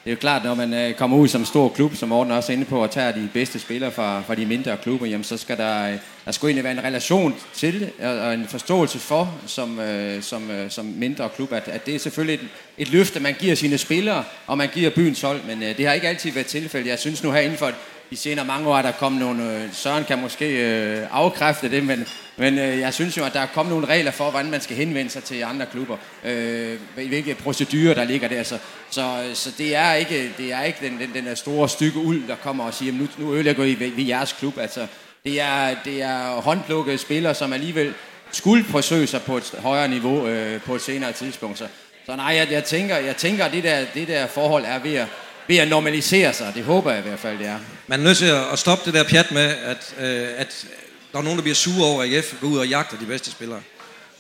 det 0.05 0.11
er 0.11 0.15
jo 0.15 0.21
klart, 0.21 0.45
når 0.45 0.55
man 0.55 0.75
øh, 0.75 0.95
kommer 0.95 1.17
ud 1.17 1.29
som 1.29 1.45
stor 1.45 1.69
klub, 1.69 1.95
som 1.95 2.09
Morten 2.09 2.33
også 2.33 2.53
er 2.53 2.57
inde 2.57 2.67
på, 2.67 2.83
og 2.83 2.91
tager 2.91 3.13
de 3.13 3.29
bedste 3.33 3.59
spillere 3.59 3.91
fra, 3.91 4.23
fra 4.27 4.35
de 4.35 4.47
mindre 4.47 4.77
klubber, 4.77 5.07
jamen, 5.07 5.25
så 5.25 5.37
skal 5.37 5.57
der, 5.59 5.93
øh, 5.93 5.99
der 6.25 6.33
skal 6.33 6.47
egentlig 6.47 6.65
være 6.65 6.73
en 6.73 6.85
relation 6.85 7.35
til 7.55 7.91
og 8.03 8.35
en 8.35 8.47
forståelse 8.49 8.99
for, 8.99 9.35
som, 9.47 9.81
øh, 9.81 10.23
som, 10.23 10.51
som 10.69 10.85
mindre 10.85 11.29
klub, 11.29 11.53
at, 11.53 11.69
at 11.69 11.87
det 11.87 11.95
er 11.95 11.99
selvfølgelig 11.99 12.35
et, 12.35 12.49
et 12.79 12.93
løft, 12.93 13.17
at 13.17 13.23
man 13.23 13.35
giver 13.39 13.55
sine 13.55 13.79
spillere, 13.79 14.25
og 14.47 14.59
man 14.59 14.69
giver 14.69 14.91
byens 14.91 15.21
hold, 15.21 15.41
men 15.47 15.61
det 15.61 15.87
har 15.87 15.93
ikke 15.93 16.09
altid 16.09 16.33
været 16.33 16.47
tilfældet. 16.47 16.91
Jeg 16.91 16.99
synes 16.99 17.23
nu 17.23 17.31
her 17.31 17.41
inden 17.41 17.59
for 17.59 17.73
de 18.11 18.17
senere 18.17 18.45
mange 18.45 18.69
år, 18.69 18.83
der 18.83 18.93
kommet 18.93 19.21
nogle, 19.21 19.55
øh, 19.55 19.73
Søren 19.73 20.05
kan 20.05 20.19
måske 20.19 20.47
øh, 20.47 21.07
afkræfte 21.11 21.71
det, 21.71 21.85
men, 21.85 22.07
men 22.37 22.59
øh, 22.59 22.79
jeg 22.79 22.95
synes 22.95 23.17
jo, 23.17 23.25
at 23.25 23.33
der 23.33 23.41
er 23.41 23.47
kommet 23.47 23.71
nogle 23.71 23.87
regler 23.87 24.11
for, 24.11 24.31
hvordan 24.31 24.51
man 24.51 24.61
skal 24.61 24.77
henvende 24.77 25.11
sig 25.11 25.25
til 25.25 25.43
andre 25.43 25.67
klubber, 25.67 25.97
øh, 26.25 26.79
hvilke 26.95 27.35
procedurer, 27.35 27.95
der 27.95 28.05
ligger 28.05 28.29
der, 28.29 28.43
så, 28.43 28.59
så, 28.91 29.31
så 29.35 29.51
det 29.59 29.77
er 29.77 29.95
ikke, 29.95 30.33
det 30.39 30.53
er 30.53 30.63
ikke 30.63 30.79
den, 30.83 30.99
den, 31.01 31.15
den 31.15 31.27
der 31.27 31.35
store 31.35 31.69
stykke 31.69 31.99
uld, 31.99 32.29
der 32.29 32.37
kommer 32.37 32.65
og 32.65 32.75
siger, 32.75 32.93
nu, 32.93 33.09
nu 33.19 33.35
ødelægger 33.35 33.65
I 33.65 33.81
ved, 33.81 33.91
ved 33.91 34.05
jeres 34.05 34.33
klub, 34.33 34.59
altså 34.59 34.87
det 35.25 35.41
er, 35.41 35.75
det 35.85 36.03
er 36.03 36.41
håndplukkede 36.41 36.99
spillere, 36.99 37.35
som 37.35 37.53
alligevel 37.53 37.95
skulle 38.33 38.65
forsøge 38.65 39.07
sig 39.07 39.23
på 39.23 39.37
et 39.37 39.55
højere 39.59 39.89
niveau 39.89 40.27
øh, 40.27 40.61
på 40.61 40.75
et 40.75 40.83
senere 40.83 41.13
tidspunkt, 41.13 41.59
så, 41.59 41.67
så 42.07 42.17
nej, 42.17 42.35
jeg, 42.37 42.49
jeg 42.51 42.65
tænker, 42.65 42.97
jeg 42.97 43.17
tænker 43.17 43.45
at 43.45 43.53
det 43.53 43.65
der, 43.65 43.85
det 43.95 44.09
der 44.09 44.27
forhold 44.27 44.65
er 44.65 44.79
ved 44.79 44.95
at, 44.95 45.07
ved 45.49 45.57
at 45.57 45.69
normalisere 45.69 46.33
sig. 46.33 46.53
Det 46.55 46.65
håber 46.65 46.91
jeg 46.91 47.01
i 47.05 47.09
hvert 47.09 47.19
fald, 47.19 47.39
det 47.39 47.47
er. 47.47 47.59
Man 47.87 48.01
er 48.01 48.05
nødt 48.05 48.19
til 48.19 48.35
at 48.53 48.59
stoppe 48.59 48.85
det 48.85 48.95
der 48.95 49.05
pjat 49.05 49.33
med, 49.33 49.55
at, 49.65 49.95
øh, 50.01 50.29
at 50.37 50.67
der 51.13 51.19
er 51.19 51.23
nogen, 51.23 51.39
der 51.39 51.43
bliver 51.43 51.55
sure 51.55 51.87
over, 51.87 52.03
at 52.03 52.15
AGF 52.15 52.35
går 52.41 52.49
ud 52.49 52.59
og 52.59 52.69
jagter 52.69 52.99
de 52.99 53.05
bedste 53.05 53.31
spillere. 53.31 53.61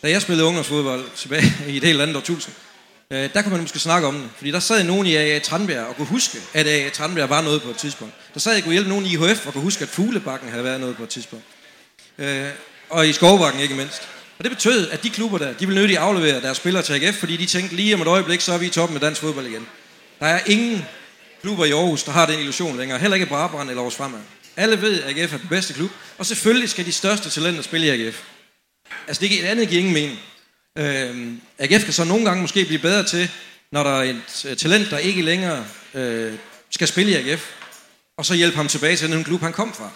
Da 0.02 0.10
jeg 0.10 0.22
spillede 0.22 0.46
ungdomsfodbold 0.46 1.04
tilbage 1.16 1.54
i 1.68 1.76
et 1.76 1.84
helt 1.84 2.00
andet 2.00 2.16
årtusind, 2.16 2.54
øh, 3.10 3.32
der 3.32 3.42
kunne 3.42 3.52
man 3.52 3.60
måske 3.60 3.78
snakke 3.78 4.08
om 4.08 4.14
det. 4.14 4.30
Fordi 4.36 4.50
der 4.50 4.60
sad 4.60 4.84
nogen 4.84 5.06
i 5.06 5.16
AA 5.16 5.38
Tranbjerg 5.38 5.86
og 5.86 5.96
kunne 5.96 6.06
huske, 6.06 6.38
at 6.54 6.66
AA 6.66 6.88
Tranbjerg 6.88 7.30
var 7.30 7.42
noget 7.42 7.62
på 7.62 7.70
et 7.70 7.76
tidspunkt. 7.76 8.14
Der 8.34 8.40
sad 8.40 8.54
jeg 8.54 8.62
kunne 8.62 8.72
hjælpe 8.72 8.90
nogen 8.90 9.06
i 9.06 9.12
IHF 9.12 9.46
og 9.46 9.52
kunne 9.52 9.62
huske, 9.62 9.82
at 9.82 9.88
Fuglebakken 9.88 10.50
havde 10.50 10.64
været 10.64 10.80
noget 10.80 10.96
på 10.96 11.02
et 11.02 11.08
tidspunkt. 11.08 11.44
Øh, 12.18 12.46
og 12.90 13.08
i 13.08 13.12
Skovbakken 13.12 13.62
ikke 13.62 13.74
mindst. 13.74 14.02
Og 14.38 14.44
det 14.44 14.52
betød, 14.52 14.90
at 14.90 15.02
de 15.02 15.10
klubber 15.10 15.38
der, 15.38 15.52
de 15.52 15.66
ville 15.66 15.80
nødigt 15.80 15.98
aflevere 15.98 16.40
deres 16.40 16.56
spillere 16.56 16.82
til 16.82 16.92
AGF, 16.92 17.16
fordi 17.16 17.36
de 17.36 17.46
tænkte 17.46 17.76
lige 17.76 17.94
om 17.94 18.02
et 18.02 18.06
øjeblik, 18.06 18.40
så 18.40 18.52
er 18.52 18.58
vi 18.58 18.66
i 18.66 18.70
toppen 18.70 18.94
med 18.94 19.00
dansk 19.00 19.20
fodbold 19.20 19.46
igen. 19.46 19.66
Der 20.20 20.26
er 20.26 20.40
ingen 20.46 20.84
klubber 21.42 21.64
i 21.64 21.70
Aarhus, 21.70 22.02
der 22.02 22.12
har 22.12 22.26
den 22.26 22.38
illusion 22.38 22.76
længere. 22.76 22.98
Heller 22.98 23.14
ikke 23.14 23.26
Brabrand 23.26 23.68
eller 23.68 23.80
Aarhus 23.80 23.94
Fremad. 23.94 24.20
Alle 24.56 24.82
ved, 24.82 25.02
at 25.02 25.18
AGF 25.18 25.32
er 25.32 25.38
den 25.38 25.48
bedste 25.48 25.74
klub, 25.74 25.90
og 26.18 26.26
selvfølgelig 26.26 26.70
skal 26.70 26.86
de 26.86 26.92
største 26.92 27.30
talenter 27.30 27.62
spille 27.62 27.86
i 27.86 27.90
AGF. 27.90 28.22
Altså 29.08 29.20
det, 29.20 29.40
et 29.40 29.44
andet 29.44 29.68
giver 29.68 29.80
ingen 29.80 29.94
mening. 29.94 30.18
Øh, 30.78 31.32
AGF 31.58 31.84
kan 31.84 31.92
så 31.92 32.04
nogle 32.04 32.24
gange 32.24 32.40
måske 32.40 32.64
blive 32.64 32.78
bedre 32.78 33.04
til, 33.04 33.30
når 33.72 33.82
der 33.82 33.90
er 33.90 34.02
et 34.02 34.46
øh, 34.48 34.56
talent, 34.56 34.90
der 34.90 34.98
ikke 34.98 35.22
længere 35.22 35.64
øh, 35.94 36.32
skal 36.70 36.88
spille 36.88 37.12
i 37.12 37.14
AGF, 37.14 37.50
og 38.16 38.26
så 38.26 38.34
hjælpe 38.34 38.56
ham 38.56 38.68
tilbage 38.68 38.96
til 38.96 39.12
den 39.12 39.24
klub, 39.24 39.40
han 39.40 39.52
kom 39.52 39.74
fra. 39.74 39.90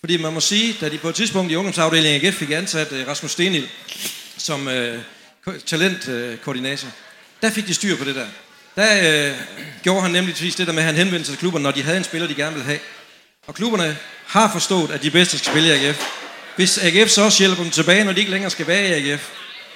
Fordi 0.00 0.16
man 0.16 0.32
må 0.32 0.40
sige, 0.40 0.76
da 0.80 0.88
de 0.88 0.98
på 0.98 1.08
et 1.08 1.14
tidspunkt 1.14 1.52
i 1.52 1.56
ungdomsafdelingen 1.56 2.26
AGF 2.26 2.36
fik 2.36 2.50
ansat 2.50 2.92
øh, 2.92 3.08
Rasmus 3.08 3.30
Stenil 3.30 3.68
som 4.36 4.68
øh, 4.68 5.02
talentkoordinator, 5.66 6.88
øh, 6.88 6.92
der 7.42 7.50
fik 7.50 7.66
de 7.66 7.74
styr 7.74 7.96
på 7.96 8.04
det 8.04 8.14
der. 8.14 8.26
Der 8.76 9.30
øh, 9.30 9.36
gjorde 9.82 10.02
han 10.02 10.10
nemlig 10.10 10.36
det 10.36 10.66
der 10.66 10.72
med, 10.72 10.82
at 10.82 10.86
han 10.86 10.94
henvendte 10.94 11.26
sig 11.26 11.32
til 11.32 11.38
klubberne, 11.38 11.62
når 11.62 11.70
de 11.70 11.82
havde 11.82 11.98
en 11.98 12.04
spiller, 12.04 12.28
de 12.28 12.34
gerne 12.34 12.52
ville 12.52 12.66
have. 12.66 12.78
Og 13.46 13.54
klubberne 13.54 13.96
har 14.26 14.52
forstået, 14.52 14.90
at 14.90 15.02
de 15.02 15.10
bedste 15.10 15.38
skal 15.38 15.52
spille 15.52 15.68
i 15.68 15.86
AGF. 15.86 16.06
Hvis 16.56 16.78
AGF 16.78 17.10
så 17.10 17.22
også 17.22 17.38
hjælper 17.38 17.62
dem 17.62 17.70
tilbage, 17.70 18.04
når 18.04 18.12
de 18.12 18.18
ikke 18.18 18.30
længere 18.30 18.50
skal 18.50 18.66
være 18.66 18.88
i 18.88 19.10
AGF, 19.10 19.30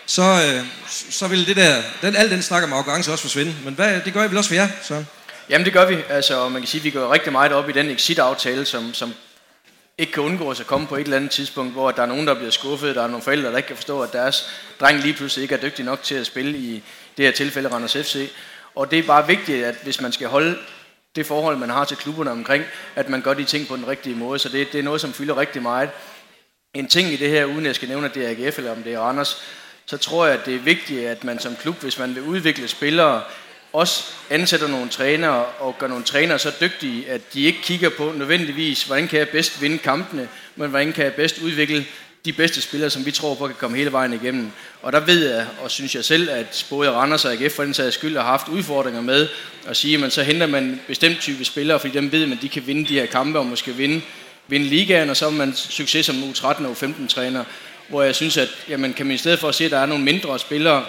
så, 0.07 0.23
øh, 0.23 0.65
så 1.11 1.29
vil 1.29 1.47
det 1.47 1.57
der, 1.57 1.83
den, 2.03 2.17
al 2.17 2.31
den 2.31 2.43
snak 2.43 2.63
om 2.63 2.73
arrogance 2.73 3.13
også 3.13 3.23
forsvinde. 3.23 3.55
Men 3.65 3.75
hvad, 3.75 4.01
det 4.01 4.13
gør 4.13 4.25
I 4.25 4.29
vel 4.29 4.37
også 4.37 4.51
for 4.51 4.55
jer, 4.55 4.69
så? 4.83 5.05
Jamen 5.51 5.65
det 5.65 5.73
gør 5.73 5.87
vi. 5.87 5.97
Altså, 6.09 6.49
man 6.49 6.63
kan 6.63 6.69
sige, 6.69 6.81
at 6.81 6.85
vi 6.85 6.91
går 6.91 7.13
rigtig 7.13 7.33
meget 7.33 7.53
op 7.53 7.69
i 7.69 7.73
den 7.73 7.91
exit-aftale, 7.91 8.65
som, 8.65 8.95
som 8.95 9.15
ikke 9.99 10.13
kan 10.13 10.23
undgå 10.23 10.51
at 10.51 10.63
komme 10.67 10.87
på 10.87 10.97
et 10.97 11.01
eller 11.01 11.17
andet 11.17 11.31
tidspunkt, 11.31 11.73
hvor 11.73 11.91
der 11.91 12.03
er 12.03 12.07
nogen, 12.07 12.27
der 12.27 12.35
bliver 12.35 12.51
skuffet, 12.51 12.95
der 12.95 13.03
er 13.03 13.07
nogle 13.07 13.23
forældre, 13.23 13.51
der 13.51 13.57
ikke 13.57 13.67
kan 13.67 13.77
forstå, 13.77 14.01
at 14.01 14.13
deres 14.13 14.49
dreng 14.81 15.01
lige 15.01 15.15
pludselig 15.15 15.43
ikke 15.43 15.55
er 15.55 15.61
dygtig 15.61 15.85
nok 15.85 16.03
til 16.03 16.15
at 16.15 16.27
spille 16.27 16.59
i 16.59 16.83
det 17.17 17.25
her 17.25 17.33
tilfælde 17.33 17.69
Randers 17.69 17.93
FC. 17.93 18.17
Og 18.77 18.91
det 18.91 18.99
er 18.99 19.03
bare 19.03 19.27
vigtigt, 19.27 19.65
at 19.65 19.75
hvis 19.83 20.01
man 20.01 20.13
skal 20.13 20.29
holde 20.29 20.59
det 21.17 21.27
forhold, 21.27 21.57
man 21.57 21.71
har 21.71 21.85
til 21.85 21.97
klubberne 21.97 22.31
omkring, 22.31 22.65
at 22.97 23.09
man 23.09 23.23
gør 23.23 23.35
de 23.35 23.45
ting 23.45 23.69
på 23.69 23.77
den 23.77 23.89
rigtige 23.89 24.17
måde. 24.17 24.39
Så 24.39 24.49
det, 24.49 24.73
det 24.73 24.79
er 24.79 24.83
noget, 24.83 25.01
som 25.01 25.13
fylder 25.13 25.37
rigtig 25.37 25.63
meget. 25.63 25.91
En 26.75 26.89
ting 26.89 27.09
i 27.09 27.17
det 27.17 27.31
her, 27.31 27.45
uden 27.45 27.67
jeg 27.67 27.75
skal 27.75 27.89
nævne, 27.89 28.07
at 28.07 28.15
det 28.15 28.27
er 28.27 28.47
AGF 28.47 28.59
eller 28.59 28.73
om 28.73 28.83
det 28.83 28.95
er 28.95 29.01
Randers, 29.01 29.43
så 29.87 29.97
tror 29.97 30.27
jeg, 30.27 30.35
at 30.39 30.47
det 30.47 30.55
er 30.55 30.59
vigtigt, 30.59 31.09
at 31.09 31.25
man 31.25 31.39
som 31.39 31.57
klub, 31.57 31.77
hvis 31.83 31.99
man 31.99 32.15
vil 32.15 32.23
udvikle 32.23 32.69
spillere, 32.69 33.23
også 33.73 34.05
ansætter 34.31 34.69
nogle 34.69 34.89
trænere 34.89 35.45
og 35.45 35.79
gør 35.79 35.87
nogle 35.87 36.05
trænere 36.05 36.39
så 36.39 36.53
dygtige, 36.61 37.11
at 37.11 37.35
de 37.35 37.43
ikke 37.43 37.63
kigger 37.63 37.89
på 37.89 38.13
nødvendigvis, 38.13 38.85
hvordan 38.85 39.09
kan 39.09 39.19
jeg 39.19 39.29
bedst 39.29 39.63
vinde 39.63 39.79
kampene, 39.79 40.29
men 40.57 40.71
hvordan 40.71 40.93
kan 40.93 41.05
jeg 41.05 41.15
bedst 41.15 41.39
udvikle 41.39 41.87
de 42.27 42.33
bedste 42.33 42.63
spillere, 42.63 42.91
som 42.91 43.07
vi 43.07 43.11
tror 43.11 43.35
på 43.35 43.47
kan 43.47 43.57
komme 43.59 43.77
hele 43.77 43.93
vejen 43.93 44.13
igennem. 44.13 44.51
Og 44.83 44.93
der 44.93 45.01
ved 45.01 45.31
jeg, 45.31 45.47
og 45.63 45.71
synes 45.71 45.95
jeg 45.95 46.05
selv, 46.05 46.31
at 46.31 46.67
både 46.71 46.91
Randers 46.91 47.25
og 47.25 47.33
AGF 47.33 47.53
for 47.53 47.65
den 47.65 47.75
sags 47.75 47.95
skyld 47.95 48.17
har 48.17 48.25
haft 48.25 48.49
udfordringer 48.49 49.01
med 49.01 49.29
at 49.67 49.77
sige, 49.77 50.05
at 50.05 50.13
så 50.13 50.23
henter 50.23 50.47
man 50.47 50.65
en 50.65 50.81
bestemt 50.87 51.21
type 51.21 51.45
spillere, 51.45 51.81
fordi 51.81 51.93
dem 51.93 52.13
ved 52.13 52.27
man, 52.27 52.39
de 52.43 52.49
kan 52.49 52.67
vinde 52.67 52.89
de 52.89 52.95
her 52.95 53.07
kampe 53.07 53.39
og 53.39 53.47
måske 53.47 53.75
vinde, 53.75 54.01
vinde 54.49 54.67
ligaen, 54.67 55.11
og 55.11 55.17
så 55.17 55.27
er 55.27 55.31
man 55.31 55.55
succes 55.55 56.07
som 56.07 56.23
U13 56.23 56.67
og 56.67 56.73
U15 56.73 57.09
træner, 57.09 57.45
hvor 57.89 58.03
jeg 58.03 58.15
synes, 58.15 58.37
at 58.37 58.49
jamen, 58.69 58.95
kan 58.95 59.07
man 59.07 59.15
i 59.15 59.19
stedet 59.19 59.39
for 59.39 59.49
at 59.49 59.55
se, 59.55 59.65
at 59.65 59.71
der 59.71 59.79
er 59.79 59.87
nogle 59.87 60.05
mindre 60.05 60.39
spillere, 60.39 60.85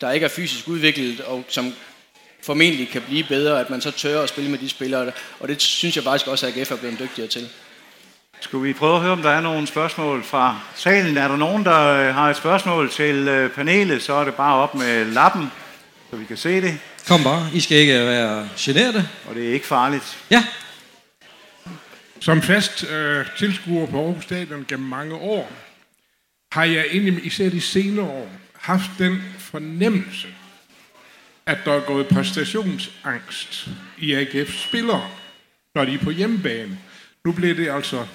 der 0.00 0.12
ikke 0.12 0.24
er 0.24 0.28
fysisk 0.28 0.68
udviklet, 0.68 1.20
og 1.20 1.44
som 1.48 1.74
formentlig 2.42 2.88
kan 2.88 3.02
blive 3.02 3.24
bedre, 3.24 3.60
at 3.60 3.70
man 3.70 3.80
så 3.80 3.90
tør 3.90 4.22
at 4.22 4.28
spille 4.28 4.50
med 4.50 4.58
de 4.58 4.68
spillere, 4.68 5.12
og 5.40 5.48
det 5.48 5.62
synes 5.62 5.96
jeg 5.96 6.04
faktisk 6.04 6.26
også, 6.26 6.46
at 6.46 6.56
AGF 6.56 6.70
er 6.70 6.76
blevet 6.76 6.98
dygtigere 6.98 7.28
til. 7.28 7.48
Skulle 8.44 8.68
vi 8.68 8.72
prøve 8.72 8.94
at 8.94 9.00
høre, 9.00 9.12
om 9.12 9.22
der 9.22 9.30
er 9.30 9.40
nogle 9.40 9.66
spørgsmål 9.66 10.22
fra 10.22 10.60
salen? 10.74 11.16
Er 11.16 11.28
der 11.28 11.36
nogen, 11.36 11.64
der 11.64 11.86
øh, 11.86 12.14
har 12.14 12.30
et 12.30 12.36
spørgsmål 12.36 12.90
til 12.90 13.28
øh, 13.28 13.50
panelet, 13.50 14.02
så 14.02 14.12
er 14.12 14.24
det 14.24 14.34
bare 14.34 14.54
op 14.54 14.74
med 14.74 15.04
lappen, 15.04 15.52
så 16.10 16.16
vi 16.16 16.24
kan 16.24 16.36
se 16.36 16.60
det. 16.60 16.78
Kom 17.08 17.22
bare, 17.22 17.48
I 17.54 17.60
skal 17.60 17.76
ikke 17.76 17.94
være 17.94 18.48
generte. 18.56 19.08
Og 19.28 19.34
det 19.34 19.48
er 19.48 19.52
ikke 19.52 19.66
farligt. 19.66 20.18
Ja. 20.30 20.44
Som 22.20 22.42
fast 22.42 22.84
øh, 22.90 23.26
tilskuer 23.38 23.86
på 23.86 24.06
Aarhus 24.06 24.24
Stadion 24.24 24.64
gennem 24.68 24.88
mange 24.88 25.14
år, 25.14 25.52
har 26.52 26.64
jeg 26.64 26.86
egentlig, 26.90 27.26
især 27.26 27.50
de 27.50 27.60
senere 27.60 28.06
år, 28.06 28.30
haft 28.58 28.90
den 28.98 29.22
fornemmelse, 29.38 30.28
at 31.46 31.58
der 31.64 31.72
er 31.72 31.80
gået 31.80 32.08
præstationsangst 32.08 33.68
i 33.98 34.14
AGF 34.14 34.54
spillere, 34.54 35.08
når 35.74 35.84
de 35.84 35.94
er 35.94 35.98
på 35.98 36.10
hjemmebane. 36.10 36.78
Nu 37.24 37.32
bliver 37.32 37.54
det 37.54 37.70
altså 37.70 38.06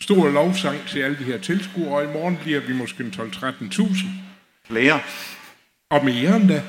stor 0.00 0.30
lovsang 0.30 0.86
til 0.86 0.98
alle 0.98 1.18
de 1.18 1.24
her 1.24 1.38
tilskuere, 1.38 1.96
og 1.96 2.04
i 2.04 2.12
morgen 2.12 2.38
bliver 2.42 2.60
vi 2.60 2.72
måske 2.72 3.04
12-13.000. 3.16 4.06
Flere. 4.66 5.00
Og 5.90 6.04
mere 6.04 6.36
end 6.36 6.48
da 6.48 6.62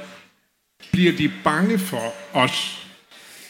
bliver 0.92 1.12
de 1.12 1.32
bange 1.44 1.80
for 1.80 2.14
os. 2.34 2.88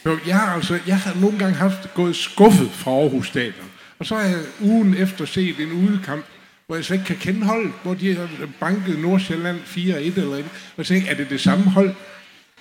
Så 0.02 0.18
jeg 0.26 0.36
har, 0.36 0.54
altså, 0.54 0.78
jeg 0.86 0.98
har 0.98 1.14
nogle 1.20 1.38
gange 1.38 1.54
haft 1.54 1.94
gået 1.94 2.16
skuffet 2.16 2.70
fra 2.70 2.90
Aarhus 2.90 3.28
Stadion. 3.28 3.70
Og 3.98 4.06
så 4.06 4.14
har 4.14 4.22
jeg 4.22 4.38
ugen 4.60 4.94
efter 4.94 5.24
set 5.24 5.60
en 5.60 5.72
udekamp, 5.72 6.24
hvor 6.66 6.76
jeg 6.76 6.84
så 6.84 6.92
ikke 6.92 7.06
kan 7.06 7.16
kende 7.16 7.46
holdet, 7.46 7.72
hvor 7.82 7.94
de 7.94 8.14
har 8.14 8.28
banket 8.60 8.98
Nordsjælland 8.98 9.60
4-1 9.60 9.78
eller 9.78 10.36
et. 10.36 10.48
Og 10.76 10.86
så 10.86 10.94
tænker, 10.94 11.10
er 11.10 11.14
det 11.14 11.30
det 11.30 11.40
samme 11.40 11.64
hold? 11.64 11.94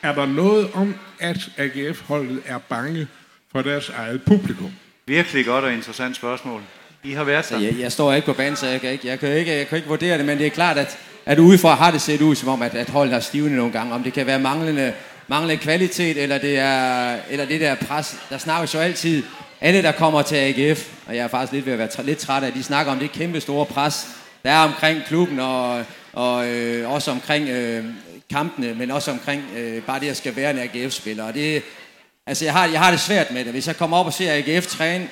Er 0.02 0.16
der 0.16 0.26
noget 0.26 0.72
om, 0.74 0.96
at 1.20 1.50
AGF-holdet 1.58 2.42
er 2.46 2.58
bange 2.58 3.08
for 3.52 3.62
deres 3.62 3.90
eget 3.90 4.24
publikum? 4.24 4.72
Virkelig 5.08 5.46
godt 5.46 5.66
og 5.66 5.74
interessant 5.74 6.16
spørgsmål. 6.16 6.62
I 7.08 7.14
har 7.14 7.24
været 7.24 7.50
der. 7.50 7.60
Jeg, 7.60 7.80
jeg 7.80 7.92
står 7.92 8.14
ikke 8.14 8.26
på 8.26 8.34
banen, 8.34 8.56
så 8.56 8.68
jeg 8.68 8.82
kan 8.82 8.92
ikke, 8.92 9.08
jeg 9.08 9.20
kan 9.20 9.34
ikke, 9.34 9.58
jeg 9.58 9.68
kan 9.68 9.76
ikke 9.76 9.88
vurdere 9.88 10.18
det, 10.18 10.26
men 10.26 10.38
det 10.38 10.46
er 10.46 10.50
klart, 10.50 10.78
at, 10.78 10.98
at 11.26 11.40
udefra 11.40 11.76
har 11.76 11.92
det 11.92 12.02
set 12.02 12.22
ud 12.22 12.36
som 12.36 12.50
om, 12.50 12.62
at, 12.62 12.76
at 12.76 12.90
holdet 12.90 13.14
har 13.14 13.20
stivnet 13.20 13.58
nogle 13.58 13.72
gange. 13.72 13.94
Om 13.94 14.04
det 14.04 14.14
kan 14.14 14.28
være 14.28 14.40
manglende, 14.40 14.94
manglende 15.28 15.58
kvalitet, 15.58 16.18
eller 16.18 16.38
det 16.38 16.60
er 16.60 17.16
eller 17.30 17.46
det 17.46 17.62
der 17.62 17.76
pres. 17.76 18.16
Der 18.30 18.38
snakkes 18.38 18.74
jo 18.74 18.80
altid, 18.80 19.24
alle 19.62 19.82
der 19.82 19.92
kommer 19.92 20.22
til 20.22 20.36
AGF, 20.36 20.90
og 21.08 21.16
jeg 21.16 21.24
er 21.24 21.28
faktisk 21.28 21.54
lidt 21.54 21.66
ved 21.66 21.74
at 21.74 21.80
være 21.80 21.88
træ, 21.88 22.04
lidt 22.04 22.20
træt 22.20 22.44
af, 22.44 22.48
at 22.48 22.54
de 22.54 22.64
snakker 22.64 22.92
om 22.92 23.00
det 23.00 23.12
kæmpe 23.12 23.42
store 23.42 23.66
pres, 23.66 24.08
der 24.44 24.52
er 24.52 24.60
omkring 24.60 25.02
klubben, 25.08 25.40
og, 25.40 25.84
og 26.14 26.48
øh, 26.48 26.92
også 26.92 27.12
omkring 27.12 27.50
øh, 27.50 27.86
kampene, 28.30 28.74
men 28.74 28.92
også 28.92 29.12
omkring 29.12 29.44
øh, 29.58 29.82
bare 29.82 30.00
det 30.00 30.10
at 30.10 30.18
skal 30.18 30.36
være 30.36 30.52
en 30.52 30.60
AGF-spiller. 30.60 31.24
Og 31.24 31.34
det, 31.34 31.64
altså 32.28 32.46
jeg 32.46 32.54
har, 32.54 32.66
jeg 32.66 32.80
har 32.80 32.92
det 32.92 33.00
svært 33.00 33.32
med 33.32 33.44
det. 33.44 33.52
Hvis 33.52 33.68
jeg 33.68 33.78
kommer 33.78 33.98
op 33.98 34.06
og 34.06 34.14
ser 34.14 34.34
AGF 34.34 34.68
træne, 34.68 35.08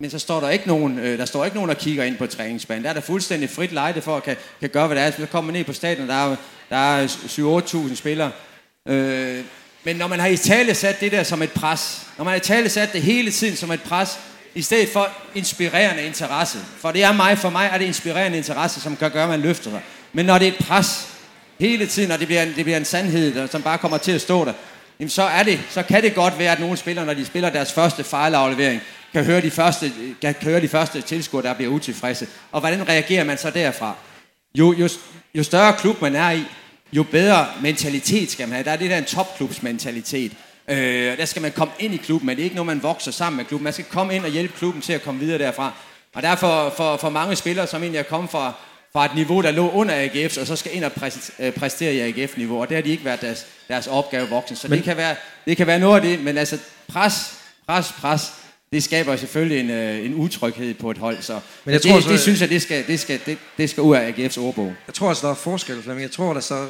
men 0.00 0.10
så 0.10 0.18
står 0.18 0.40
der 0.40 0.50
ikke 0.50 0.68
nogen, 0.68 0.98
øh, 0.98 1.18
der 1.18 1.24
står 1.24 1.44
ikke 1.44 1.56
nogen, 1.56 1.68
der 1.68 1.74
kigger 1.74 2.04
ind 2.04 2.16
på 2.16 2.26
træningsbanen. 2.26 2.84
Der 2.84 2.90
er 2.90 2.94
der 2.94 3.00
fuldstændig 3.00 3.50
frit 3.50 3.72
lejde 3.72 4.02
for 4.02 4.16
at 4.16 4.22
kan, 4.22 4.36
kan 4.60 4.68
gøre, 4.68 4.86
hvad 4.86 4.96
der 4.96 5.02
er. 5.02 5.10
Så 5.10 5.26
kommer 5.26 5.52
man 5.52 5.58
ned 5.58 5.64
på 5.64 5.72
stadion, 5.72 6.08
der 6.08 6.14
er, 6.14 6.36
der 6.70 6.76
er 6.76 7.06
7-8.000 7.88 7.94
spillere. 7.94 8.30
Øh, 8.88 9.44
men 9.84 9.96
når 9.96 10.06
man 10.06 10.20
har 10.20 10.26
i 10.26 10.36
tale 10.36 10.74
sat 10.74 11.00
det 11.00 11.12
der 11.12 11.22
som 11.22 11.42
et 11.42 11.52
pres, 11.52 12.06
når 12.18 12.24
man 12.24 12.32
har 12.32 12.36
i 12.36 12.40
tale 12.40 12.68
sat 12.68 12.92
det 12.92 13.02
hele 13.02 13.30
tiden 13.30 13.56
som 13.56 13.70
et 13.70 13.82
pres, 13.82 14.18
i 14.54 14.62
stedet 14.62 14.88
for 14.88 15.08
inspirerende 15.34 16.02
interesse. 16.02 16.58
For 16.78 16.92
det 16.92 17.04
er 17.04 17.12
mig, 17.12 17.38
for 17.38 17.50
mig 17.50 17.70
er 17.72 17.78
det 17.78 17.84
inspirerende 17.84 18.38
interesse, 18.38 18.80
som 18.80 18.96
kan 18.96 19.10
gøre, 19.10 19.22
at 19.22 19.28
man 19.28 19.40
løfter 19.40 19.70
sig. 19.70 19.80
Men 20.12 20.26
når 20.26 20.38
det 20.38 20.48
er 20.48 20.52
et 20.52 20.66
pres 20.66 21.08
hele 21.60 21.86
tiden, 21.86 22.10
og 22.10 22.18
det 22.18 22.26
bliver 22.26 22.42
en, 22.42 22.52
det 22.56 22.64
bliver 22.64 22.76
en 22.76 22.84
sandhed, 22.84 23.34
der, 23.34 23.46
som 23.46 23.62
bare 23.62 23.78
kommer 23.78 23.98
til 23.98 24.12
at 24.12 24.20
stå 24.20 24.44
der, 24.44 24.52
jamen 25.00 25.10
så, 25.10 25.22
er 25.22 25.42
det, 25.42 25.60
så 25.70 25.82
kan 25.82 26.02
det 26.02 26.14
godt 26.14 26.38
være, 26.38 26.52
at 26.52 26.60
nogle 26.60 26.76
spillere, 26.76 27.06
når 27.06 27.14
de 27.14 27.24
spiller 27.24 27.50
deres 27.50 27.72
første 27.72 28.04
fejlaflevering, 28.04 28.80
kan 29.16 29.24
høre 29.24 29.40
de 29.40 29.50
første, 29.50 29.92
kan 30.20 30.34
høre 30.42 30.60
de 30.60 30.68
første 30.68 31.00
tilskuere, 31.00 31.46
der 31.46 31.54
bliver 31.54 31.70
utilfredse. 31.70 32.26
Og 32.52 32.60
hvordan 32.60 32.88
reagerer 32.88 33.24
man 33.24 33.38
så 33.38 33.50
derfra? 33.50 33.94
Jo, 34.54 34.72
jo, 34.72 34.88
jo 35.34 35.42
større 35.42 35.72
klub 35.78 36.02
man 36.02 36.16
er 36.16 36.30
i, 36.30 36.42
jo 36.92 37.02
bedre 37.02 37.46
mentalitet 37.62 38.30
skal 38.30 38.48
man 38.48 38.52
have. 38.54 38.64
Der 38.64 38.70
er 38.70 38.76
det 38.76 38.90
der 38.90 38.98
en 38.98 39.04
topklubsmentalitet. 39.04 40.32
Øh, 40.68 41.18
der 41.18 41.24
skal 41.24 41.42
man 41.42 41.52
komme 41.52 41.72
ind 41.78 41.94
i 41.94 41.96
klubben, 41.96 42.26
men 42.26 42.36
det 42.36 42.42
er 42.42 42.44
ikke 42.44 42.56
noget, 42.56 42.66
man 42.66 42.82
vokser 42.82 43.10
sammen 43.10 43.36
med 43.36 43.44
klubben. 43.44 43.64
Man 43.64 43.72
skal 43.72 43.84
komme 43.84 44.14
ind 44.14 44.24
og 44.24 44.30
hjælpe 44.30 44.54
klubben 44.58 44.82
til 44.82 44.92
at 44.92 45.02
komme 45.02 45.20
videre 45.20 45.38
derfra. 45.38 45.72
Og 46.14 46.22
derfor 46.22 46.74
for, 46.76 46.96
for 46.96 47.10
mange 47.10 47.36
spillere, 47.36 47.66
som 47.66 47.82
egentlig 47.82 47.98
er 47.98 48.02
kommet 48.02 48.30
fra, 48.30 48.52
fra 48.92 49.04
et 49.04 49.14
niveau, 49.14 49.42
der 49.42 49.50
lå 49.50 49.70
under 49.70 49.94
AGF, 49.94 50.36
og 50.38 50.46
så 50.46 50.56
skal 50.56 50.76
ind 50.76 50.84
og 50.84 50.92
øh, 51.38 51.52
præstere 51.52 51.94
i 51.94 52.00
AGF-niveau, 52.00 52.60
og 52.60 52.68
det 52.68 52.74
har 52.74 52.82
de 52.82 52.90
ikke 52.90 53.04
været 53.04 53.20
deres, 53.20 53.46
deres 53.68 53.86
opgave 53.86 54.28
voksen. 54.28 54.56
Så 54.56 54.68
men, 54.68 54.76
det, 54.76 54.84
kan 54.84 54.96
være, 54.96 55.16
det 55.46 55.56
kan 55.56 55.66
være 55.66 55.78
noget 55.78 55.96
af 55.96 56.02
det, 56.02 56.20
men 56.20 56.38
altså 56.38 56.58
pres, 56.88 57.34
pres, 57.66 57.92
pres, 58.00 58.32
det 58.72 58.84
skaber 58.84 59.16
selvfølgelig 59.16 59.60
en, 59.60 59.70
øh, 59.70 60.06
en 60.06 60.14
utryghed 60.14 60.74
på 60.74 60.90
et 60.90 60.98
hold. 60.98 61.22
Så 61.22 61.40
men 61.64 61.72
jeg 61.72 61.82
det, 61.82 61.90
tror, 61.90 62.00
så, 62.00 62.08
det 62.08 62.20
synes 62.20 62.40
jeg, 62.40 62.48
det 62.48 62.62
skal, 62.62 62.86
det, 62.86 63.00
skal, 63.00 63.20
det, 63.26 63.38
det 63.58 63.70
skal 63.70 63.82
ud 63.82 63.96
af 63.96 64.12
AGF's 64.12 64.40
ordbog. 64.40 64.74
Jeg 64.86 64.94
tror 64.94 65.08
altså, 65.08 65.26
der 65.26 65.32
er 65.32 65.36
forskel, 65.36 65.82
Flemming. 65.82 66.02
Jeg 66.02 66.10
tror, 66.10 66.32
der 66.32 66.40
så... 66.40 66.66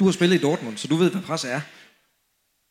Du 0.00 0.04
har 0.04 0.12
spillet 0.12 0.36
i 0.36 0.42
Dortmund, 0.42 0.76
så 0.76 0.88
du 0.88 0.96
ved, 0.96 1.10
hvad 1.10 1.22
pres 1.22 1.44
er 1.44 1.60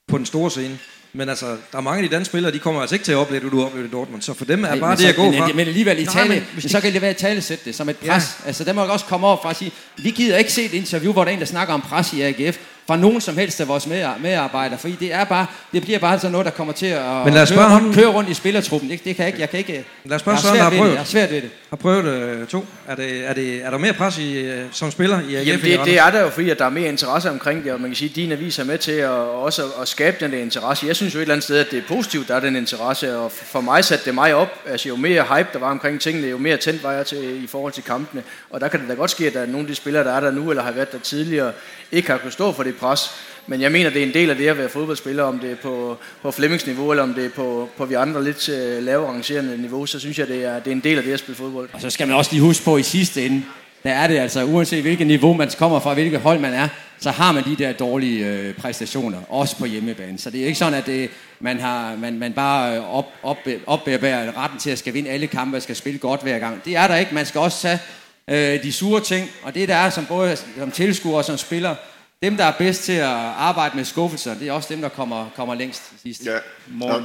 på 0.08 0.17
den 0.17 0.25
store 0.25 0.51
scene. 0.51 0.79
Men 1.13 1.29
altså, 1.29 1.47
der 1.71 1.77
er 1.77 1.82
mange 1.82 2.03
af 2.03 2.10
de 2.10 2.15
danske 2.15 2.32
spillere, 2.32 2.53
de 2.53 2.60
kommer 2.60 2.82
altså 2.82 2.95
ikke 2.95 3.06
til 3.06 3.12
at 3.12 3.17
opleve 3.17 3.43
det, 3.43 3.51
du 3.51 3.63
oplever 3.63 3.88
i 3.88 3.89
Dortmund. 3.89 4.21
Så 4.21 4.34
for 4.34 4.45
dem 4.45 4.63
er 4.63 4.75
bare 4.79 4.95
det 4.95 5.06
at 5.06 5.15
gå 5.15 5.32
fra... 5.32 5.47
Men 5.47 5.67
alligevel 5.67 5.99
i 5.99 6.06
tale, 6.06 6.43
men, 6.53 6.69
så 6.69 6.82
kan 6.82 6.93
det 6.93 7.01
være 7.01 7.10
at 7.10 7.17
tale 7.17 7.41
sætte 7.41 7.65
det 7.65 7.75
som 7.75 7.89
et 7.89 7.97
pres. 7.97 8.08
Ja. 8.08 8.47
Altså, 8.47 8.63
der 8.63 8.73
må 8.73 8.86
også 8.86 9.06
komme 9.06 9.27
op 9.27 9.41
fra 9.41 9.49
at 9.49 9.56
sige, 9.56 9.71
vi 9.97 10.12
gider 10.12 10.38
ikke 10.38 10.53
se 10.53 10.65
et 10.65 10.73
interview, 10.73 11.13
hvor 11.13 11.23
der 11.23 11.32
er 11.32 11.34
en, 11.34 11.39
der 11.39 11.45
snakker 11.45 11.73
om 11.73 11.82
pres 11.82 12.13
i 12.13 12.21
AGF 12.21 12.58
fra 12.88 12.98
nogen 12.98 13.22
som 13.22 13.38
helst 13.38 13.62
af 13.62 13.67
vores 13.67 13.88
medarbejdere, 14.22 14.80
fordi 14.80 14.96
det 15.00 15.13
er 15.13 15.24
bare, 15.24 15.46
det 15.74 15.82
bliver 15.82 16.00
bare 16.00 16.19
sådan 16.19 16.32
noget, 16.32 16.46
der 16.46 16.52
kommer 16.52 16.74
til 16.74 16.86
at 16.86 17.26
Men 17.26 17.34
lad 17.34 17.41
os 17.41 17.52
køre, 17.52 17.69
ham. 17.69 17.93
køre 17.93 18.08
rundt 18.08 18.30
i 18.30 18.34
spillertruppen. 18.34 18.89
Det, 18.89 19.04
det 19.04 19.15
kan 19.15 19.24
jeg 19.24 19.28
ikke, 19.28 19.41
jeg 19.41 19.50
kan 19.50 19.60
ikke, 19.60 19.86
lad 20.06 20.15
os 20.15 20.22
spørge 20.22 20.38
Søren, 20.38 20.60
har 20.60 20.69
prøvet, 20.69 20.84
det. 20.86 20.91
jeg 20.91 21.00
har 21.00 21.06
svært 21.06 21.32
ved 21.32 21.41
det. 21.41 21.50
Har 21.69 21.78
prøvet 21.78 22.41
uh, 22.41 22.48
to. 22.48 22.65
Er, 22.88 22.96
det, 22.96 23.30
er, 23.30 23.34
det, 23.34 23.65
er 23.65 23.69
der 23.69 23.78
mere 23.78 23.93
pres 23.93 24.17
i, 24.17 24.50
uh, 24.50 24.56
som 24.72 24.91
spiller 24.91 25.19
i 25.30 25.36
AGF? 25.36 25.48
Jamen 25.48 25.62
det, 25.62 25.80
det 25.86 26.00
er 26.00 26.10
der 26.10 26.22
jo, 26.22 26.30
fordi 26.30 26.50
at 26.50 26.60
der 26.60 26.65
er 26.65 26.69
mere 26.69 26.89
interesse 26.89 27.30
omkring 27.30 27.63
det, 27.63 27.72
og 27.74 27.82
man 27.82 27.89
kan 27.89 27.96
sige, 27.96 28.10
at 28.10 28.15
din 28.15 28.32
avis 28.32 28.60
er 28.60 28.63
med 28.63 28.78
til 28.78 28.91
at, 28.91 29.10
også 29.10 29.63
at 29.82 29.88
skabe 29.88 30.17
den 30.19 30.32
der 30.32 30.39
interesse. 30.39 30.88
Jeg 30.88 30.96
synes 30.96 31.15
jo 31.15 31.19
et 31.19 31.22
eller 31.22 31.34
andet 31.34 31.43
sted, 31.43 31.58
at 31.58 31.72
det 31.72 31.80
er 31.80 31.84
positivt, 31.88 32.28
der 32.28 32.36
er 32.36 32.39
den 32.39 32.56
interesse, 32.56 33.17
og 33.17 33.32
for 33.32 33.62
mig 33.62 33.86
satte 33.86 34.06
det 34.06 34.15
mig 34.15 34.36
op. 34.36 34.50
Altså 34.67 34.89
jo 34.89 34.96
mere 34.96 35.24
hype 35.24 35.50
der 35.54 35.60
var 35.60 35.72
omkring 35.72 36.02
tingene, 36.02 36.28
jo 36.28 36.38
mere 36.38 36.58
tændt 36.58 36.84
var 36.84 36.91
jeg 36.91 37.06
til, 37.06 37.43
i 37.43 37.48
forhold 37.48 37.74
til 37.74 37.84
kampene. 37.84 38.24
Og 38.50 38.62
der 38.62 38.67
kan 38.67 38.80
det 38.80 38.89
da 38.89 38.93
godt 38.93 39.12
ske, 39.12 39.28
at 39.28 39.34
der 39.34 39.41
er 39.41 39.46
nogle 39.46 39.60
af 39.60 39.67
de 39.67 39.76
spillere, 39.76 40.04
der 40.04 40.12
er 40.12 40.19
der 40.19 40.32
nu, 40.32 40.50
eller 40.50 40.63
har 40.63 40.72
været 40.72 40.91
der 40.91 41.00
tidligere, 41.00 41.52
ikke 41.91 42.12
har 42.12 42.17
kunnet 42.17 42.34
stå 42.34 42.52
for 42.52 42.63
det 42.63 42.72
pres. 42.73 43.09
Men 43.47 43.62
jeg 43.62 43.71
mener, 43.71 43.89
det 43.89 44.01
er 44.01 44.05
en 44.05 44.13
del 44.13 44.29
af 44.29 44.36
det 44.36 44.47
at 44.47 44.57
være 44.57 44.69
fodboldspiller, 44.69 45.23
om 45.23 45.39
det 45.39 45.51
er 45.51 45.55
på, 45.55 45.97
på 46.21 46.31
Flemmings 46.31 46.65
niveau, 46.65 46.91
eller 46.91 47.03
om 47.03 47.13
det 47.13 47.25
er 47.25 47.29
på, 47.29 47.69
på 47.77 47.86
vi 47.86 47.93
andre 47.93 48.23
lidt 48.23 48.49
øh, 48.49 48.83
lavere 48.83 49.09
rangerende 49.09 49.57
niveau, 49.57 49.86
så 49.86 49.99
synes 49.99 50.19
jeg, 50.19 50.27
det 50.27 50.45
er, 50.45 50.59
det 50.59 50.67
er 50.67 50.71
en 50.71 50.79
del 50.79 50.97
af 50.97 51.03
det 51.03 51.13
at 51.13 51.19
spille 51.19 51.38
fodbold. 51.38 51.69
Og 51.73 51.81
så 51.81 51.89
skal 51.89 52.07
man 52.07 52.15
også 52.15 52.31
lige 52.31 52.41
huske 52.41 52.65
på, 52.65 52.77
i 52.77 52.83
sidste 52.83 53.25
ende, 53.25 53.43
der 53.83 53.91
er 53.91 54.07
det 54.07 54.17
altså, 54.17 54.43
uanset 54.43 54.81
hvilket 54.81 55.07
niveau 55.07 55.33
man 55.33 55.49
kommer 55.57 55.79
fra, 55.79 55.93
hvilket 55.93 56.19
hold 56.19 56.39
man 56.39 56.53
er, 56.53 56.67
så 56.99 57.12
har 57.12 57.31
man 57.31 57.43
de 57.43 57.55
der 57.55 57.71
dårlige 57.71 58.27
øh, 58.27 58.53
præstationer, 58.53 59.17
også 59.29 59.57
på 59.57 59.65
hjemmebane. 59.65 60.17
Så 60.17 60.29
det 60.29 60.41
er 60.41 60.45
ikke 60.45 60.57
sådan, 60.57 60.73
at 60.73 60.86
det, 60.86 61.09
man, 61.39 61.59
har, 61.59 61.95
man, 61.95 62.19
man 62.19 62.33
bare 62.33 62.77
øh, 62.77 62.95
op, 62.95 63.05
op, 63.23 63.38
opbærer 63.67 64.43
retten 64.43 64.59
til 64.59 64.69
at 64.69 64.79
skal 64.79 64.93
vinde 64.93 65.09
alle 65.09 65.27
kampe 65.27 65.57
og 65.57 65.62
skal 65.62 65.75
spille 65.75 65.99
godt 65.99 66.21
hver 66.21 66.39
gang. 66.39 66.65
Det 66.65 66.75
er 66.75 66.88
der 66.88 66.95
ikke. 66.95 67.15
Man 67.15 67.25
skal 67.25 67.41
også 67.41 67.62
tage 67.62 67.79
øh, 68.27 68.63
de 68.63 68.71
sure 68.71 69.01
ting, 69.01 69.29
og 69.43 69.55
det 69.55 69.67
der 69.67 69.75
er 69.75 69.89
som 69.89 70.05
både 70.05 70.36
som 70.57 70.71
tilskuer 70.71 71.17
og 71.17 71.25
som 71.25 71.38
spiller, 71.38 71.75
dem, 72.23 72.38
der 72.38 72.43
er 72.43 72.51
bedst 72.51 72.83
til 72.83 72.93
at 72.93 73.07
arbejde 73.38 73.75
med 73.77 73.86
skuffelser, 73.86 74.33
det 74.33 74.47
er 74.47 74.51
også 74.51 74.73
dem, 74.73 74.81
der 74.81 74.89
kommer, 74.89 75.29
kommer 75.36 75.55
længst 75.55 75.81
sidst. 76.03 76.25
Ja. 76.25 76.38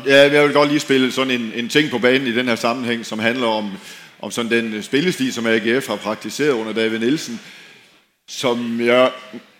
ja, 0.07 0.33
jeg 0.33 0.44
vil 0.44 0.52
godt 0.52 0.68
lige 0.68 0.81
spille 0.81 1.12
sådan 1.12 1.40
en, 1.40 1.52
en 1.54 1.68
ting 1.68 1.90
på 1.90 1.98
banen 1.98 2.26
i 2.26 2.33
den 2.33 2.48
her 2.48 2.57
sammenhæng, 2.57 3.07
som 3.07 3.18
handler 3.18 3.46
om, 3.46 3.70
om 4.20 4.31
sådan 4.31 4.50
den 4.50 4.83
spillestil, 4.83 5.33
som 5.33 5.46
AGF 5.46 5.87
har 5.87 5.96
praktiseret 5.96 6.50
under 6.50 6.72
David 6.72 6.98
Nielsen, 6.98 7.40
som 8.28 8.81
jeg 8.81 9.11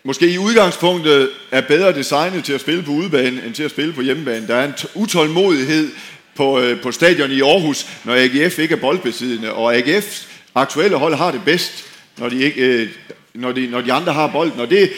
måske 0.03 0.31
i 0.33 0.37
udgangspunktet 0.37 1.29
er 1.51 1.61
bedre 1.61 1.93
designet 1.93 2.43
til 2.43 2.53
at 2.53 2.61
spille 2.61 2.83
på 2.83 2.91
udebane, 2.91 3.45
end 3.45 3.53
til 3.53 3.63
at 3.63 3.71
spille 3.71 3.93
på 3.93 4.01
hjemmebane. 4.01 4.47
Der 4.47 4.55
er 4.55 4.67
en 4.67 4.73
utålmodighed 4.95 5.89
på, 6.35 6.59
øh, 6.59 6.81
på 6.81 6.91
stadion 6.91 7.31
i 7.31 7.41
Aarhus, 7.41 7.87
når 8.03 8.13
AGF 8.15 8.59
ikke 8.59 8.75
er 8.75 8.79
boldbesiddende, 8.79 9.53
og 9.53 9.75
AGF's 9.75 10.27
aktuelle 10.55 10.97
hold 10.97 11.15
har 11.15 11.31
det 11.31 11.41
bedst, 11.45 11.85
når 12.17 12.29
de, 12.29 12.43
ikke, 12.43 12.61
øh, 12.61 12.89
når 13.33 13.51
de, 13.51 13.67
når 13.67 13.81
de 13.81 13.93
andre 13.93 14.13
har 14.13 14.27
bolden, 14.27 14.59
og 14.59 14.69
det, 14.69 14.89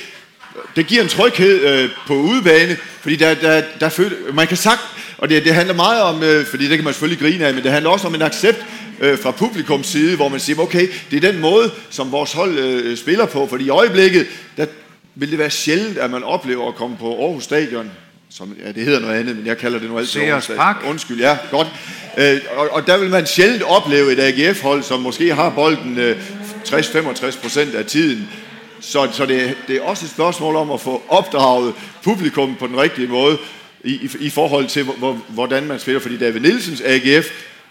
det 0.75 0.87
giver 0.87 1.01
en 1.01 1.07
tryghed 1.07 1.61
øh, 1.61 1.89
på 2.07 2.13
udebane, 2.13 2.77
fordi 3.01 3.15
der, 3.15 3.33
der, 3.33 3.61
der 3.79 3.89
føler, 3.89 4.33
man 4.33 4.47
kan 4.47 4.57
sagt, 4.57 4.81
og 5.17 5.29
det, 5.29 5.45
det 5.45 5.53
handler 5.53 5.73
meget 5.73 6.01
om, 6.01 6.23
øh, 6.23 6.45
fordi 6.45 6.69
det 6.69 6.77
kan 6.77 6.83
man 6.83 6.93
selvfølgelig 6.93 7.19
grine 7.19 7.45
af, 7.45 7.53
men 7.53 7.63
det 7.63 7.71
handler 7.71 7.89
også 7.89 8.07
om 8.07 8.15
en 8.15 8.21
accept 8.21 8.65
øh, 8.99 9.19
fra 9.19 9.31
publikums 9.31 9.87
side, 9.87 10.15
hvor 10.15 10.29
man 10.29 10.39
siger, 10.39 10.59
okay, 10.59 10.87
det 11.11 11.23
er 11.23 11.31
den 11.31 11.41
måde, 11.41 11.71
som 11.89 12.11
vores 12.11 12.33
hold 12.33 12.59
øh, 12.59 12.97
spiller 12.97 13.25
på, 13.25 13.47
fordi 13.47 13.65
i 13.65 13.69
øjeblikket, 13.69 14.27
der 14.57 14.65
vil 15.15 15.31
det 15.31 15.39
være 15.39 15.49
sjældent, 15.49 15.97
at 15.97 16.11
man 16.11 16.23
oplever 16.23 16.67
at 16.67 16.75
komme 16.75 16.97
på 16.97 17.23
Aarhus 17.25 17.43
Stadion, 17.43 17.91
som, 18.29 18.55
ja, 18.65 18.71
det 18.71 18.83
hedder 18.83 18.99
noget 18.99 19.19
andet, 19.19 19.35
men 19.35 19.45
jeg 19.45 19.57
kalder 19.57 19.79
det 19.79 19.89
nu 19.89 19.97
altid 19.97 20.21
Aarhus 20.21 20.43
Stadion. 20.43 20.89
Undskyld, 20.89 21.19
ja, 21.19 21.37
godt. 21.51 21.67
Øh, 22.17 22.39
og, 22.55 22.69
og 22.71 22.87
der 22.87 22.97
vil 22.97 23.09
man 23.09 23.25
sjældent 23.25 23.63
opleve 23.63 24.11
et 24.11 24.19
AGF-hold, 24.19 24.83
som 24.83 24.99
måske 24.99 25.35
har 25.35 25.49
bolden 25.49 25.97
øh, 25.97 26.17
60-65 26.67 27.41
procent 27.41 27.75
af 27.75 27.85
tiden, 27.85 28.29
så, 28.81 29.09
så 29.11 29.25
det, 29.25 29.57
det 29.67 29.75
er 29.75 29.81
også 29.81 30.05
et 30.05 30.11
spørgsmål 30.11 30.55
om 30.55 30.71
at 30.71 30.81
få 30.81 31.03
opdraget 31.07 31.73
publikum 32.03 32.55
på 32.55 32.67
den 32.67 32.77
rigtige 32.77 33.07
måde 33.07 33.37
i, 33.83 33.93
i, 33.93 34.09
i 34.19 34.29
forhold 34.29 34.67
til, 34.67 34.83
hvor, 34.83 35.13
hvordan 35.29 35.67
man 35.67 35.79
spiller. 35.79 36.01
Fordi 36.01 36.17
David 36.17 36.39
Nielsens 36.39 36.81
AGF 36.81 37.27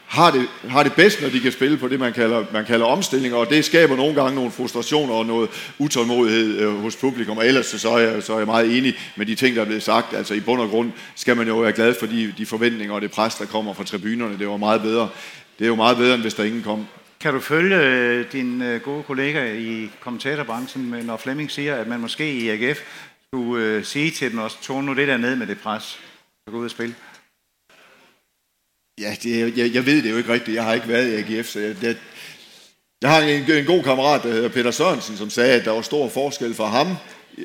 har 0.07 0.31
det, 0.31 0.47
har 0.69 0.83
det 0.83 0.93
bedst, 0.93 1.23
når 1.23 1.29
de 1.29 1.41
kan 1.41 1.53
spille 1.53 1.77
på 1.77 1.89
det, 1.89 2.01
man 2.01 2.13
kalder, 2.13 2.45
man 2.53 2.65
kalder 2.65 2.87
omstilling, 2.87 3.35
og 3.35 3.51
det 3.51 3.65
skaber 3.65 3.97
nogle 3.97 4.15
gange 4.15 4.35
nogle 4.35 4.51
frustrationer 4.51 5.15
og 5.15 5.27
noget 5.27 5.51
utålmodighed 5.79 6.59
øh, 6.59 6.81
hos 6.81 6.97
publikum, 6.97 7.39
og 7.39 7.47
ellers 7.47 7.67
så 7.67 7.91
er, 7.91 7.99
jeg, 7.99 8.23
så 8.23 8.33
er 8.35 8.39
jeg 8.39 8.47
meget 8.47 8.79
enig 8.79 8.95
med 9.17 9.27
de 9.27 9.35
ting, 9.35 9.57
der 9.57 9.63
er 9.63 9.67
blevet 9.67 9.83
sagt. 9.83 10.15
Altså 10.15 10.35
i 10.35 10.41
bund 10.41 10.61
og 10.61 10.69
grund 10.69 10.93
skal 11.15 11.37
man 11.37 11.49
jo 11.49 11.57
være 11.57 11.73
glad 11.73 11.95
for 11.99 12.07
de, 12.07 12.35
de 12.39 12.47
forventninger 12.47 12.95
og 12.95 13.01
det 13.01 13.11
pres, 13.11 13.35
der 13.35 13.45
kommer 13.45 13.75
fra 13.75 13.85
tribunerne. 13.85 14.39
Det 14.39 14.49
var 14.49 14.57
meget 14.57 14.83
bedre. 14.83 15.09
Det 15.59 15.65
er 15.65 15.69
jo 15.69 15.75
meget 15.75 15.97
bedre, 15.97 16.15
end 16.15 16.23
hvis 16.23 16.35
der 16.35 16.45
ingen 16.45 16.63
kom. 16.63 16.87
Kan 17.21 17.35
du 17.35 17.41
følge 17.41 17.77
øh, 17.77 18.33
din 18.33 18.63
øh, 18.63 18.81
gode 18.81 19.03
kollega 19.03 19.53
i 19.55 19.91
kommentatorbranchen, 20.01 20.83
når 20.83 21.17
Flemming 21.17 21.51
siger, 21.51 21.77
at 21.77 21.87
man 21.87 22.01
måske 22.01 22.33
i 22.33 22.49
AGF 22.49 22.81
skulle 23.27 23.65
øh, 23.65 23.85
sige 23.85 24.11
til 24.11 24.31
dem 24.31 24.39
også, 24.39 24.57
tone 24.63 24.87
nu 24.87 24.95
det 24.95 25.09
der 25.09 25.17
ned 25.17 25.37
med 25.37 25.47
det 25.47 25.59
pres, 25.59 25.99
og 26.47 26.53
gå 26.53 26.59
ud 26.59 26.65
og 26.65 26.71
spille? 26.71 26.95
Ja, 29.01 29.15
det, 29.23 29.59
jeg, 29.59 29.75
jeg 29.75 29.87
ved 29.87 30.03
det 30.03 30.11
jo 30.11 30.17
ikke 30.17 30.33
rigtigt. 30.33 30.55
Jeg 30.55 30.65
har 30.65 30.75
ikke 30.75 30.89
været 30.89 31.09
i 31.09 31.35
AGF, 31.35 31.47
så 31.47 31.61
jeg, 31.61 31.81
det, 31.81 31.97
jeg 33.03 33.11
har 33.11 33.21
en, 33.21 33.51
en 33.51 33.65
god 33.65 33.83
kammerat, 33.83 34.23
der 34.23 34.33
hedder 34.33 34.49
Peter 34.49 34.71
Sørensen, 34.71 35.17
som 35.17 35.31
sagde, 35.31 35.53
at 35.53 35.65
der 35.65 35.71
var 35.71 35.83
stor 35.83 36.09
forskel 36.09 36.55
for 36.55 36.67
ham. 36.67 36.97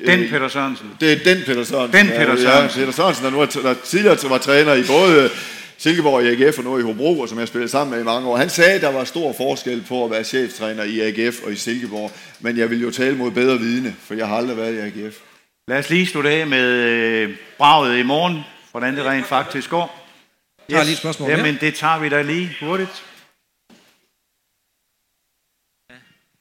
Den 0.06 0.28
Peter 0.28 0.48
Sørensen? 0.48 0.90
Det 1.00 1.12
er 1.12 1.34
den 1.34 1.44
Peter 1.46 1.64
Sørensen. 1.64 2.00
Den 2.00 2.06
Peter 2.06 2.36
Sørensen. 2.36 2.80
Ja, 2.80 2.86
Peter 2.86 2.92
Sørensen, 2.92 3.24
der, 3.24 3.30
nu 3.30 3.40
er, 3.40 3.46
der 3.46 3.74
tidligere 3.74 4.30
var 4.30 4.38
træner 4.38 4.74
i 4.74 4.82
både 4.86 5.30
Silkeborg 5.78 6.24
i 6.24 6.44
AGF 6.44 6.58
og 6.58 6.64
nu 6.64 6.78
i 6.78 6.82
Hobro, 6.82 7.20
og 7.20 7.28
som 7.28 7.38
jeg 7.38 7.48
spillede 7.48 7.70
sammen 7.70 7.92
med 7.94 8.00
i 8.00 8.04
mange 8.04 8.28
år. 8.28 8.36
Han 8.36 8.50
sagde, 8.50 8.72
at 8.72 8.82
der 8.82 8.92
var 8.92 9.04
stor 9.04 9.32
forskel 9.32 9.84
på 9.88 10.04
at 10.04 10.10
være 10.10 10.24
cheftræner 10.24 10.82
i 10.82 11.00
AGF 11.00 11.42
og 11.44 11.52
i 11.52 11.56
Silkeborg. 11.56 12.12
Men 12.40 12.58
jeg 12.58 12.70
vil 12.70 12.82
jo 12.82 12.90
tale 12.90 13.16
mod 13.16 13.30
bedre 13.30 13.58
vidne, 13.58 13.96
for 14.00 14.14
jeg 14.14 14.28
har 14.28 14.36
aldrig 14.36 14.56
været 14.56 14.74
i 14.74 14.78
AGF. 14.78 15.16
Lad 15.68 15.78
os 15.78 15.90
lige 15.90 16.06
slutte 16.06 16.30
af 16.30 16.46
med 16.46 16.64
øh, 16.64 17.36
braget 17.58 17.98
i 17.98 18.02
morgen, 18.02 18.40
hvordan 18.70 18.96
det 18.96 19.04
rent 19.04 19.26
faktisk 19.26 19.70
går. 19.70 20.06
Jeg 20.68 20.78
har 20.78 20.84
lige 20.84 20.92
et 20.92 20.98
spørgsmål. 20.98 21.30
Jamen, 21.30 21.58
det 21.60 21.74
tager 21.74 21.98
vi 21.98 22.08
da 22.08 22.22
lige 22.22 22.56
hurtigt. 22.60 23.04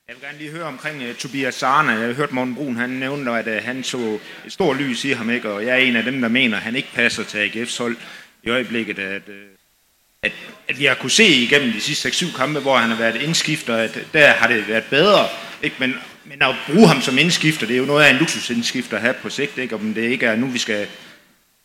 Jeg 0.08 0.16
vil 0.16 0.22
gerne 0.22 0.38
lige 0.38 0.52
høre 0.52 0.64
omkring 0.64 1.10
uh, 1.10 1.16
Tobias 1.16 1.56
Sarne. 1.56 1.92
Jeg 1.92 2.08
har 2.08 2.14
hørt 2.14 2.32
Morten 2.32 2.56
Brun, 2.56 2.76
han 2.76 2.90
nævnte, 2.90 3.32
at 3.32 3.48
uh, 3.48 3.66
han 3.66 3.84
så 3.84 4.20
et 4.46 4.52
stort 4.52 4.78
lys 4.78 5.06
i 5.06 5.12
ham, 5.12 5.30
ikke? 5.30 5.52
og 5.52 5.66
jeg 5.66 5.72
er 5.74 5.78
en 5.78 5.96
af 5.96 6.04
dem, 6.04 6.22
der 6.22 6.28
mener, 6.28 6.58
at 6.58 6.64
han 6.64 6.76
ikke 6.76 6.90
passer 6.94 7.24
til 7.24 7.50
AGF's 7.50 7.78
hold 7.78 7.98
i 8.46 8.50
øjeblikket. 8.50 9.00
At, 9.00 9.22
uh, 9.28 9.34
at, 10.22 10.32
at 10.68 10.80
vi 10.80 10.86
har 10.86 10.96
kunne 10.96 11.12
se 11.12 11.28
igennem 11.28 11.72
de 11.72 11.82
sidste 11.82 12.10
6-7 12.10 12.38
kampe, 12.38 12.60
hvor 12.60 12.78
han 12.78 12.90
har 12.90 12.98
været 12.98 13.22
indskifter, 13.22 13.76
at 13.76 14.00
der 14.14 14.28
har 14.28 14.48
det 14.48 14.68
været 14.68 14.84
bedre. 14.84 15.28
Ikke? 15.64 15.76
Men, 15.80 15.94
men 16.26 16.42
at 16.42 16.56
bruge 16.68 16.88
ham 16.88 17.02
som 17.02 17.18
indskifter, 17.18 17.68
det 17.68 17.74
er 17.74 17.80
jo 17.80 17.86
noget 17.86 18.04
af 18.04 18.10
en 18.10 18.16
luksusindskifter 18.16 18.96
at 18.96 19.02
have 19.02 19.14
på 19.14 19.30
sigt, 19.30 19.58
ikke? 19.58 19.76
om 19.76 19.94
det 19.94 20.02
ikke 20.02 20.26
er 20.26 20.36
nu, 20.36 20.48
vi 20.48 20.60
skal 20.60 20.88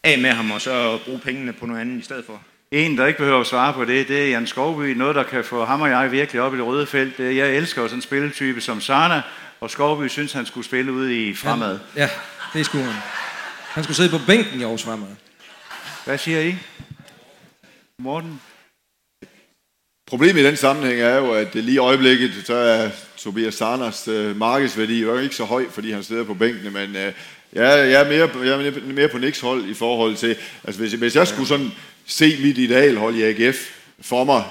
af 0.04 0.18
med 0.18 0.30
ham, 0.30 0.50
og 0.50 0.60
så 0.60 0.98
bruge 1.04 1.18
pengene 1.18 1.52
på 1.52 1.66
noget 1.66 1.80
andet 1.80 2.00
i 2.00 2.04
stedet 2.04 2.24
for. 2.24 2.42
En, 2.70 2.98
der 2.98 3.06
ikke 3.06 3.18
behøver 3.18 3.40
at 3.40 3.46
svare 3.46 3.72
på 3.72 3.84
det, 3.84 4.08
det 4.08 4.22
er 4.22 4.28
Jan 4.28 4.46
Skovby. 4.46 4.82
Noget, 4.82 5.16
der 5.16 5.22
kan 5.22 5.44
få 5.44 5.64
ham 5.64 5.80
og 5.80 5.90
jeg 5.90 6.12
virkelig 6.12 6.42
op 6.42 6.54
i 6.54 6.56
det 6.56 6.66
røde 6.66 6.86
felt. 6.86 7.18
Det 7.18 7.26
er, 7.26 7.30
jeg 7.30 7.56
elsker 7.56 7.82
jo 7.82 7.88
sådan 7.88 7.98
en 7.98 8.02
spilletype 8.02 8.60
som 8.60 8.80
Sarna, 8.80 9.22
og 9.60 9.70
Skovby 9.70 10.08
synes, 10.08 10.32
han 10.32 10.46
skulle 10.46 10.66
spille 10.66 10.92
ude 10.92 11.28
i 11.28 11.34
fremad. 11.34 11.78
Ja, 11.96 12.08
det 12.52 12.66
skulle 12.66 12.84
han. 12.84 13.02
Han 13.68 13.84
skulle 13.84 13.96
sidde 13.96 14.10
på 14.10 14.18
bænken 14.26 14.60
i 14.60 14.62
Aarhus 14.62 14.82
fremad. 14.82 15.08
Hvad 16.04 16.18
siger 16.18 16.40
I? 16.40 16.54
Morten? 17.98 18.40
Problemet 20.06 20.42
i 20.42 20.44
den 20.44 20.56
sammenhæng 20.56 21.00
er 21.00 21.16
jo, 21.16 21.32
at 21.32 21.54
lige 21.54 21.74
i 21.74 21.78
øjeblikket, 21.78 22.32
så 22.44 22.54
er 22.54 22.90
Tobias 23.16 23.54
Sarners 23.54 24.08
øh, 24.08 24.36
markedsværdi 24.36 25.00
jo 25.00 25.18
ikke 25.18 25.34
så 25.34 25.44
høj, 25.44 25.64
fordi 25.70 25.90
han 25.90 26.02
sidder 26.02 26.24
på 26.24 26.34
bænkene, 26.34 26.70
men 26.70 26.96
øh, 26.96 27.12
jeg, 27.52 27.90
jeg, 27.90 28.02
er 28.02 28.08
mere, 28.08 28.46
jeg 28.46 28.66
er 28.66 28.92
mere 28.92 29.08
på 29.08 29.18
Niks 29.18 29.40
hold 29.40 29.64
i 29.64 29.74
forhold 29.74 30.16
til, 30.16 30.36
altså 30.64 30.80
hvis, 30.80 30.92
hvis 30.92 31.16
jeg 31.16 31.28
skulle 31.28 31.48
sådan 31.48 31.70
se 32.06 32.38
mit 32.42 32.58
idealhold 32.58 33.16
i 33.16 33.22
AGF 33.22 33.56
for 34.00 34.24
mig, 34.24 34.44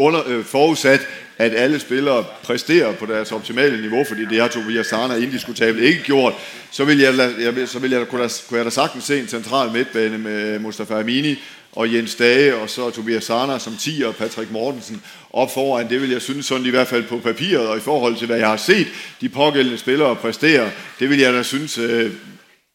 under, 0.00 0.28
øh, 0.28 0.44
forudsat, 0.44 1.00
at 1.38 1.54
alle 1.54 1.80
spillere 1.80 2.24
præsterer 2.42 2.92
på 2.92 3.06
deres 3.06 3.32
optimale 3.32 3.80
niveau, 3.80 4.04
fordi 4.04 4.24
det 4.24 4.40
har 4.40 4.48
Tobias 4.48 4.86
Sarner 4.86 5.16
indiskutabelt 5.16 5.84
ikke 5.84 6.02
gjort, 6.02 6.34
så 6.70 6.84
vil 6.84 6.98
jeg, 6.98 7.14
jeg, 7.40 7.68
så 7.68 7.78
vil 7.78 7.90
jeg, 7.90 8.08
kunne, 8.08 8.28
kunne 8.48 8.58
jeg 8.58 8.64
da 8.64 8.70
sagtens 8.70 9.04
se 9.04 9.20
en 9.20 9.28
central 9.28 9.72
midtbane 9.72 10.18
med 10.18 10.58
Mustafa 10.58 11.00
Amini 11.00 11.42
og 11.72 11.94
Jens 11.94 12.14
Dage, 12.14 12.54
og 12.54 12.70
så 12.70 12.90
Tobias 12.90 13.24
Sarner 13.24 13.58
som 13.58 13.76
10 13.76 14.02
og 14.06 14.16
Patrick 14.16 14.50
Mortensen 14.50 15.02
op 15.30 15.54
foran. 15.54 15.88
Det 15.90 16.00
vil 16.00 16.10
jeg 16.10 16.22
synes 16.22 16.46
sådan 16.46 16.66
i 16.66 16.70
hvert 16.70 16.88
fald 16.88 17.04
på 17.04 17.18
papiret, 17.18 17.68
og 17.68 17.76
i 17.76 17.80
forhold 17.80 18.16
til 18.16 18.26
hvad 18.26 18.38
jeg 18.38 18.48
har 18.48 18.56
set 18.56 18.86
de 19.20 19.28
pågældende 19.28 19.78
spillere 19.78 20.16
præstere, 20.16 20.70
det 21.00 21.10
vil 21.10 21.18
jeg 21.18 21.32
da 21.32 21.42
synes 21.42 21.78
øh, 21.78 22.12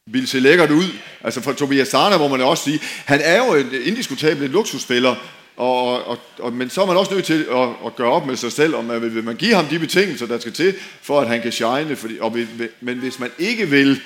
ville 0.08 0.28
se 0.28 0.40
lækkert 0.40 0.72
ud. 0.72 0.88
Altså 1.24 1.42
for 1.42 1.52
Tobias 1.52 1.88
Sarner, 1.88 2.18
hvor 2.18 2.28
man 2.28 2.42
også 2.42 2.64
sige, 2.64 2.80
han 3.06 3.22
er 3.24 3.38
jo 3.38 3.56
en 3.56 3.70
indiskutabel 3.86 4.50
luksusspiller, 4.50 5.16
og, 5.58 6.04
og, 6.08 6.18
og, 6.40 6.54
men 6.54 6.70
så 6.70 6.82
er 6.82 6.86
man 6.86 6.98
også 6.98 7.14
nødt 7.14 7.26
til 7.26 7.46
at, 7.52 7.70
at 7.86 7.96
gøre 7.96 8.12
op 8.12 8.26
med 8.26 8.36
sig 8.36 8.52
selv, 8.52 8.76
om 8.76 8.86
man 8.86 9.02
vil, 9.02 9.16
vil 9.16 9.24
man 9.24 9.36
give 9.36 9.56
ham 9.56 9.66
de 9.66 9.80
betingelser, 9.80 10.26
der 10.26 10.40
skal 10.40 10.54
til, 10.54 10.74
for 11.02 11.22
at 11.22 11.28
han 11.28 11.42
kan 11.42 11.52
shine. 11.52 11.96
Fordi, 11.96 12.18
og, 12.20 12.38
men 12.82 12.98
hvis 12.98 13.20
man 13.20 13.32
ikke 13.40 13.70
vil, 13.70 14.02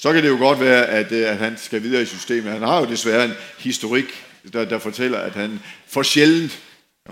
så 0.00 0.12
kan 0.12 0.22
det 0.22 0.28
jo 0.28 0.36
godt 0.38 0.60
være, 0.60 0.86
at, 0.86 1.12
øh, 1.12 1.30
at 1.30 1.36
han 1.36 1.54
skal 1.56 1.82
videre 1.82 2.02
i 2.02 2.06
systemet. 2.06 2.52
Han 2.52 2.62
har 2.62 2.80
jo 2.80 2.86
desværre 2.86 3.24
en 3.24 3.32
historik, 3.58 4.04
der, 4.52 4.64
der 4.64 4.78
fortæller, 4.78 5.18
at 5.18 5.32
han 5.32 5.60
for 5.88 6.02
sjældent 6.02 6.58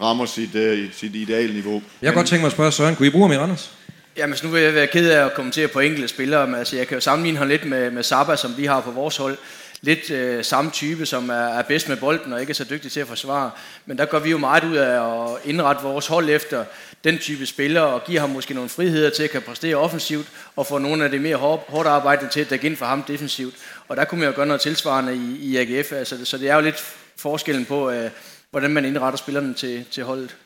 rammer 0.00 0.26
sit, 0.26 0.54
uh, 0.54 0.92
sit 0.92 1.14
ideale 1.14 1.52
niveau. 1.52 1.82
Jeg 2.02 2.08
kan 2.08 2.14
godt 2.14 2.26
tænke 2.26 2.40
mig 2.40 2.46
at 2.46 2.52
spørge 2.52 2.72
Søren, 2.72 2.96
kunne 2.96 3.08
I 3.08 3.10
bruge 3.10 3.28
ham 3.28 3.32
i 3.32 3.38
Randers? 3.38 3.70
Jamen, 4.16 4.36
så 4.36 4.46
nu 4.46 4.52
vil 4.52 4.62
jeg 4.62 4.74
være 4.74 4.86
ked 4.86 5.10
af 5.10 5.24
at 5.24 5.34
kommentere 5.34 5.68
på 5.68 5.80
enkelte 5.80 6.08
spillere, 6.08 6.46
men 6.46 6.54
altså, 6.54 6.76
jeg 6.76 6.86
kan 6.88 6.96
jo 6.96 7.00
sammenligne 7.00 7.38
ham 7.38 7.48
lidt 7.48 7.64
med, 7.64 7.90
med 7.90 8.02
Saba, 8.02 8.36
som 8.36 8.54
vi 8.56 8.64
har 8.64 8.80
på 8.80 8.90
vores 8.90 9.16
hold. 9.16 9.38
Lidt 9.82 10.10
øh, 10.10 10.44
samme 10.44 10.70
type, 10.70 11.06
som 11.06 11.30
er, 11.30 11.34
er 11.34 11.62
bedst 11.62 11.88
med 11.88 11.96
bolden 11.96 12.32
og 12.32 12.40
ikke 12.40 12.50
er 12.50 12.54
så 12.54 12.64
dygtig 12.64 12.92
til 12.92 13.00
at 13.00 13.06
forsvare. 13.06 13.50
Men 13.86 13.98
der 13.98 14.04
går 14.04 14.18
vi 14.18 14.30
jo 14.30 14.38
meget 14.38 14.64
ud 14.64 14.76
af 14.76 15.22
at 15.22 15.38
indrette 15.44 15.82
vores 15.82 16.06
hold 16.06 16.30
efter 16.30 16.64
den 17.04 17.18
type 17.18 17.46
spiller 17.46 17.80
og 17.80 18.04
give 18.04 18.18
ham 18.18 18.30
måske 18.30 18.54
nogle 18.54 18.70
friheder 18.70 19.10
til 19.10 19.22
at 19.22 19.30
kan 19.30 19.42
præstere 19.42 19.76
offensivt, 19.76 20.28
og 20.56 20.66
få 20.66 20.78
nogle 20.78 21.04
af 21.04 21.10
det 21.10 21.20
mere 21.20 21.36
hårdt, 21.36 21.62
hårdt 21.68 21.88
arbejde 21.88 22.28
til 22.28 22.40
at 22.40 22.50
dække 22.50 22.66
ind 22.66 22.76
for 22.76 22.86
ham 22.86 23.02
defensivt. 23.02 23.54
Og 23.88 23.96
der 23.96 24.04
kunne 24.04 24.20
man 24.20 24.28
jo 24.28 24.36
gøre 24.36 24.46
noget 24.46 24.60
tilsvarende 24.60 25.16
i, 25.16 25.36
i 25.38 25.56
AGF, 25.56 25.92
altså, 25.92 26.24
så 26.24 26.38
det 26.38 26.50
er 26.50 26.54
jo 26.54 26.60
lidt 26.60 26.94
forskellen 27.16 27.64
på, 27.64 27.90
øh, 27.90 28.10
hvordan 28.50 28.70
man 28.70 28.84
indretter 28.84 29.16
spillerne 29.16 29.54
til, 29.54 29.84
til 29.90 30.04
holdet. 30.04 30.36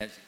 Altså, 0.00 0.18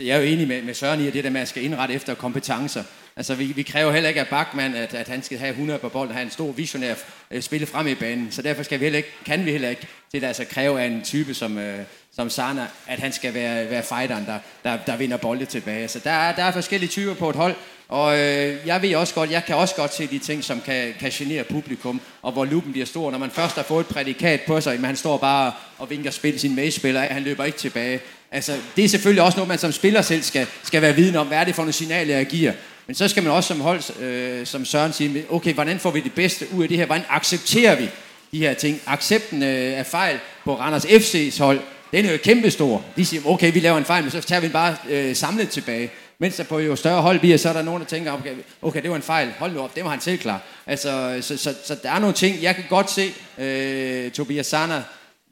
jeg 0.00 0.16
er 0.16 0.20
jo 0.20 0.26
enig 0.26 0.48
med, 0.48 0.62
med 0.62 0.74
Søren 0.74 1.00
i, 1.00 1.06
at 1.06 1.14
det 1.14 1.24
der 1.24 1.30
med, 1.30 1.40
at 1.40 1.48
skal 1.48 1.64
indrette 1.64 1.94
efter 1.94 2.14
kompetencer. 2.14 2.84
Altså, 3.16 3.34
vi, 3.34 3.44
vi 3.44 3.62
kræver 3.62 3.92
heller 3.92 4.08
ikke 4.08 4.20
af 4.20 4.28
Bachmann, 4.28 4.74
at, 4.74 4.94
at 4.94 5.08
han 5.08 5.22
skal 5.22 5.38
have 5.38 5.50
100 5.50 5.78
på 5.78 5.88
bolden 5.88 6.14
have 6.14 6.24
en 6.24 6.30
stor 6.30 6.52
visionær 6.52 6.94
øh, 7.30 7.42
spille 7.42 7.66
frem 7.66 7.86
i 7.86 7.94
banen. 7.94 8.32
Så 8.32 8.42
derfor 8.42 8.62
skal 8.62 8.80
vi 8.80 8.84
heller 8.84 8.96
ikke, 8.96 9.10
kan 9.24 9.44
vi 9.44 9.50
heller 9.50 9.68
ikke 9.68 9.86
det 10.12 10.22
der 10.22 10.28
altså 10.28 10.44
kræve 10.44 10.80
af 10.80 10.86
en 10.86 11.02
type 11.02 11.34
som, 11.34 11.58
øh, 11.58 11.78
som 12.16 12.30
Sana, 12.30 12.66
at 12.86 12.98
han 12.98 13.12
skal 13.12 13.34
være, 13.34 13.70
være 13.70 13.82
fighteren, 13.82 14.26
der, 14.26 14.38
der, 14.64 14.78
der 14.86 14.96
vinder 14.96 15.16
bolde 15.16 15.44
tilbage. 15.44 15.88
Så 15.88 15.98
der 15.98 16.10
er, 16.10 16.34
der 16.34 16.42
er 16.42 16.52
forskellige 16.52 16.90
typer 16.90 17.14
på 17.14 17.30
et 17.30 17.36
hold, 17.36 17.54
og 17.88 18.18
øh, 18.18 18.56
jeg 18.66 18.82
ved 18.82 18.94
også 18.94 19.14
godt, 19.14 19.30
jeg 19.30 19.44
kan 19.44 19.56
også 19.56 19.74
godt 19.74 19.94
se 19.94 20.06
de 20.06 20.18
ting, 20.18 20.44
som 20.44 20.60
kan, 20.60 20.94
kan 21.00 21.10
genere 21.10 21.44
publikum, 21.44 22.00
og 22.22 22.32
hvor 22.32 22.44
lupen 22.44 22.72
bliver 22.72 22.86
stor. 22.86 23.10
Når 23.10 23.18
man 23.18 23.30
først 23.30 23.56
har 23.56 23.62
fået 23.62 23.80
et 23.80 23.94
prædikat 23.94 24.40
på 24.40 24.60
sig, 24.60 24.76
men 24.76 24.84
han 24.84 24.96
står 24.96 25.18
bare 25.18 25.52
og 25.78 25.90
vinker 25.90 26.10
spil 26.10 26.40
sin 26.40 26.54
medspiller, 26.54 27.00
han 27.00 27.22
løber 27.22 27.44
ikke 27.44 27.58
tilbage. 27.58 28.00
Altså, 28.30 28.56
det 28.76 28.84
er 28.84 28.88
selvfølgelig 28.88 29.22
også 29.22 29.36
noget, 29.36 29.48
man 29.48 29.58
som 29.58 29.72
spiller 29.72 30.02
selv 30.02 30.22
skal, 30.22 30.46
skal 30.62 30.82
være 30.82 30.94
viden 30.94 31.16
om. 31.16 31.26
Hvad 31.26 31.38
er 31.38 31.44
det 31.44 31.54
for 31.54 31.62
nogle 31.62 31.72
signaler, 31.72 32.16
jeg 32.16 32.26
giver? 32.26 32.52
Men 32.86 32.94
så 32.94 33.08
skal 33.08 33.22
man 33.22 33.32
også 33.32 33.48
som 33.48 33.60
hold, 33.60 34.00
øh, 34.00 34.46
som 34.46 34.64
Søren 34.64 34.92
siger, 34.92 35.22
okay, 35.30 35.54
hvordan 35.54 35.78
får 35.78 35.90
vi 35.90 36.00
det 36.00 36.12
bedste 36.12 36.46
ud 36.54 36.62
af 36.62 36.68
det 36.68 36.78
her? 36.78 36.86
Hvordan 36.86 37.04
accepterer 37.08 37.76
vi 37.76 37.88
de 38.32 38.38
her 38.38 38.54
ting? 38.54 38.80
Accepten 38.86 39.42
øh, 39.42 39.78
af 39.78 39.86
fejl 39.86 40.18
på 40.44 40.58
Randers 40.58 40.84
FC's 40.84 41.42
hold, 41.42 41.60
den 41.92 42.06
er 42.06 42.12
jo 42.12 42.18
kæmpestor. 42.24 42.84
De 42.96 43.04
siger, 43.04 43.22
okay, 43.26 43.52
vi 43.52 43.60
laver 43.60 43.78
en 43.78 43.84
fejl, 43.84 44.02
men 44.02 44.10
så 44.10 44.20
tager 44.20 44.40
vi 44.40 44.46
den 44.46 44.52
bare 44.52 44.76
øh, 44.88 45.16
samlet 45.16 45.48
tilbage. 45.48 45.90
Mens 46.18 46.36
der 46.36 46.44
på 46.44 46.58
jo 46.58 46.76
større 46.76 47.02
hold 47.02 47.18
bliver, 47.18 47.36
så 47.36 47.48
er 47.48 47.52
der 47.52 47.62
nogen, 47.62 47.80
der 47.80 47.86
tænker, 47.86 48.12
okay, 48.12 48.34
okay 48.62 48.82
det 48.82 48.90
var 48.90 48.96
en 48.96 49.02
fejl, 49.02 49.32
hold 49.38 49.52
nu 49.52 49.60
op, 49.60 49.76
det 49.76 49.84
var 49.84 49.90
han 49.90 50.00
selv 50.00 50.18
klar. 50.18 50.42
Altså, 50.66 51.18
så, 51.20 51.36
så, 51.36 51.54
så 51.64 51.76
der 51.82 51.90
er 51.90 51.98
nogle 51.98 52.14
ting, 52.14 52.42
jeg 52.42 52.54
kan 52.54 52.64
godt 52.68 52.90
se, 52.90 53.12
øh, 53.38 54.10
Tobias 54.10 54.46
Sana, 54.46 54.82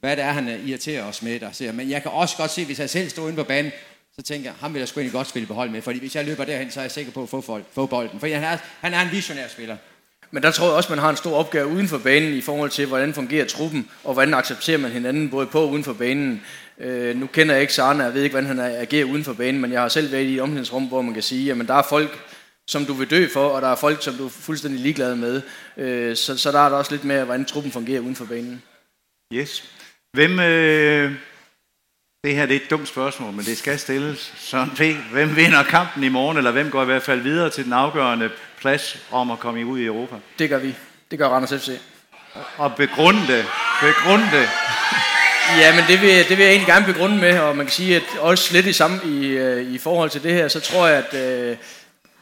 hvad 0.00 0.16
det 0.16 0.24
er, 0.24 0.32
han 0.32 0.60
irriterer 0.66 1.04
os 1.04 1.22
med, 1.22 1.40
der 1.40 1.48
ser. 1.52 1.72
Men 1.72 1.90
jeg 1.90 2.02
kan 2.02 2.10
også 2.10 2.36
godt 2.36 2.50
se, 2.50 2.64
hvis 2.64 2.78
jeg 2.78 2.90
selv 2.90 3.10
stod 3.10 3.28
inde 3.28 3.36
på 3.36 3.44
banen, 3.44 3.72
så 4.16 4.22
tænker 4.22 4.50
jeg, 4.50 4.54
ham 4.60 4.74
vil 4.74 4.78
jeg 4.78 4.88
sgu 4.88 5.00
egentlig 5.00 5.12
godt 5.12 5.28
spille 5.28 5.46
på 5.46 5.54
hold 5.54 5.70
med, 5.70 5.82
fordi 5.82 5.98
hvis 5.98 6.16
jeg 6.16 6.24
løber 6.24 6.44
derhen, 6.44 6.70
så 6.70 6.80
er 6.80 6.84
jeg 6.84 6.90
sikker 6.90 7.12
på 7.12 7.22
at 7.22 7.28
få, 7.28 7.40
folk, 7.40 7.64
få 7.72 7.86
bolden. 7.86 8.20
For 8.20 8.26
han 8.26 8.42
er, 8.42 8.56
han 8.80 8.94
er 8.94 9.00
en 9.00 9.12
visionær 9.12 9.48
spiller. 9.48 9.76
Men 10.30 10.42
der 10.42 10.50
tror 10.50 10.66
jeg 10.66 10.74
også, 10.74 10.92
man 10.92 10.98
har 10.98 11.10
en 11.10 11.16
stor 11.16 11.36
opgave 11.36 11.66
uden 11.66 11.88
for 11.88 11.98
banen 11.98 12.32
i 12.34 12.40
forhold 12.40 12.70
til, 12.70 12.86
hvordan 12.86 13.14
fungerer 13.14 13.46
truppen, 13.46 13.90
og 14.04 14.12
hvordan 14.12 14.34
accepterer 14.34 14.78
man 14.78 14.90
hinanden 14.90 15.30
både 15.30 15.46
på 15.46 15.60
og 15.60 15.70
uden 15.70 15.84
for 15.84 15.92
banen. 15.92 16.42
Øh, 16.78 17.16
nu 17.16 17.26
kender 17.26 17.54
jeg 17.54 17.60
ikke 17.60 17.74
Sarne, 17.74 18.04
jeg 18.04 18.14
ved 18.14 18.22
ikke, 18.22 18.34
hvordan 18.34 18.48
han 18.48 18.60
agerer 18.60 19.04
uden 19.04 19.24
for 19.24 19.32
banen, 19.32 19.60
men 19.60 19.72
jeg 19.72 19.80
har 19.80 19.88
selv 19.88 20.12
været 20.12 20.24
i 20.24 20.34
et 20.34 20.40
omklædningsrum, 20.40 20.84
hvor 20.84 21.02
man 21.02 21.14
kan 21.14 21.22
sige, 21.22 21.52
at 21.52 21.68
der 21.68 21.74
er 21.74 21.82
folk, 21.88 22.18
som 22.66 22.84
du 22.84 22.92
vil 22.92 23.10
dø 23.10 23.28
for, 23.32 23.48
og 23.48 23.62
der 23.62 23.68
er 23.68 23.76
folk, 23.76 24.02
som 24.02 24.14
du 24.14 24.26
er 24.26 24.30
fuldstændig 24.30 24.80
ligeglad 24.80 25.16
med. 25.16 25.42
Øh, 25.76 26.16
så, 26.16 26.38
så 26.38 26.52
der 26.52 26.58
er 26.58 26.68
der 26.68 26.76
også 26.76 26.92
lidt 26.92 27.04
mere, 27.04 27.24
hvordan 27.24 27.44
truppen 27.44 27.72
fungerer 27.72 28.00
uden 28.00 28.16
for 28.16 28.24
banen. 28.24 28.62
Yes. 29.34 29.64
Hvem, 30.12 30.40
øh, 30.40 31.12
det 32.24 32.34
her 32.34 32.46
det 32.46 32.56
er 32.56 32.60
et 32.60 32.70
dumt 32.70 32.88
spørgsmål, 32.88 33.32
men 33.32 33.44
det 33.44 33.58
skal 33.58 33.78
stilles. 33.78 34.32
Søren 34.36 34.70
P. 34.70 34.80
Hvem 35.12 35.36
vinder 35.36 35.62
kampen 35.62 36.04
i 36.04 36.08
morgen, 36.08 36.36
eller 36.36 36.50
hvem 36.50 36.70
går 36.70 36.82
i 36.82 36.84
hvert 36.84 37.02
fald 37.02 37.20
videre 37.20 37.50
til 37.50 37.64
den 37.64 37.72
afgørende 37.72 38.30
plads 38.60 38.98
om 39.10 39.30
at 39.30 39.38
komme 39.38 39.66
ud 39.66 39.78
i 39.78 39.84
Europa? 39.84 40.16
Det 40.38 40.48
gør 40.48 40.58
vi. 40.58 40.74
Det 41.10 41.18
gør 41.18 41.28
Randers 41.28 41.64
FC. 41.64 41.70
Og 42.56 42.74
begrunde 42.76 43.20
det. 43.20 43.44
Begrunde 43.80 44.24
det. 44.24 44.48
Ja, 45.58 45.74
men 45.74 45.84
det 45.88 46.00
vil, 46.00 46.28
det 46.28 46.38
vil 46.38 46.44
jeg 46.44 46.50
egentlig 46.50 46.66
gerne 46.66 46.86
begrunde 46.86 47.18
med, 47.18 47.38
og 47.38 47.56
man 47.56 47.66
kan 47.66 47.72
sige, 47.72 47.96
at 47.96 48.02
også 48.18 48.52
lidt 48.52 48.66
i, 48.66 48.72
samme, 48.72 49.00
i, 49.04 49.26
øh, 49.26 49.72
i 49.72 49.78
forhold 49.78 50.10
til 50.10 50.22
det 50.22 50.32
her, 50.32 50.48
så 50.48 50.60
tror 50.60 50.86
jeg, 50.86 51.04
at 51.06 51.14
øh, 51.14 51.56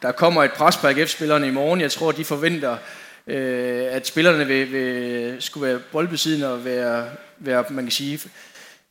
der 0.02 0.12
kommer 0.12 0.44
et 0.44 0.52
pres 0.52 0.76
på 0.76 0.86
AGF-spillerne 0.86 1.46
i 1.46 1.50
morgen. 1.50 1.80
Jeg 1.80 1.92
tror, 1.92 2.08
at 2.08 2.16
de 2.16 2.24
forventer, 2.24 2.76
øh, 3.26 3.86
at 3.90 4.06
spillerne 4.06 4.46
vil, 4.46 4.72
vil 4.72 5.36
skulle 5.40 5.68
være 5.70 5.78
boldbesiddende 5.92 6.52
og 6.52 6.64
være, 6.64 7.06
være, 7.38 7.64
man 7.70 7.84
kan 7.84 7.92
sige, 7.92 8.20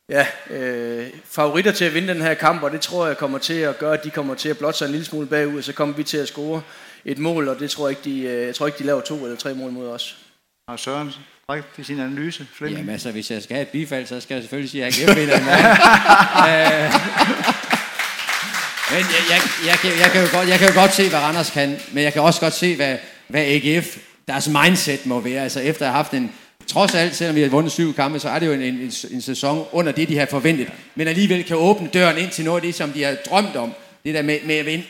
ja, 0.09 0.27
øh, 0.49 1.07
favoritter 1.25 1.71
til 1.71 1.85
at 1.85 1.93
vinde 1.93 2.13
den 2.13 2.21
her 2.21 2.33
kamp, 2.33 2.63
og 2.63 2.71
det 2.71 2.81
tror 2.81 3.07
jeg 3.07 3.17
kommer 3.17 3.37
til 3.37 3.53
at 3.53 3.77
gøre, 3.79 3.93
at 3.93 4.03
de 4.03 4.09
kommer 4.09 4.35
til 4.35 4.49
at 4.49 4.57
blotte 4.57 4.77
sig 4.77 4.85
en 4.85 4.91
lille 4.91 5.05
smule 5.05 5.27
bagud, 5.27 5.57
og 5.57 5.63
så 5.63 5.73
kommer 5.73 5.95
vi 5.95 6.03
til 6.03 6.17
at 6.17 6.27
score 6.27 6.61
et 7.05 7.17
mål, 7.17 7.47
og 7.47 7.59
det 7.59 7.71
tror 7.71 7.87
jeg 7.87 7.97
ikke, 7.97 8.17
de, 8.17 8.21
øh, 8.21 8.47
jeg 8.47 8.55
tror 8.55 8.67
ikke, 8.67 8.79
de 8.79 8.83
laver 8.83 9.01
to 9.01 9.23
eller 9.23 9.37
tre 9.37 9.53
mål 9.53 9.71
mod 9.71 9.87
os. 9.87 10.17
Og 10.67 10.79
Søren, 10.79 11.11
til 11.75 11.85
sin 11.85 11.99
analyse. 11.99 12.47
Flemming. 12.53 12.79
Jamen 12.79 12.93
altså, 12.93 13.11
hvis 13.11 13.31
jeg 13.31 13.43
skal 13.43 13.55
have 13.55 13.61
et 13.61 13.67
bifald, 13.67 14.05
så 14.05 14.19
skal 14.19 14.35
jeg 14.35 14.43
selvfølgelig 14.43 14.71
sige, 14.71 14.85
at 14.85 14.99
jeg 14.99 15.07
kan 15.07 15.15
vinder 15.15 15.39
i 15.39 15.43
morgen. 15.43 15.77
Øh, 16.47 16.93
men 18.91 18.99
jeg, 18.99 19.23
jeg, 19.29 19.41
jeg, 19.65 19.77
jeg, 19.83 19.99
jeg, 19.99 20.11
kan 20.11 20.21
jo 20.21 20.27
godt, 20.37 20.49
jeg 20.49 20.59
kan 20.59 20.67
jo 20.67 20.79
godt 20.79 20.93
se, 20.93 21.09
hvad 21.09 21.19
Randers 21.19 21.49
kan, 21.49 21.79
men 21.91 22.03
jeg 22.03 22.13
kan 22.13 22.21
også 22.21 22.39
godt 22.41 22.53
se, 22.53 22.75
hvad, 22.75 22.97
hvad 23.27 23.41
AGF, 23.41 23.97
deres 24.27 24.47
mindset 24.47 25.05
må 25.05 25.19
være. 25.19 25.43
Altså 25.43 25.59
efter 25.59 25.85
at 25.85 25.91
have 25.91 26.03
haft 26.03 26.13
en 26.13 26.31
trods 26.67 26.95
alt, 26.95 27.15
selvom 27.15 27.35
vi 27.35 27.41
har 27.41 27.49
vundet 27.49 27.71
syv 27.71 27.93
kampe, 27.93 28.19
så 28.19 28.29
er 28.29 28.39
det 28.39 28.47
jo 28.47 28.51
en, 28.51 28.61
en, 28.61 28.91
en 29.11 29.21
sæson 29.21 29.65
under 29.71 29.91
det, 29.91 30.09
de 30.09 30.17
har 30.17 30.25
forventet. 30.25 30.67
Men 30.95 31.07
alligevel 31.07 31.43
kan 31.43 31.55
åbne 31.57 31.89
døren 31.93 32.17
ind 32.17 32.29
til 32.29 32.45
noget 32.45 32.57
af 32.57 32.61
det, 32.61 32.75
som 32.75 32.89
de 32.89 33.03
har 33.03 33.15
drømt 33.29 33.55
om. 33.55 33.73
Det 34.03 34.13
der 34.15 34.21
med, 34.21 34.37
med 34.45 34.55
at 34.55 34.65
vinde 34.65 34.83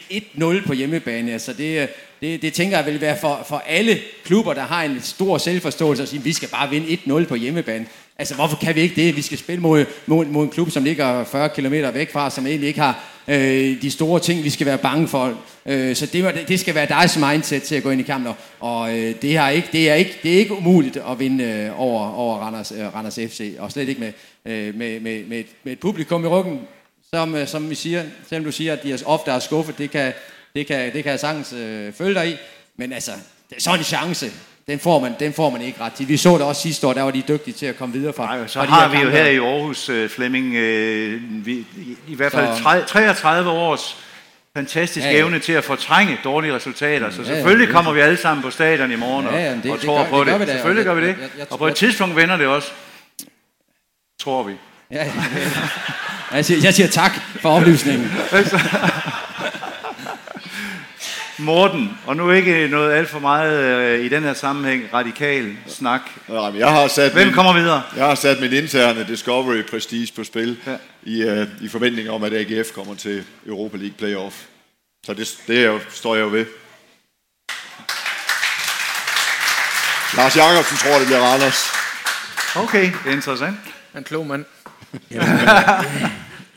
1-0 0.62 0.68
på 0.68 0.74
hjemmebane, 0.74 1.32
altså 1.32 1.54
det, 1.54 1.90
det, 2.22 2.42
det 2.42 2.54
tænker 2.54 2.78
jeg 2.78 2.86
vil 2.86 3.02
være 3.02 3.18
for, 3.22 3.46
for 3.48 3.64
alle 3.68 4.00
klubber, 4.24 4.54
der 4.54 4.62
har 4.62 4.84
en 4.84 5.00
stor 5.02 5.38
selvforståelse 5.38 6.04
og 6.04 6.08
sige, 6.08 6.24
vi 6.24 6.34
skal 6.34 6.50
bare 6.50 6.70
vinde 6.70 6.88
1-0 7.22 7.26
på 7.26 7.36
hjemmebane. 7.36 7.86
Altså, 8.20 8.36
hvorfor 8.36 8.58
kan 8.58 8.76
vi 8.76 8.82
ikke 8.82 8.96
det? 8.96 9.16
Vi 9.16 9.22
skal 9.22 9.38
spille 9.38 9.62
mod, 9.62 9.86
mod, 10.06 10.26
mod 10.26 10.44
en 10.44 10.50
klub, 10.50 10.72
som 10.72 10.84
ligger 10.84 11.24
40 11.24 11.50
km 11.50 11.74
væk 11.94 12.12
fra, 12.12 12.30
som 12.30 12.48
egentlig 12.48 12.68
ikke 12.68 12.80
har 12.80 13.04
øh, 13.28 13.82
de 13.82 13.92
store 13.92 14.20
ting, 14.20 14.44
vi 14.44 14.50
skal 14.50 14.68
være 14.68 14.78
bange 14.78 15.08
for. 15.08 15.34
Øh, 15.68 15.96
så 15.96 16.06
det, 16.06 16.48
det 16.48 16.60
skal 16.60 16.76
være 16.76 16.86
deres 16.86 17.18
mindset 17.18 17.64
til 17.64 17.76
at 17.76 17.84
gå 17.84 17.90
ind 17.90 18.02
i 18.02 18.04
kampen. 18.04 18.34
Og 18.60 18.98
øh, 18.98 19.16
det, 19.22 19.38
er 19.38 19.50
ikke, 19.50 19.70
det, 19.72 19.90
er 19.90 19.94
ikke, 19.94 20.20
det 20.24 20.34
er 20.34 20.38
ikke 20.38 20.54
umuligt 20.54 20.98
at 20.98 21.20
vinde 21.20 21.44
øh, 21.44 21.82
over, 21.82 22.14
over 22.16 22.38
Randers, 22.38 22.72
øh, 22.72 22.96
Randers 22.96 23.16
FC. 23.16 23.56
Og 23.60 23.72
slet 23.72 23.90
ikke 23.90 24.02
med, 24.02 24.14
øh, 24.46 24.76
med, 24.76 25.00
med, 25.00 25.26
med, 25.26 25.40
et, 25.40 25.48
med 25.64 25.74
et 25.74 25.80
publikum 25.80 26.26
i 26.26 26.28
ryggen, 26.28 26.62
som, 27.14 27.36
øh, 27.36 27.48
som 27.48 27.70
vi 27.70 27.76
siger, 27.76 28.04
selvom 28.30 28.46
du 28.46 28.52
siger, 28.52 28.74
at 28.74 28.84
de 28.84 28.98
ofte 29.06 29.32
er 29.32 29.40
skuffet, 29.40 29.78
det 29.78 29.92
kan, 29.92 30.14
det 30.56 30.68
kan, 30.68 30.94
det 30.94 31.04
kan 31.04 31.12
jeg 31.12 31.20
sagtens 31.20 31.54
øh, 31.54 31.94
følge 31.94 32.14
dig 32.14 32.30
i. 32.30 32.36
Men 32.78 32.94
altså, 32.94 33.12
sådan 33.58 33.80
en 33.80 33.84
chance, 33.84 34.32
den 34.68 34.80
får, 34.80 35.00
man, 35.00 35.14
den 35.20 35.34
får 35.34 35.50
man 35.50 35.62
ikke 35.62 35.82
ret 35.82 35.94
til. 35.94 36.08
Vi 36.08 36.18
så 36.18 36.34
det 36.34 36.42
også 36.42 36.62
sidste 36.62 36.88
år, 36.88 36.94
der 36.94 37.02
var 37.02 37.12
de 37.12 37.24
dygtige 37.28 37.54
til 37.54 37.66
at 37.66 37.78
komme 37.78 37.96
videre 37.96 38.14
fra. 38.14 38.38
Nej, 38.38 38.48
så 38.48 38.62
har 38.62 38.90
vi 38.90 38.98
jo 38.98 39.10
her 39.10 39.26
i 39.26 39.38
Aarhus, 39.38 39.90
Flemming, 40.10 40.46
uh, 40.46 41.46
vi, 41.46 41.54
i, 41.54 41.98
i 42.08 42.16
hvert 42.16 42.32
fald 42.32 42.58
så... 42.58 42.84
33 42.88 43.50
års 43.50 44.07
fantastisk 44.58 45.06
ja, 45.06 45.12
ja. 45.12 45.18
evne 45.18 45.40
til 45.40 45.54
at 45.54 45.64
fortrænge 45.64 46.18
dårlige 46.24 46.56
resultater. 46.56 47.10
Så 47.10 47.26
selvfølgelig 47.26 47.66
ja, 47.66 47.70
ja, 47.70 47.76
kommer 47.76 47.94
vi 47.94 48.00
alle 48.00 48.18
sammen 48.18 48.44
på 48.44 48.50
stadion 48.50 48.92
i 48.92 48.96
morgen 48.96 49.26
ja, 49.26 49.38
ja, 49.38 49.56
det, 49.64 49.72
og 49.72 49.82
tror 49.82 49.98
det 50.00 50.10
gør, 50.12 50.18
på 50.18 50.24
det. 50.24 50.40
det. 50.40 50.50
Selvfølgelig 50.50 50.86
gør 50.86 50.94
vi 50.94 51.02
det. 51.02 51.08
Jeg, 51.08 51.18
jeg, 51.20 51.30
jeg, 51.38 51.52
og 51.52 51.60
på 51.60 51.68
et 51.68 51.76
tidspunkt 51.76 52.16
vender 52.16 52.38
det 52.38 52.48
også. 52.48 52.72
Tror 54.20 54.44
vi. 54.44 54.54
Ja, 54.92 55.06
ja. 55.06 55.12
Jeg, 56.32 56.46
siger, 56.46 56.60
jeg 56.64 56.74
siger 56.74 56.88
tak 56.88 57.12
for 57.42 57.50
oplysningen. 57.50 58.12
Morten, 61.40 61.98
og 62.06 62.18
nu 62.18 62.32
ikke 62.32 62.68
noget 62.68 62.94
alt 62.94 63.10
for 63.10 63.20
meget 63.20 63.64
øh, 63.64 64.06
i 64.06 64.10
den 64.10 64.24
her 64.24 64.34
sammenhæng 64.34 64.94
radikal 64.94 65.58
snak. 65.68 66.02
Ja, 66.30 66.42
jeg 66.42 66.72
har 66.72 66.88
sat 66.88 67.14
Hvem 67.14 67.28
min, 67.28 67.34
kommer 67.34 67.54
videre? 67.54 67.84
Jeg 67.96 68.06
har 68.06 68.16
sat 68.16 68.42
min 68.42 68.54
interne 68.54 69.06
Discovery 69.08 69.62
Prestige 69.62 70.14
på 70.16 70.24
spil 70.24 70.58
ja. 70.68 70.78
i, 71.04 71.22
øh, 71.22 71.48
i 71.62 71.68
forventning 71.68 72.10
om, 72.10 72.24
at 72.24 72.34
AGF 72.34 72.72
kommer 72.74 72.96
til 72.96 73.24
Europa 73.46 73.78
League 73.78 73.98
Playoff. 73.98 74.36
Så 75.06 75.14
det, 75.14 75.38
det 75.48 75.60
er 75.60 75.66
jo, 75.66 75.80
står 75.90 76.16
jeg 76.16 76.24
jo 76.24 76.30
ved. 76.30 76.46
Lars 80.18 80.36
Jakobsen 80.36 80.78
tror, 80.78 80.98
det 80.98 81.08
bliver 81.08 81.20
Randers. 81.20 81.66
Okay, 82.56 82.86
det 83.04 83.10
er 83.12 83.16
interessant. 83.16 83.58
En 83.98 84.04
klog 84.04 84.28
mand. 84.28 84.46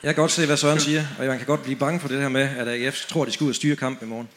jeg 0.03 0.15
kan 0.15 0.15
godt 0.15 0.31
se, 0.31 0.47
hvad 0.47 0.57
Søren 0.57 0.81
siger, 0.81 1.05
og 1.19 1.27
man 1.27 1.39
kan 1.39 1.47
godt 1.47 1.63
blive 1.63 1.77
bange 1.77 2.01
for 2.01 2.09
det 2.09 2.21
her 2.21 2.29
med, 2.29 2.49
at 2.59 2.69
AGF 2.69 3.07
tror, 3.07 3.25
de 3.25 3.33
skal 3.33 3.45
ud 3.45 3.51
og 3.51 3.55
styre 3.55 3.77
kampen 3.77 4.09
i 4.09 4.11
morgen. 4.11 4.29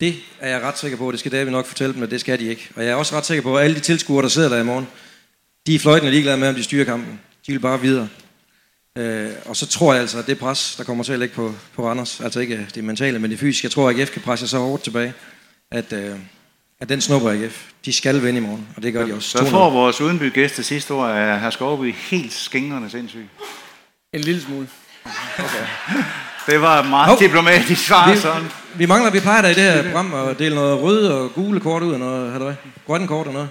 Det 0.00 0.16
er 0.40 0.48
jeg 0.48 0.62
ret 0.62 0.78
sikker 0.78 0.98
på, 0.98 1.12
det 1.12 1.20
skal 1.20 1.32
David 1.32 1.50
nok 1.50 1.66
fortælle 1.66 1.94
dem, 1.94 2.02
at 2.02 2.10
det 2.10 2.20
skal 2.20 2.38
de 2.38 2.44
ikke. 2.44 2.68
Og 2.76 2.84
jeg 2.84 2.90
er 2.90 2.94
også 2.94 3.16
ret 3.16 3.26
sikker 3.26 3.42
på, 3.42 3.56
at 3.56 3.64
alle 3.64 3.76
de 3.76 3.80
tilskuere, 3.80 4.22
der 4.22 4.28
sidder 4.28 4.48
der 4.48 4.60
i 4.60 4.64
morgen, 4.64 4.88
de 5.66 5.74
er 5.74 5.78
fløjtende 5.78 6.10
ligeglade 6.10 6.36
med, 6.36 6.48
om 6.48 6.54
de 6.54 6.62
styrer 6.62 6.84
kampen. 6.84 7.20
De 7.46 7.52
vil 7.52 7.58
bare 7.58 7.80
videre. 7.80 8.08
Øh, 8.98 9.30
og 9.44 9.56
så 9.56 9.66
tror 9.66 9.92
jeg 9.92 10.00
altså, 10.00 10.18
at 10.18 10.26
det 10.26 10.38
pres, 10.38 10.74
der 10.76 10.84
kommer 10.84 11.04
til 11.04 11.12
at 11.12 11.18
ligge 11.18 11.34
på, 11.34 11.54
på 11.74 11.88
Randers, 11.88 12.20
altså 12.20 12.40
ikke 12.40 12.68
det 12.74 12.84
mentale, 12.84 13.18
men 13.18 13.30
det 13.30 13.38
fysiske, 13.38 13.64
jeg 13.64 13.72
tror, 13.72 13.88
at 13.88 14.00
AGF 14.00 14.10
kan 14.10 14.22
presse 14.22 14.48
så 14.48 14.58
hårdt 14.58 14.82
tilbage, 14.82 15.12
at, 15.70 15.92
øh, 15.92 16.16
at 16.80 16.88
den 16.88 17.00
snupper 17.00 17.30
AGF. 17.30 17.64
De 17.84 17.92
skal 17.92 18.22
vinde 18.22 18.38
i 18.38 18.42
morgen, 18.42 18.68
og 18.76 18.82
det 18.82 18.92
gør 18.92 19.06
de 19.06 19.14
også. 19.14 19.28
Så 19.28 19.44
får 19.44 19.70
vores 19.70 20.00
udenby 20.00 20.32
gæst 20.32 20.64
sidste 20.64 20.94
år 20.94 21.06
af 21.06 21.40
Herr 21.40 21.50
Skovby 21.50 21.94
helt 21.94 22.32
skængrende 22.32 22.90
sindssygt. 22.90 23.28
En 24.12 24.20
lille 24.20 24.42
smule. 24.42 24.68
Okay. 25.38 25.66
Det 26.46 26.60
var 26.60 26.82
meget 26.82 27.12
oh. 27.12 27.18
diplomatisk 27.18 27.86
svar, 27.86 28.12
vi, 28.12 28.18
sådan. 28.18 28.50
Vi 28.74 28.86
mangler, 28.86 29.10
vi 29.10 29.20
plejer 29.20 29.42
da 29.42 29.48
i 29.48 29.54
det 29.54 29.62
her 29.62 29.82
program 29.82 30.14
at 30.14 30.38
dele 30.38 30.54
noget 30.54 30.82
røde 30.82 31.20
og 31.20 31.32
gule 31.32 31.60
kort 31.60 31.82
ud, 31.82 31.92
og 31.92 31.98
noget, 31.98 32.32
eller 32.32 32.44
hvad? 32.44 32.54
Grønne 32.86 33.08
kort 33.08 33.26
og 33.26 33.32
noget. 33.32 33.48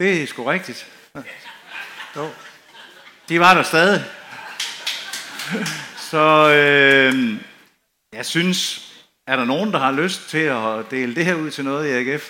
Det 0.00 0.22
er 0.22 0.26
sgu 0.26 0.44
rigtigt. 0.44 0.86
Jo. 2.16 2.28
De 3.28 3.40
var 3.40 3.54
der 3.54 3.62
stadig. 3.62 4.04
Så 6.10 6.52
øh, 6.54 7.34
jeg 8.12 8.26
synes, 8.26 8.82
er 9.26 9.36
der 9.36 9.44
nogen, 9.44 9.72
der 9.72 9.78
har 9.78 9.92
lyst 9.92 10.30
til 10.30 10.38
at 10.38 10.90
dele 10.90 11.14
det 11.14 11.24
her 11.24 11.34
ud 11.34 11.50
til 11.50 11.64
noget 11.64 11.88
i 11.88 11.90
AGF? 11.90 12.28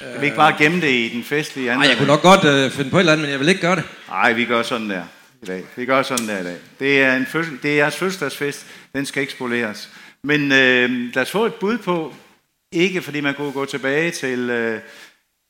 Jeg 0.00 0.14
vil 0.14 0.24
ikke 0.24 0.36
bare 0.36 0.54
gemme 0.58 0.80
det 0.80 0.90
i 0.90 1.10
den 1.14 1.24
festlige 1.24 1.70
anden. 1.70 1.80
Nej, 1.80 1.88
jeg 1.88 1.98
kunne 1.98 2.06
nok 2.06 2.22
godt 2.22 2.44
øh, 2.44 2.70
finde 2.70 2.90
på 2.90 2.96
et 2.96 3.00
eller 3.00 3.12
andet, 3.12 3.24
men 3.24 3.30
jeg 3.30 3.40
vil 3.40 3.48
ikke 3.48 3.60
gøre 3.60 3.76
det. 3.76 3.84
Nej, 4.08 4.32
vi 4.32 4.44
gør 4.44 4.62
sådan 4.62 4.90
der 4.90 5.02
i 5.44 5.46
dag. 5.46 5.64
Vi 5.76 5.84
gør 5.84 6.02
sådan 6.02 6.28
der 6.28 6.40
i 6.40 6.44
dag. 6.44 6.56
Det 6.80 7.02
er, 7.02 7.16
en 7.16 7.26
fødsel, 7.26 7.58
det 7.62 7.70
er 7.70 7.76
jeres 7.76 7.96
fødselsdagsfest. 7.96 8.66
Den 8.92 9.06
skal 9.06 9.20
ikke 9.20 9.32
spoleres. 9.32 9.90
Men 10.22 10.52
øh, 10.52 10.90
lad 11.14 11.22
os 11.22 11.30
få 11.30 11.46
et 11.46 11.54
bud 11.54 11.78
på, 11.78 12.14
ikke 12.72 13.02
fordi 13.02 13.20
man 13.20 13.34
kunne 13.34 13.52
gå 13.52 13.64
tilbage 13.64 14.10
til 14.10 14.50
øh, 14.50 14.80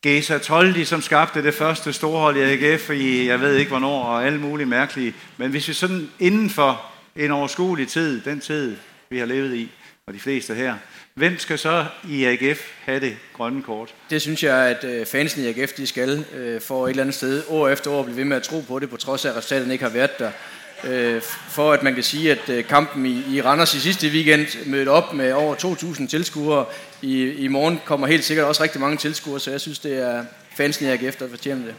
Gesa 0.02 0.38
Toldi, 0.38 0.84
som 0.84 1.02
skabte 1.02 1.42
det 1.42 1.54
første 1.54 1.92
storhold 1.92 2.36
i 2.36 2.40
AGF 2.40 2.90
i, 2.90 3.26
jeg 3.26 3.40
ved 3.40 3.56
ikke 3.56 3.70
hvornår, 3.70 4.02
og 4.02 4.26
alle 4.26 4.40
mulige 4.40 4.66
mærkelige. 4.66 5.14
Men 5.36 5.50
hvis 5.50 5.68
vi 5.68 5.72
sådan 5.72 6.10
inden 6.18 6.50
for 6.50 6.82
en 7.16 7.30
overskuelig 7.30 7.88
tid, 7.88 8.20
den 8.20 8.40
tid, 8.40 8.76
vi 9.10 9.18
har 9.18 9.26
levet 9.26 9.54
i, 9.54 9.70
og 10.06 10.14
de 10.14 10.20
fleste 10.20 10.54
her, 10.54 10.74
Hvem 11.14 11.38
skal 11.38 11.58
så 11.58 11.86
i 12.08 12.24
AGF 12.24 12.60
have 12.84 13.00
det 13.00 13.16
grønne 13.32 13.62
kort? 13.62 13.94
Det 14.10 14.22
synes 14.22 14.42
jeg, 14.42 14.56
at 14.56 14.84
øh, 14.84 15.06
fansen 15.06 15.44
i 15.44 15.46
AGF 15.48 15.72
de 15.72 15.86
skal 15.86 16.24
øh, 16.34 16.60
for 16.60 16.86
et 16.86 16.90
eller 16.90 17.02
andet 17.02 17.14
sted 17.14 17.42
år 17.48 17.68
efter 17.68 17.90
år 17.90 18.02
blive 18.02 18.16
ved 18.16 18.24
med 18.24 18.36
at 18.36 18.42
tro 18.42 18.60
på 18.60 18.78
det, 18.78 18.90
på 18.90 18.96
trods 18.96 19.24
af 19.24 19.30
at 19.30 19.36
resultaterne 19.36 19.72
ikke 19.72 19.84
har 19.84 19.92
været 19.92 20.18
der. 20.18 20.30
Øh, 20.84 21.22
for 21.48 21.72
at 21.72 21.82
man 21.82 21.94
kan 21.94 22.02
sige, 22.02 22.32
at 22.32 22.66
kampen 22.66 23.06
i, 23.06 23.40
Randers 23.40 23.74
i 23.74 23.80
sidste 23.80 24.08
weekend 24.08 24.46
mødte 24.66 24.88
op 24.88 25.12
med 25.12 25.32
over 25.32 25.54
2.000 25.54 26.06
tilskuere. 26.06 26.64
I, 27.02 27.30
I 27.30 27.48
morgen 27.48 27.80
kommer 27.84 28.06
helt 28.06 28.24
sikkert 28.24 28.46
også 28.46 28.62
rigtig 28.62 28.80
mange 28.80 28.96
tilskuere, 28.96 29.40
så 29.40 29.50
jeg 29.50 29.60
synes, 29.60 29.78
det 29.78 29.98
er 29.98 30.24
fansen 30.56 30.86
i 30.86 30.90
AGF, 30.90 31.16
der 31.16 31.28
fortjener 31.28 31.66
det. 31.66 31.74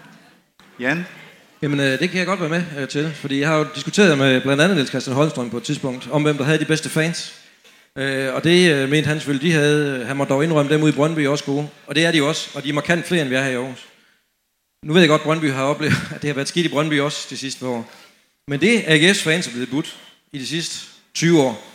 Jan? 0.80 1.06
Jamen, 1.62 1.80
det 1.80 2.10
kan 2.10 2.20
jeg 2.20 2.26
godt 2.26 2.42
være 2.42 2.50
med 2.50 2.88
til, 2.88 3.12
fordi 3.16 3.40
jeg 3.40 3.48
har 3.48 3.58
jo 3.58 3.66
diskuteret 3.76 4.18
med 4.18 4.42
blandt 4.42 4.62
andet 4.62 4.78
Niels 4.78 4.90
Christian 4.90 5.16
Holmstrøm 5.16 5.50
på 5.50 5.58
et 5.58 5.64
tidspunkt, 5.64 6.08
om 6.12 6.24
hvem 6.24 6.38
der 6.38 6.44
havde 6.44 6.60
de 6.60 6.66
bedste 6.66 6.90
fans. 6.90 7.45
Øh, 7.98 8.34
og 8.34 8.44
det 8.44 8.72
øh, 8.72 8.90
mente 8.90 9.08
han 9.08 9.18
selvfølgelig, 9.20 9.52
de 9.52 9.54
havde, 9.54 10.00
øh, 10.00 10.08
han 10.08 10.18
må 10.18 10.26
dog 10.26 10.44
indrømme 10.44 10.74
dem 10.74 10.84
ude 10.84 10.92
i 10.92 10.96
Brøndby 10.96 11.28
også 11.28 11.44
gode. 11.44 11.70
Og 11.88 11.96
det 11.96 12.06
er 12.06 12.12
de 12.12 12.24
også, 12.24 12.50
og 12.54 12.64
de 12.64 12.70
er 12.70 12.74
markant 12.74 13.06
flere, 13.06 13.22
end 13.22 13.30
vi 13.30 13.36
er 13.36 13.44
her 13.44 13.50
i 13.50 13.56
Aarhus. 13.56 13.86
Nu 14.86 14.94
ved 14.94 15.02
jeg 15.02 15.10
godt, 15.10 15.22
at 15.22 15.26
Brøndby 15.26 15.52
har 15.52 15.64
oplevet, 15.64 15.94
at 16.16 16.22
det 16.22 16.28
har 16.28 16.36
været 16.36 16.48
skidt 16.48 16.66
i 16.66 16.70
Brøndby 16.70 17.00
også 17.00 17.28
de 17.30 17.38
sidste 17.38 17.66
år. 17.66 17.92
Men 18.48 18.62
det 18.62 18.92
er 18.92 19.14
AGF's 19.14 19.24
fans 19.24 19.48
er 19.48 19.52
blevet 19.52 19.70
budt 19.70 19.98
i 20.34 20.40
de 20.40 20.48
sidste 20.48 20.76
20 21.14 21.42
år. 21.42 21.72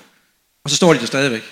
Og 0.64 0.71
så 0.71 0.77
står 0.77 0.93
de 0.93 0.99
der 0.99 1.07
stadigvæk. 1.07 1.43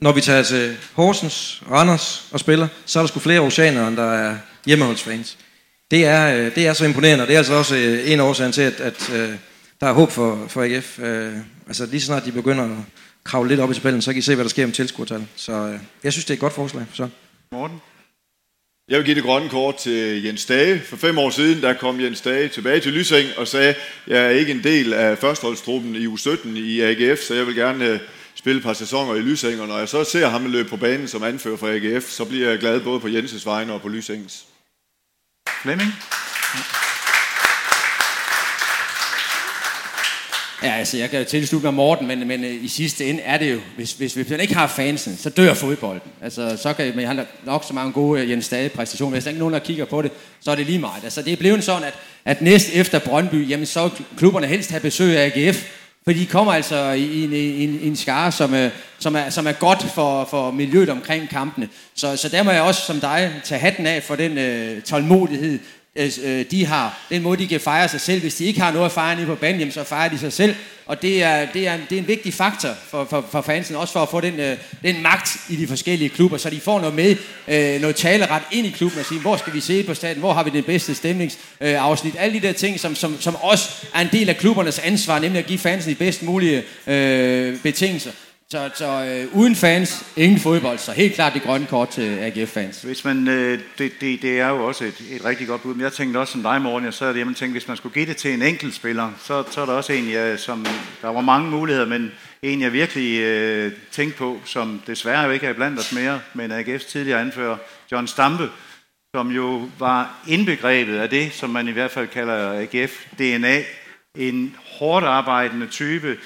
Når 0.00 0.12
vi 0.12 0.20
tager 0.20 0.42
til 0.42 0.76
Horsens, 0.92 1.62
Randers 1.70 2.28
og 2.30 2.40
spiller, 2.40 2.68
så 2.86 2.98
er 2.98 3.02
der 3.02 3.08
sgu 3.08 3.20
flere 3.20 3.40
oceaner, 3.40 3.88
end 3.88 3.96
der 3.96 4.12
er 4.12 4.36
hjemmeholdsfans. 4.66 5.38
Det 5.90 6.06
er, 6.06 6.36
øh, 6.36 6.54
det 6.54 6.66
er 6.66 6.72
så 6.72 6.84
imponerende, 6.84 7.22
og 7.22 7.28
det 7.28 7.34
er 7.34 7.38
altså 7.38 7.54
også 7.54 7.76
øh, 7.76 8.10
en 8.10 8.20
årsag 8.20 8.52
til, 8.52 8.62
at, 8.62 8.80
at, 8.80 9.10
øh, 9.14 9.34
der 9.80 9.86
er 9.86 9.92
håb 9.92 10.10
for, 10.10 10.46
for 10.48 10.62
AGF. 10.62 10.98
Øh, 10.98 11.36
altså 11.66 11.86
lige 11.86 12.00
så 12.00 12.06
snart 12.06 12.24
de 12.24 12.32
begynder 12.32 12.64
at 12.64 12.70
kravle 13.24 13.48
lidt 13.48 13.60
op 13.60 13.70
i 13.70 13.74
tabellen, 13.74 14.02
så 14.02 14.12
kan 14.12 14.18
I 14.18 14.22
se, 14.22 14.34
hvad 14.34 14.44
der 14.44 14.48
sker 14.50 14.66
med 14.66 14.74
tilskuertal. 14.74 15.26
Så 15.36 15.52
øh, 15.52 15.78
jeg 16.04 16.12
synes, 16.12 16.24
det 16.24 16.30
er 16.30 16.34
et 16.34 16.40
godt 16.40 16.52
forslag. 16.52 16.86
Så. 16.94 17.08
Morten? 17.52 17.80
Jeg 18.88 18.98
vil 18.98 19.04
give 19.04 19.14
det 19.14 19.24
grønne 19.24 19.48
kort 19.48 19.76
til 19.76 20.22
Jens 20.24 20.46
Dage. 20.46 20.80
For 20.80 20.96
fem 20.96 21.18
år 21.18 21.30
siden, 21.30 21.62
der 21.62 21.72
kom 21.72 22.00
Jens 22.00 22.20
Dage 22.20 22.48
tilbage 22.48 22.80
til 22.80 22.92
Lysing 22.92 23.28
og 23.36 23.48
sagde, 23.48 23.74
jeg 24.06 24.24
er 24.24 24.30
ikke 24.30 24.52
en 24.52 24.64
del 24.64 24.92
af 24.92 25.18
førsteholdstruppen 25.18 25.96
i 25.96 26.06
U17 26.06 26.48
i 26.48 26.80
AGF, 26.80 27.20
så 27.20 27.34
jeg 27.34 27.46
vil 27.46 27.54
gerne 27.54 27.86
øh, 27.86 28.00
spille 28.34 28.58
et 28.58 28.64
par 28.64 28.72
sæsoner 28.72 29.14
i 29.14 29.20
Lysing. 29.20 29.60
Og 29.60 29.68
når 29.68 29.78
jeg 29.78 29.88
så 29.88 30.04
ser 30.04 30.28
ham 30.28 30.52
løbe 30.52 30.68
på 30.68 30.76
banen 30.76 31.08
som 31.08 31.22
anfører 31.22 31.56
for 31.56 31.68
AGF, 31.68 32.08
så 32.08 32.24
bliver 32.24 32.48
jeg 32.48 32.58
glad 32.58 32.80
både 32.80 33.00
på 33.00 33.08
Jenses 33.08 33.46
vegne 33.46 33.72
og 33.72 33.82
på 33.82 33.88
Lysings. 33.88 34.44
Flemming? 35.62 35.92
Ja, 40.62 40.72
altså, 40.72 40.98
jeg 40.98 41.10
kan 41.10 41.18
jo 41.18 41.24
tilslutte 41.24 41.66
mig 41.66 41.74
Morten, 41.74 42.06
men, 42.06 42.28
men 42.28 42.44
øh, 42.44 42.64
i 42.64 42.68
sidste 42.68 43.04
ende 43.04 43.22
er 43.22 43.38
det 43.38 43.52
jo, 43.52 43.60
hvis, 43.76 43.92
hvis, 43.92 44.14
hvis 44.14 44.30
man 44.30 44.40
ikke 44.40 44.54
har 44.54 44.66
fansen, 44.66 45.16
så 45.16 45.30
dør 45.30 45.54
fodbolden. 45.54 46.10
Altså, 46.22 46.58
så 46.62 46.72
kan 46.72 46.96
man 46.96 47.06
have 47.06 47.26
nok 47.44 47.64
så 47.68 47.74
mange 47.74 47.92
gode 47.92 48.20
øh, 48.20 48.30
Jens 48.30 48.44
Stade 48.44 48.68
præstationer. 48.68 49.12
Hvis 49.12 49.24
der 49.24 49.30
ikke 49.30 49.38
er 49.38 49.40
nogen, 49.40 49.54
der 49.54 49.60
kigger 49.60 49.84
på 49.84 50.02
det, 50.02 50.10
så 50.40 50.50
er 50.50 50.54
det 50.54 50.66
lige 50.66 50.78
meget. 50.78 51.04
Altså, 51.04 51.22
det 51.22 51.32
er 51.32 51.36
blevet 51.36 51.64
sådan, 51.64 51.84
at, 51.84 51.94
at 52.24 52.42
næst 52.42 52.70
efter 52.74 52.98
Brøndby, 52.98 53.50
jamen, 53.50 53.66
så 53.66 53.90
klubberne 54.16 54.46
helst 54.46 54.70
have 54.70 54.80
besøg 54.80 55.18
af 55.18 55.32
AGF, 55.36 55.64
for 56.04 56.12
de 56.12 56.26
kommer 56.26 56.52
altså 56.52 56.90
i, 56.90 57.02
i, 57.02 57.24
i, 57.24 57.64
en, 57.64 57.80
i 57.82 57.86
en 57.86 57.96
skare, 57.96 58.32
som, 58.32 58.54
øh, 58.54 58.70
som, 58.98 59.16
er, 59.16 59.30
som 59.30 59.46
er 59.46 59.52
godt 59.52 59.86
for, 59.94 60.24
for 60.30 60.50
miljøet 60.50 60.88
omkring 60.88 61.28
kampene. 61.28 61.68
Så, 61.94 62.16
så 62.16 62.28
der 62.28 62.42
må 62.42 62.50
jeg 62.50 62.62
også 62.62 62.80
som 62.86 63.00
dig 63.00 63.32
tage 63.44 63.58
hatten 63.58 63.86
af 63.86 64.02
for 64.02 64.16
den 64.16 64.38
øh, 64.38 64.82
tålmodighed, 64.82 65.58
Øh, 65.96 66.10
øh, 66.24 66.44
de 66.50 66.66
har, 66.66 66.98
den 67.10 67.22
måde, 67.22 67.42
de 67.42 67.48
kan 67.48 67.60
fejre 67.60 67.88
sig 67.88 68.00
selv. 68.00 68.20
Hvis 68.20 68.34
de 68.34 68.44
ikke 68.44 68.60
har 68.60 68.72
noget 68.72 68.86
at 68.86 68.92
fejre 68.92 69.16
nede 69.16 69.26
på 69.26 69.34
banen, 69.34 69.58
jamen, 69.58 69.72
så 69.72 69.84
fejrer 69.84 70.08
de 70.08 70.18
sig 70.18 70.32
selv. 70.32 70.54
Og 70.86 71.02
det 71.02 71.22
er, 71.22 71.46
det 71.52 71.66
er, 71.66 71.74
en, 71.74 71.80
det 71.90 71.96
er 71.96 72.02
en 72.02 72.08
vigtig 72.08 72.34
faktor 72.34 72.68
for, 72.88 73.04
for, 73.04 73.24
for 73.30 73.40
fansen, 73.40 73.76
også 73.76 73.92
for 73.92 74.02
at 74.02 74.08
få 74.08 74.20
den, 74.20 74.40
øh, 74.40 74.58
den 74.82 75.02
magt 75.02 75.36
i 75.48 75.56
de 75.56 75.66
forskellige 75.66 76.08
klubber, 76.08 76.36
så 76.36 76.50
de 76.50 76.60
får 76.60 76.80
noget 76.80 76.94
med, 76.94 77.16
øh, 77.48 77.80
noget 77.80 77.96
taleret 77.96 78.42
ind 78.52 78.66
i 78.66 78.70
klubben 78.70 79.00
og 79.00 79.06
sige, 79.06 79.20
hvor 79.20 79.36
skal 79.36 79.54
vi 79.54 79.60
se 79.60 79.82
på 79.82 79.94
staten, 79.94 80.20
hvor 80.20 80.32
har 80.32 80.42
vi 80.42 80.50
den 80.50 80.64
bedste 80.64 80.94
stemningsafsnit, 80.94 82.14
øh, 82.14 82.24
alle 82.24 82.40
de 82.40 82.46
der 82.46 82.52
ting, 82.52 82.80
som, 82.80 82.94
som, 82.94 83.20
som 83.20 83.36
også 83.36 83.68
er 83.94 84.00
en 84.00 84.08
del 84.12 84.28
af 84.28 84.36
klubbernes 84.36 84.78
ansvar, 84.78 85.18
nemlig 85.18 85.38
at 85.38 85.46
give 85.46 85.58
fansen 85.58 85.90
de 85.90 85.96
bedst 85.96 86.22
mulige 86.22 86.62
øh, 86.86 87.58
betingelser. 87.62 88.10
Så, 88.52 88.70
så 88.74 89.04
øh, 89.04 89.36
uden 89.36 89.56
fans, 89.56 90.12
ingen 90.16 90.40
fodbold. 90.40 90.78
Så 90.78 90.92
helt 90.92 91.14
klart 91.14 91.34
det 91.34 91.42
grønne 91.42 91.66
kort 91.66 91.88
til 91.88 92.18
AGF-fans. 92.18 92.82
Hvis 92.82 93.04
man, 93.04 93.28
øh, 93.28 93.60
det, 93.78 93.92
det, 94.00 94.22
det 94.22 94.40
er 94.40 94.48
jo 94.48 94.66
også 94.66 94.84
et, 94.84 95.02
et 95.10 95.24
rigtig 95.24 95.46
godt 95.46 95.62
bud. 95.62 95.74
Men 95.74 95.80
jeg 95.80 95.92
tænkte 95.92 96.18
også 96.18 96.32
som 96.32 96.42
dig, 96.42 96.62
morgen, 96.62 96.84
jeg 96.84 96.94
sad 96.94 97.14
hjemme 97.14 97.32
og 97.32 97.36
tænkte, 97.36 97.52
hvis 97.52 97.68
man 97.68 97.76
skulle 97.76 97.94
give 97.94 98.06
det 98.06 98.16
til 98.16 98.34
en 98.34 98.42
enkelt 98.42 98.74
spiller, 98.74 99.12
så, 99.24 99.44
så 99.50 99.60
er 99.60 99.66
der 99.66 99.72
også 99.72 99.92
en, 99.92 100.10
jeg, 100.10 100.38
som, 100.38 100.66
der 101.02 101.08
var 101.08 101.20
mange 101.20 101.50
muligheder, 101.50 101.86
men 101.86 102.12
en 102.42 102.60
jeg 102.60 102.72
virkelig 102.72 103.20
øh, 103.20 103.72
tænkte 103.90 104.18
på, 104.18 104.40
som 104.44 104.82
desværre 104.86 105.22
jo 105.24 105.30
ikke 105.30 105.46
er 105.46 105.52
blandt 105.52 105.78
os 105.78 105.92
mere, 105.92 106.20
men 106.34 106.52
AGF's 106.52 106.90
tidligere 106.90 107.20
anfører, 107.20 107.56
John 107.92 108.06
Stampe, 108.06 108.48
som 109.14 109.30
jo 109.30 109.68
var 109.78 110.22
indbegrebet 110.28 110.96
af 110.96 111.10
det, 111.10 111.32
som 111.32 111.50
man 111.50 111.68
i 111.68 111.72
hvert 111.72 111.90
fald 111.90 112.08
kalder 112.08 112.60
AGF-DNA. 112.60 113.62
En 114.16 114.56
hårdt 114.78 115.06
arbejdende 115.06 115.66
type, 115.66 116.16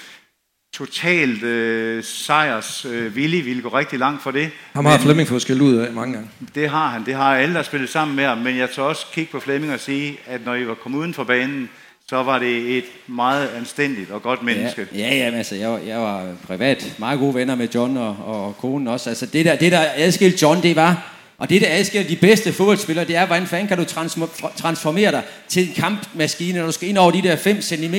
totalt 0.77 1.43
øh, 1.43 2.05
sejrs 2.05 2.85
øh, 2.85 3.17
villig, 3.17 3.45
ville 3.45 3.63
gå 3.63 3.69
rigtig 3.69 3.99
langt 3.99 4.23
for 4.23 4.31
det. 4.31 4.51
Han 4.73 4.85
har 4.85 4.99
Flemming 4.99 5.29
fået 5.29 5.43
skældt 5.43 5.63
ud 5.63 5.75
af 5.75 5.93
mange 5.93 6.15
gange. 6.15 6.29
Det 6.55 6.71
har 6.71 6.89
han. 6.89 7.07
Det 7.07 7.15
har 7.15 7.37
alle, 7.37 7.55
der 7.55 7.63
spillet 7.63 7.89
sammen 7.89 8.17
med 8.17 8.25
ham. 8.25 8.39
Men 8.39 8.57
jeg 8.57 8.71
tager 8.71 8.89
også 8.89 9.07
kigge 9.13 9.33
på 9.33 9.41
Flemming 9.41 9.73
og 9.73 9.81
sige, 9.81 10.19
at 10.27 10.41
når 10.45 10.55
I 10.55 10.67
var 10.67 10.75
kommet 10.75 10.99
uden 10.99 11.15
for 11.15 11.25
banen, 11.25 11.69
så 12.09 12.23
var 12.23 12.39
det 12.39 12.79
et 12.79 12.85
meget 13.07 13.49
anstændigt 13.49 14.11
og 14.11 14.23
godt 14.23 14.43
menneske. 14.43 14.87
Ja, 14.95 14.99
ja, 14.99 15.15
ja 15.15 15.37
altså, 15.37 15.55
jeg, 15.55 15.71
var, 15.71 15.79
jeg 15.79 15.99
var 15.99 16.27
privat 16.47 16.95
meget 16.99 17.19
gode 17.19 17.35
venner 17.35 17.55
med 17.55 17.69
John 17.75 17.97
og, 17.97 18.17
og 18.27 18.57
konen 18.57 18.89
også. 18.89 19.11
Altså, 19.11 19.27
det 19.27 19.45
der, 19.45 19.57
det 19.57 19.73
der 19.73 19.85
adskilte 19.95 20.39
John, 20.43 20.63
det 20.63 20.77
var, 20.77 21.16
og 21.39 21.51
det, 21.51 21.61
der 21.61 21.67
adskiller 21.71 22.09
de 22.09 22.17
bedste 22.17 22.53
fodboldspillere, 22.53 23.07
det 23.07 23.17
er, 23.17 23.27
hvordan 23.27 23.47
fanden 23.47 23.69
kan 23.69 23.79
du 23.79 23.85
transformere 24.57 25.11
dig 25.11 25.23
til 25.49 25.69
en 25.69 25.75
kampmaskine, 25.75 26.59
når 26.59 26.67
du 26.67 26.73
skal 26.73 26.89
ind 26.89 26.99
over 26.99 27.11
de 27.11 27.23
der 27.23 27.37
5 27.37 27.63
cm, 27.63 27.95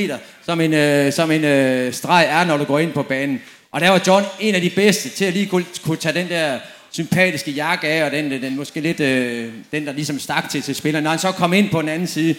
som 0.46 0.62
en, 0.62 0.74
øh, 0.74 1.14
som 1.14 1.32
en 1.32 1.44
øh, 1.44 1.94
streg 1.94 2.26
er, 2.30 2.46
når 2.46 2.58
du 2.58 2.64
går 2.64 2.80
ind 2.80 2.92
på 2.92 3.04
banen. 3.04 3.42
Og 3.72 3.82
der 3.82 3.90
var 3.90 4.02
John 4.08 4.26
en 4.40 4.56
af 4.56 4.62
de 4.62 4.70
bedste 4.70 5.10
til 5.10 5.26
at 5.26 5.34
lige 5.34 5.46
kunne, 5.46 5.66
kunne 5.84 5.98
tage 5.98 6.20
den 6.20 6.30
der 6.30 6.60
sympatiske 6.92 7.52
jakke 7.52 7.88
af, 7.88 8.06
og 8.06 8.12
den, 8.12 8.32
øh, 8.32 8.42
den 8.42 8.56
måske 8.56 8.80
lidt, 8.80 9.00
øh, 9.00 9.52
den 9.72 9.88
der 9.88 9.94
ligesom 9.94 10.20
stak 10.20 10.50
til 10.50 10.62
til 10.62 10.76
spilleren. 10.76 11.04
Når 11.04 11.12
han 11.12 11.20
så 11.20 11.32
kom 11.32 11.54
ind 11.54 11.70
på 11.70 11.82
den 11.82 11.90
anden 11.90 12.08
side, 12.08 12.36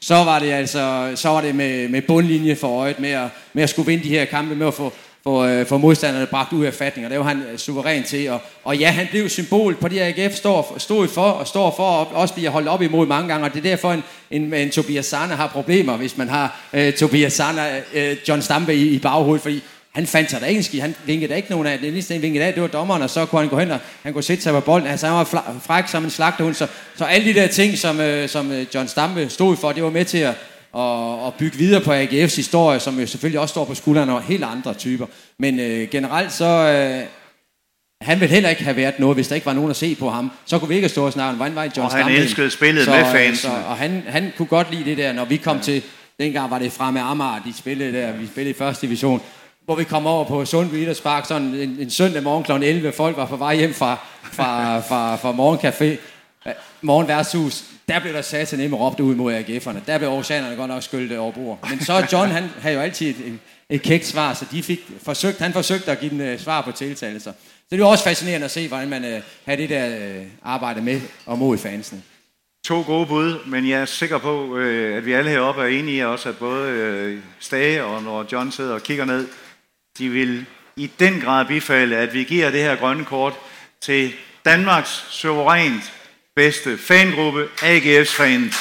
så 0.00 0.14
var 0.14 0.38
det 0.38 0.52
altså, 0.52 1.12
så 1.14 1.28
var 1.28 1.40
det 1.40 1.54
med, 1.54 1.88
med 1.88 2.02
bundlinje 2.02 2.56
for 2.56 2.80
øjet, 2.80 3.00
med 3.00 3.10
at, 3.10 3.28
med 3.52 3.62
at 3.62 3.70
skulle 3.70 3.86
vinde 3.86 4.04
de 4.04 4.08
her 4.08 4.24
kampe, 4.24 4.54
med 4.54 4.66
at 4.66 4.74
få, 4.74 4.92
for, 5.26 5.40
øh, 5.40 5.66
for 5.66 5.78
modstanderne 5.78 6.26
bragt 6.26 6.52
ud 6.52 6.64
af 6.64 6.74
fatning, 6.74 7.06
og 7.06 7.10
det 7.10 7.18
var 7.18 7.24
han 7.24 7.42
øh, 7.52 7.58
suveræn 7.58 8.02
til. 8.02 8.30
Og, 8.30 8.40
og 8.64 8.76
ja, 8.76 8.90
han 8.90 9.06
blev 9.10 9.28
symbol 9.28 9.74
på 9.74 9.88
det, 9.88 10.00
AGF 10.00 10.34
står, 10.34 10.74
stod 10.78 11.08
for, 11.08 11.22
og 11.22 11.46
står 11.46 11.74
for, 11.76 11.82
og 11.82 12.06
også 12.06 12.34
bliver 12.34 12.50
holdt 12.50 12.68
op 12.68 12.82
imod 12.82 13.06
mange 13.06 13.28
gange, 13.28 13.46
og 13.46 13.52
det 13.54 13.58
er 13.58 13.70
derfor, 13.70 13.92
en, 13.92 14.02
en, 14.30 14.54
en 14.54 14.70
Tobias 14.70 15.06
Sana 15.06 15.34
har 15.34 15.46
problemer, 15.46 15.96
hvis 15.96 16.16
man 16.16 16.28
har 16.28 16.60
øh, 16.72 16.92
Tobias 16.92 17.32
Sana, 17.32 17.80
øh, 17.94 18.16
John 18.28 18.42
Stampe 18.42 18.74
i, 18.74 18.88
i 18.88 18.98
baghovedet, 18.98 19.42
fordi 19.42 19.62
han 19.92 20.06
fandt 20.06 20.30
sig 20.30 20.40
da 20.40 20.46
ikke 20.46 20.68
en. 20.72 20.80
Han 20.80 20.94
vinkede 21.06 21.30
da 21.30 21.36
ikke 21.36 21.50
nogen 21.50 21.66
af. 21.66 21.78
Det 21.78 21.88
eneste, 21.88 22.14
han 22.14 22.22
vinkede 22.22 22.44
af, 22.44 22.52
det 22.54 22.62
var 22.62 22.68
dommeren, 22.68 23.02
og 23.02 23.10
så 23.10 23.26
kunne 23.26 23.40
han 23.40 23.48
gå 23.48 23.58
hen 23.58 23.70
og 23.70 23.78
han 24.02 24.12
kunne 24.12 24.22
sætte 24.22 24.42
sig 24.42 24.52
på 24.52 24.60
bolden. 24.60 24.88
Altså, 24.88 25.06
han 25.06 25.16
var 25.16 25.58
fræk 25.66 25.88
som 25.88 26.04
en 26.04 26.10
slagtehund. 26.10 26.54
Så, 26.54 26.66
så 26.96 27.04
alle 27.04 27.34
de 27.34 27.40
der 27.40 27.46
ting, 27.46 27.78
som, 27.78 28.00
øh, 28.00 28.28
som 28.28 28.52
øh, 28.52 28.66
John 28.74 28.88
Stampe 28.88 29.28
stod 29.28 29.56
for, 29.56 29.72
det 29.72 29.82
var 29.82 29.90
med 29.90 30.04
til 30.04 30.18
at, 30.18 30.34
og, 30.76 31.24
og 31.24 31.34
bygge 31.34 31.58
videre 31.58 31.80
på 31.80 31.92
AGF's 31.92 32.36
historie, 32.36 32.80
som 32.80 33.00
jo 33.00 33.06
selvfølgelig 33.06 33.40
også 33.40 33.52
står 33.52 33.64
på 33.64 33.74
skuldrene 33.74 34.12
af 34.12 34.22
helt 34.22 34.44
andre 34.44 34.74
typer. 34.74 35.06
Men 35.38 35.60
øh, 35.60 35.88
generelt 35.88 36.32
så... 36.32 36.44
Øh, 36.44 37.06
han 38.02 38.20
ville 38.20 38.34
heller 38.34 38.50
ikke 38.50 38.64
have 38.64 38.76
været 38.76 38.98
noget, 38.98 39.16
hvis 39.16 39.28
der 39.28 39.34
ikke 39.34 39.46
var 39.46 39.52
nogen 39.52 39.70
at 39.70 39.76
se 39.76 39.94
på 39.94 40.10
ham. 40.10 40.30
Så 40.46 40.58
kunne 40.58 40.68
vi 40.68 40.74
ikke 40.74 40.88
stå 40.88 41.06
og 41.06 41.12
snakke, 41.12 41.36
hvordan 41.36 41.54
var 41.54 41.62
John 41.76 41.90
Og 41.90 41.92
han 41.92 42.12
elskede 42.12 42.50
spillet 42.50 42.84
så, 42.84 42.90
med 42.90 43.04
fans. 43.04 43.38
Så, 43.38 43.48
og 43.48 43.76
han, 43.76 44.02
han 44.06 44.32
kunne 44.36 44.46
godt 44.46 44.70
lide 44.70 44.84
det 44.84 44.98
der, 44.98 45.12
når 45.12 45.24
vi 45.24 45.36
kom 45.36 45.56
ja. 45.56 45.62
til, 45.62 45.82
dengang 46.20 46.50
var 46.50 46.58
det 46.58 46.72
fra 46.72 46.90
med 46.90 47.00
Amager, 47.00 47.42
de 47.46 47.52
spillede 47.58 47.92
der, 47.92 48.12
vi 48.12 48.26
spillede 48.26 48.50
i 48.50 48.58
første 48.58 48.86
division, 48.86 49.22
hvor 49.64 49.74
vi 49.74 49.84
kom 49.84 50.06
over 50.06 50.24
på 50.24 50.44
Sundby 50.44 50.74
Idrætspark 50.74 51.26
sådan 51.26 51.54
en, 51.54 51.76
en 51.80 51.90
søndag 51.90 52.22
morgen 52.22 52.44
kl. 52.44 52.52
11, 52.52 52.92
folk 52.92 53.16
var 53.16 53.26
på 53.26 53.36
vej 53.36 53.56
hjem 53.56 53.74
fra, 53.74 53.98
fra, 54.22 54.80
fra, 54.80 55.16
fra 55.16 55.32
morgencafé, 55.32 55.96
morgenværtshus, 56.82 57.64
der 57.88 57.98
blev 57.98 58.12
der 58.12 58.22
sat 58.22 58.48
til 58.48 58.58
nemme 58.58 58.76
råbt 58.76 59.00
ud 59.00 59.14
mod 59.14 59.34
AGF'erne. 59.34 59.78
Der 59.86 59.98
blev 59.98 60.10
oceanerne 60.10 60.56
godt 60.56 60.68
nok 60.68 60.82
skyldt 60.82 61.12
over 61.12 61.32
bord. 61.32 61.68
Men 61.70 61.80
så 61.80 62.06
John, 62.12 62.30
han 62.30 62.44
havde 62.60 62.74
jo 62.74 62.80
altid 62.80 63.08
et, 63.08 63.38
et 63.70 63.82
kægt 63.82 64.06
svar, 64.06 64.34
så 64.34 64.44
de 64.50 64.62
fik 64.62 64.80
forsøgt, 65.02 65.38
han 65.38 65.52
forsøgte 65.52 65.90
at 65.90 66.00
give 66.00 66.10
den 66.10 66.32
uh, 66.32 66.40
svar 66.40 66.60
på 66.60 66.72
tiltalelser. 66.72 67.32
Så 67.32 67.68
det 67.70 67.80
er 67.80 67.84
også 67.84 68.04
fascinerende 68.04 68.44
at 68.44 68.50
se, 68.50 68.68
hvordan 68.68 68.88
man 68.88 69.04
uh, 69.04 69.22
havde 69.44 69.62
det 69.62 69.70
der 69.70 70.18
uh, 70.20 70.26
arbejde 70.42 70.82
med 70.82 71.00
og 71.26 71.38
mod 71.38 71.58
fansene. 71.58 72.02
To 72.64 72.82
gode 72.82 73.06
bud, 73.06 73.44
men 73.46 73.68
jeg 73.68 73.80
er 73.80 73.84
sikker 73.84 74.18
på, 74.18 74.44
uh, 74.44 74.96
at 74.96 75.06
vi 75.06 75.12
alle 75.12 75.30
heroppe 75.30 75.62
er 75.62 75.66
enige 75.66 75.96
i 75.96 76.02
også, 76.04 76.28
at 76.28 76.36
både 76.36 77.14
uh, 77.14 77.22
Stage 77.40 77.84
og 77.84 78.02
når 78.02 78.26
John 78.32 78.52
sidder 78.52 78.74
og 78.74 78.82
kigger 78.82 79.04
ned, 79.04 79.28
de 79.98 80.08
vil 80.08 80.46
i 80.76 80.90
den 80.98 81.20
grad 81.20 81.46
bifalde, 81.46 81.96
at 81.96 82.14
vi 82.14 82.24
giver 82.24 82.50
det 82.50 82.60
her 82.60 82.76
grønne 82.76 83.04
kort 83.04 83.34
til 83.80 84.12
Danmarks 84.44 85.06
suverænt 85.10 85.92
bedste 86.36 86.78
fangruppe, 86.78 87.48
AGF's 87.62 88.12
fans. 88.12 88.54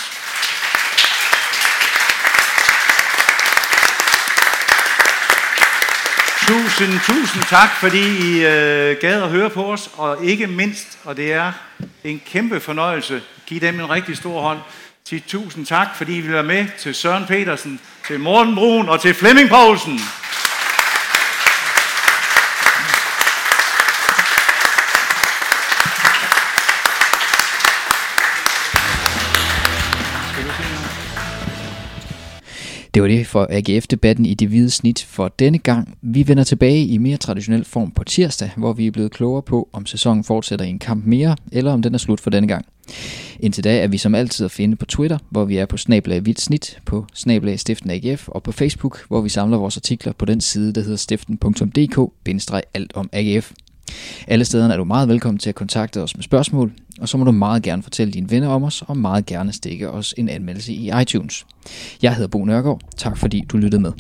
Tusind, 6.48 7.00
tusind 7.00 7.44
tak, 7.50 7.70
fordi 7.80 8.00
I 8.00 8.46
øh, 8.46 8.98
gad 9.02 9.24
at 9.24 9.30
høre 9.30 9.50
på 9.50 9.72
os, 9.72 9.90
og 9.98 10.26
ikke 10.26 10.48
mindst, 10.48 11.00
og 11.04 11.18
det 11.18 11.34
er 11.34 11.52
en 12.04 12.22
kæmpe 12.26 12.60
fornøjelse, 12.60 13.22
give 13.46 13.60
dem 13.60 13.80
en 13.80 13.90
rigtig 13.90 14.18
stor 14.18 14.42
hånd. 14.42 14.60
Til 15.06 15.24
tusind 15.28 15.66
tak, 15.66 15.88
fordi 15.96 16.18
I 16.18 16.22
vil 16.22 16.34
være 16.34 16.44
med 16.44 16.66
til 16.80 16.96
Søren 16.96 17.26
Petersen, 17.26 17.80
til 18.08 18.20
Morten 18.20 18.56
Brun 18.56 18.90
og 18.90 19.02
til 19.02 19.14
Flemming 19.14 19.50
Poulsen. 19.50 20.00
Det 32.96 33.02
var 33.02 33.08
det 33.08 33.28
for 33.28 33.48
AGF-debatten 33.50 34.26
i 34.26 34.34
det 34.34 34.48
hvide 34.48 34.70
snit 34.70 35.04
for 35.10 35.28
denne 35.28 35.58
gang. 35.58 35.98
Vi 36.02 36.28
vender 36.28 36.44
tilbage 36.44 36.86
i 36.86 36.98
mere 36.98 37.18
traditionel 37.18 37.66
form 37.66 37.92
på 37.92 38.04
tirsdag, 38.04 38.52
hvor 38.58 38.74
vi 38.74 38.88
er 38.88 38.92
blevet 38.92 39.12
klogere 39.12 39.42
på, 39.42 39.70
om 39.74 39.86
sæsonen 39.86 40.24
fortsætter 40.24 40.66
i 40.66 40.70
en 40.70 40.80
kamp 40.80 41.06
mere, 41.06 41.36
eller 41.52 41.72
om 41.72 41.82
den 41.82 41.94
er 41.94 41.98
slut 41.98 42.20
for 42.20 42.30
denne 42.30 42.48
gang. 42.48 42.66
Indtil 43.40 43.64
da 43.64 43.80
er 43.80 43.88
vi 43.88 43.98
som 43.98 44.16
altid 44.16 44.46
at 44.46 44.52
finde 44.52 44.76
på 44.76 44.86
Twitter, 44.86 45.18
hvor 45.30 45.46
vi 45.46 45.58
er 45.58 45.66
på 45.66 45.78
snablag 45.78 46.20
hvidt 46.20 46.42
snit, 46.42 46.80
på 46.86 47.06
snablag 47.14 47.60
stiften 47.60 47.90
AGF, 47.90 48.28
og 48.28 48.44
på 48.44 48.52
Facebook, 48.52 49.08
hvor 49.08 49.22
vi 49.22 49.30
samler 49.30 49.58
vores 49.58 49.78
artikler 49.78 50.14
på 50.14 50.26
den 50.26 50.42
side, 50.42 50.74
der 50.74 50.82
hedder 50.82 50.98
stiften.dk-alt 50.98 52.92
om 52.96 53.10
AGF. 53.14 53.52
Alle 54.28 54.46
stederne 54.46 54.74
er 54.74 54.78
du 54.78 54.84
meget 54.84 55.10
velkommen 55.10 55.40
til 55.40 55.50
at 55.50 55.56
kontakte 55.56 56.02
os 56.02 56.16
med 56.16 56.24
spørgsmål, 56.24 56.72
og 57.02 57.10
så 57.10 57.18
må 57.18 57.24
du 57.24 57.32
meget 57.32 57.64
gerne 57.64 57.84
fortælle 57.84 58.14
dine 58.14 58.32
venner 58.32 58.50
om 58.50 58.64
os, 58.64 58.84
og 58.88 58.98
meget 58.98 59.26
gerne 59.26 59.54
stikke 59.54 59.90
os 59.92 60.14
en 60.18 60.30
anmeldelse 60.30 60.74
i 60.74 60.92
iTunes. 61.02 61.46
Jeg 62.02 62.16
hedder 62.16 62.28
Bo 62.28 62.46
Nørgaard. 62.46 62.82
Tak 62.98 63.18
fordi 63.18 63.44
du 63.50 63.58
lyttede 63.58 63.82
med. 63.82 63.92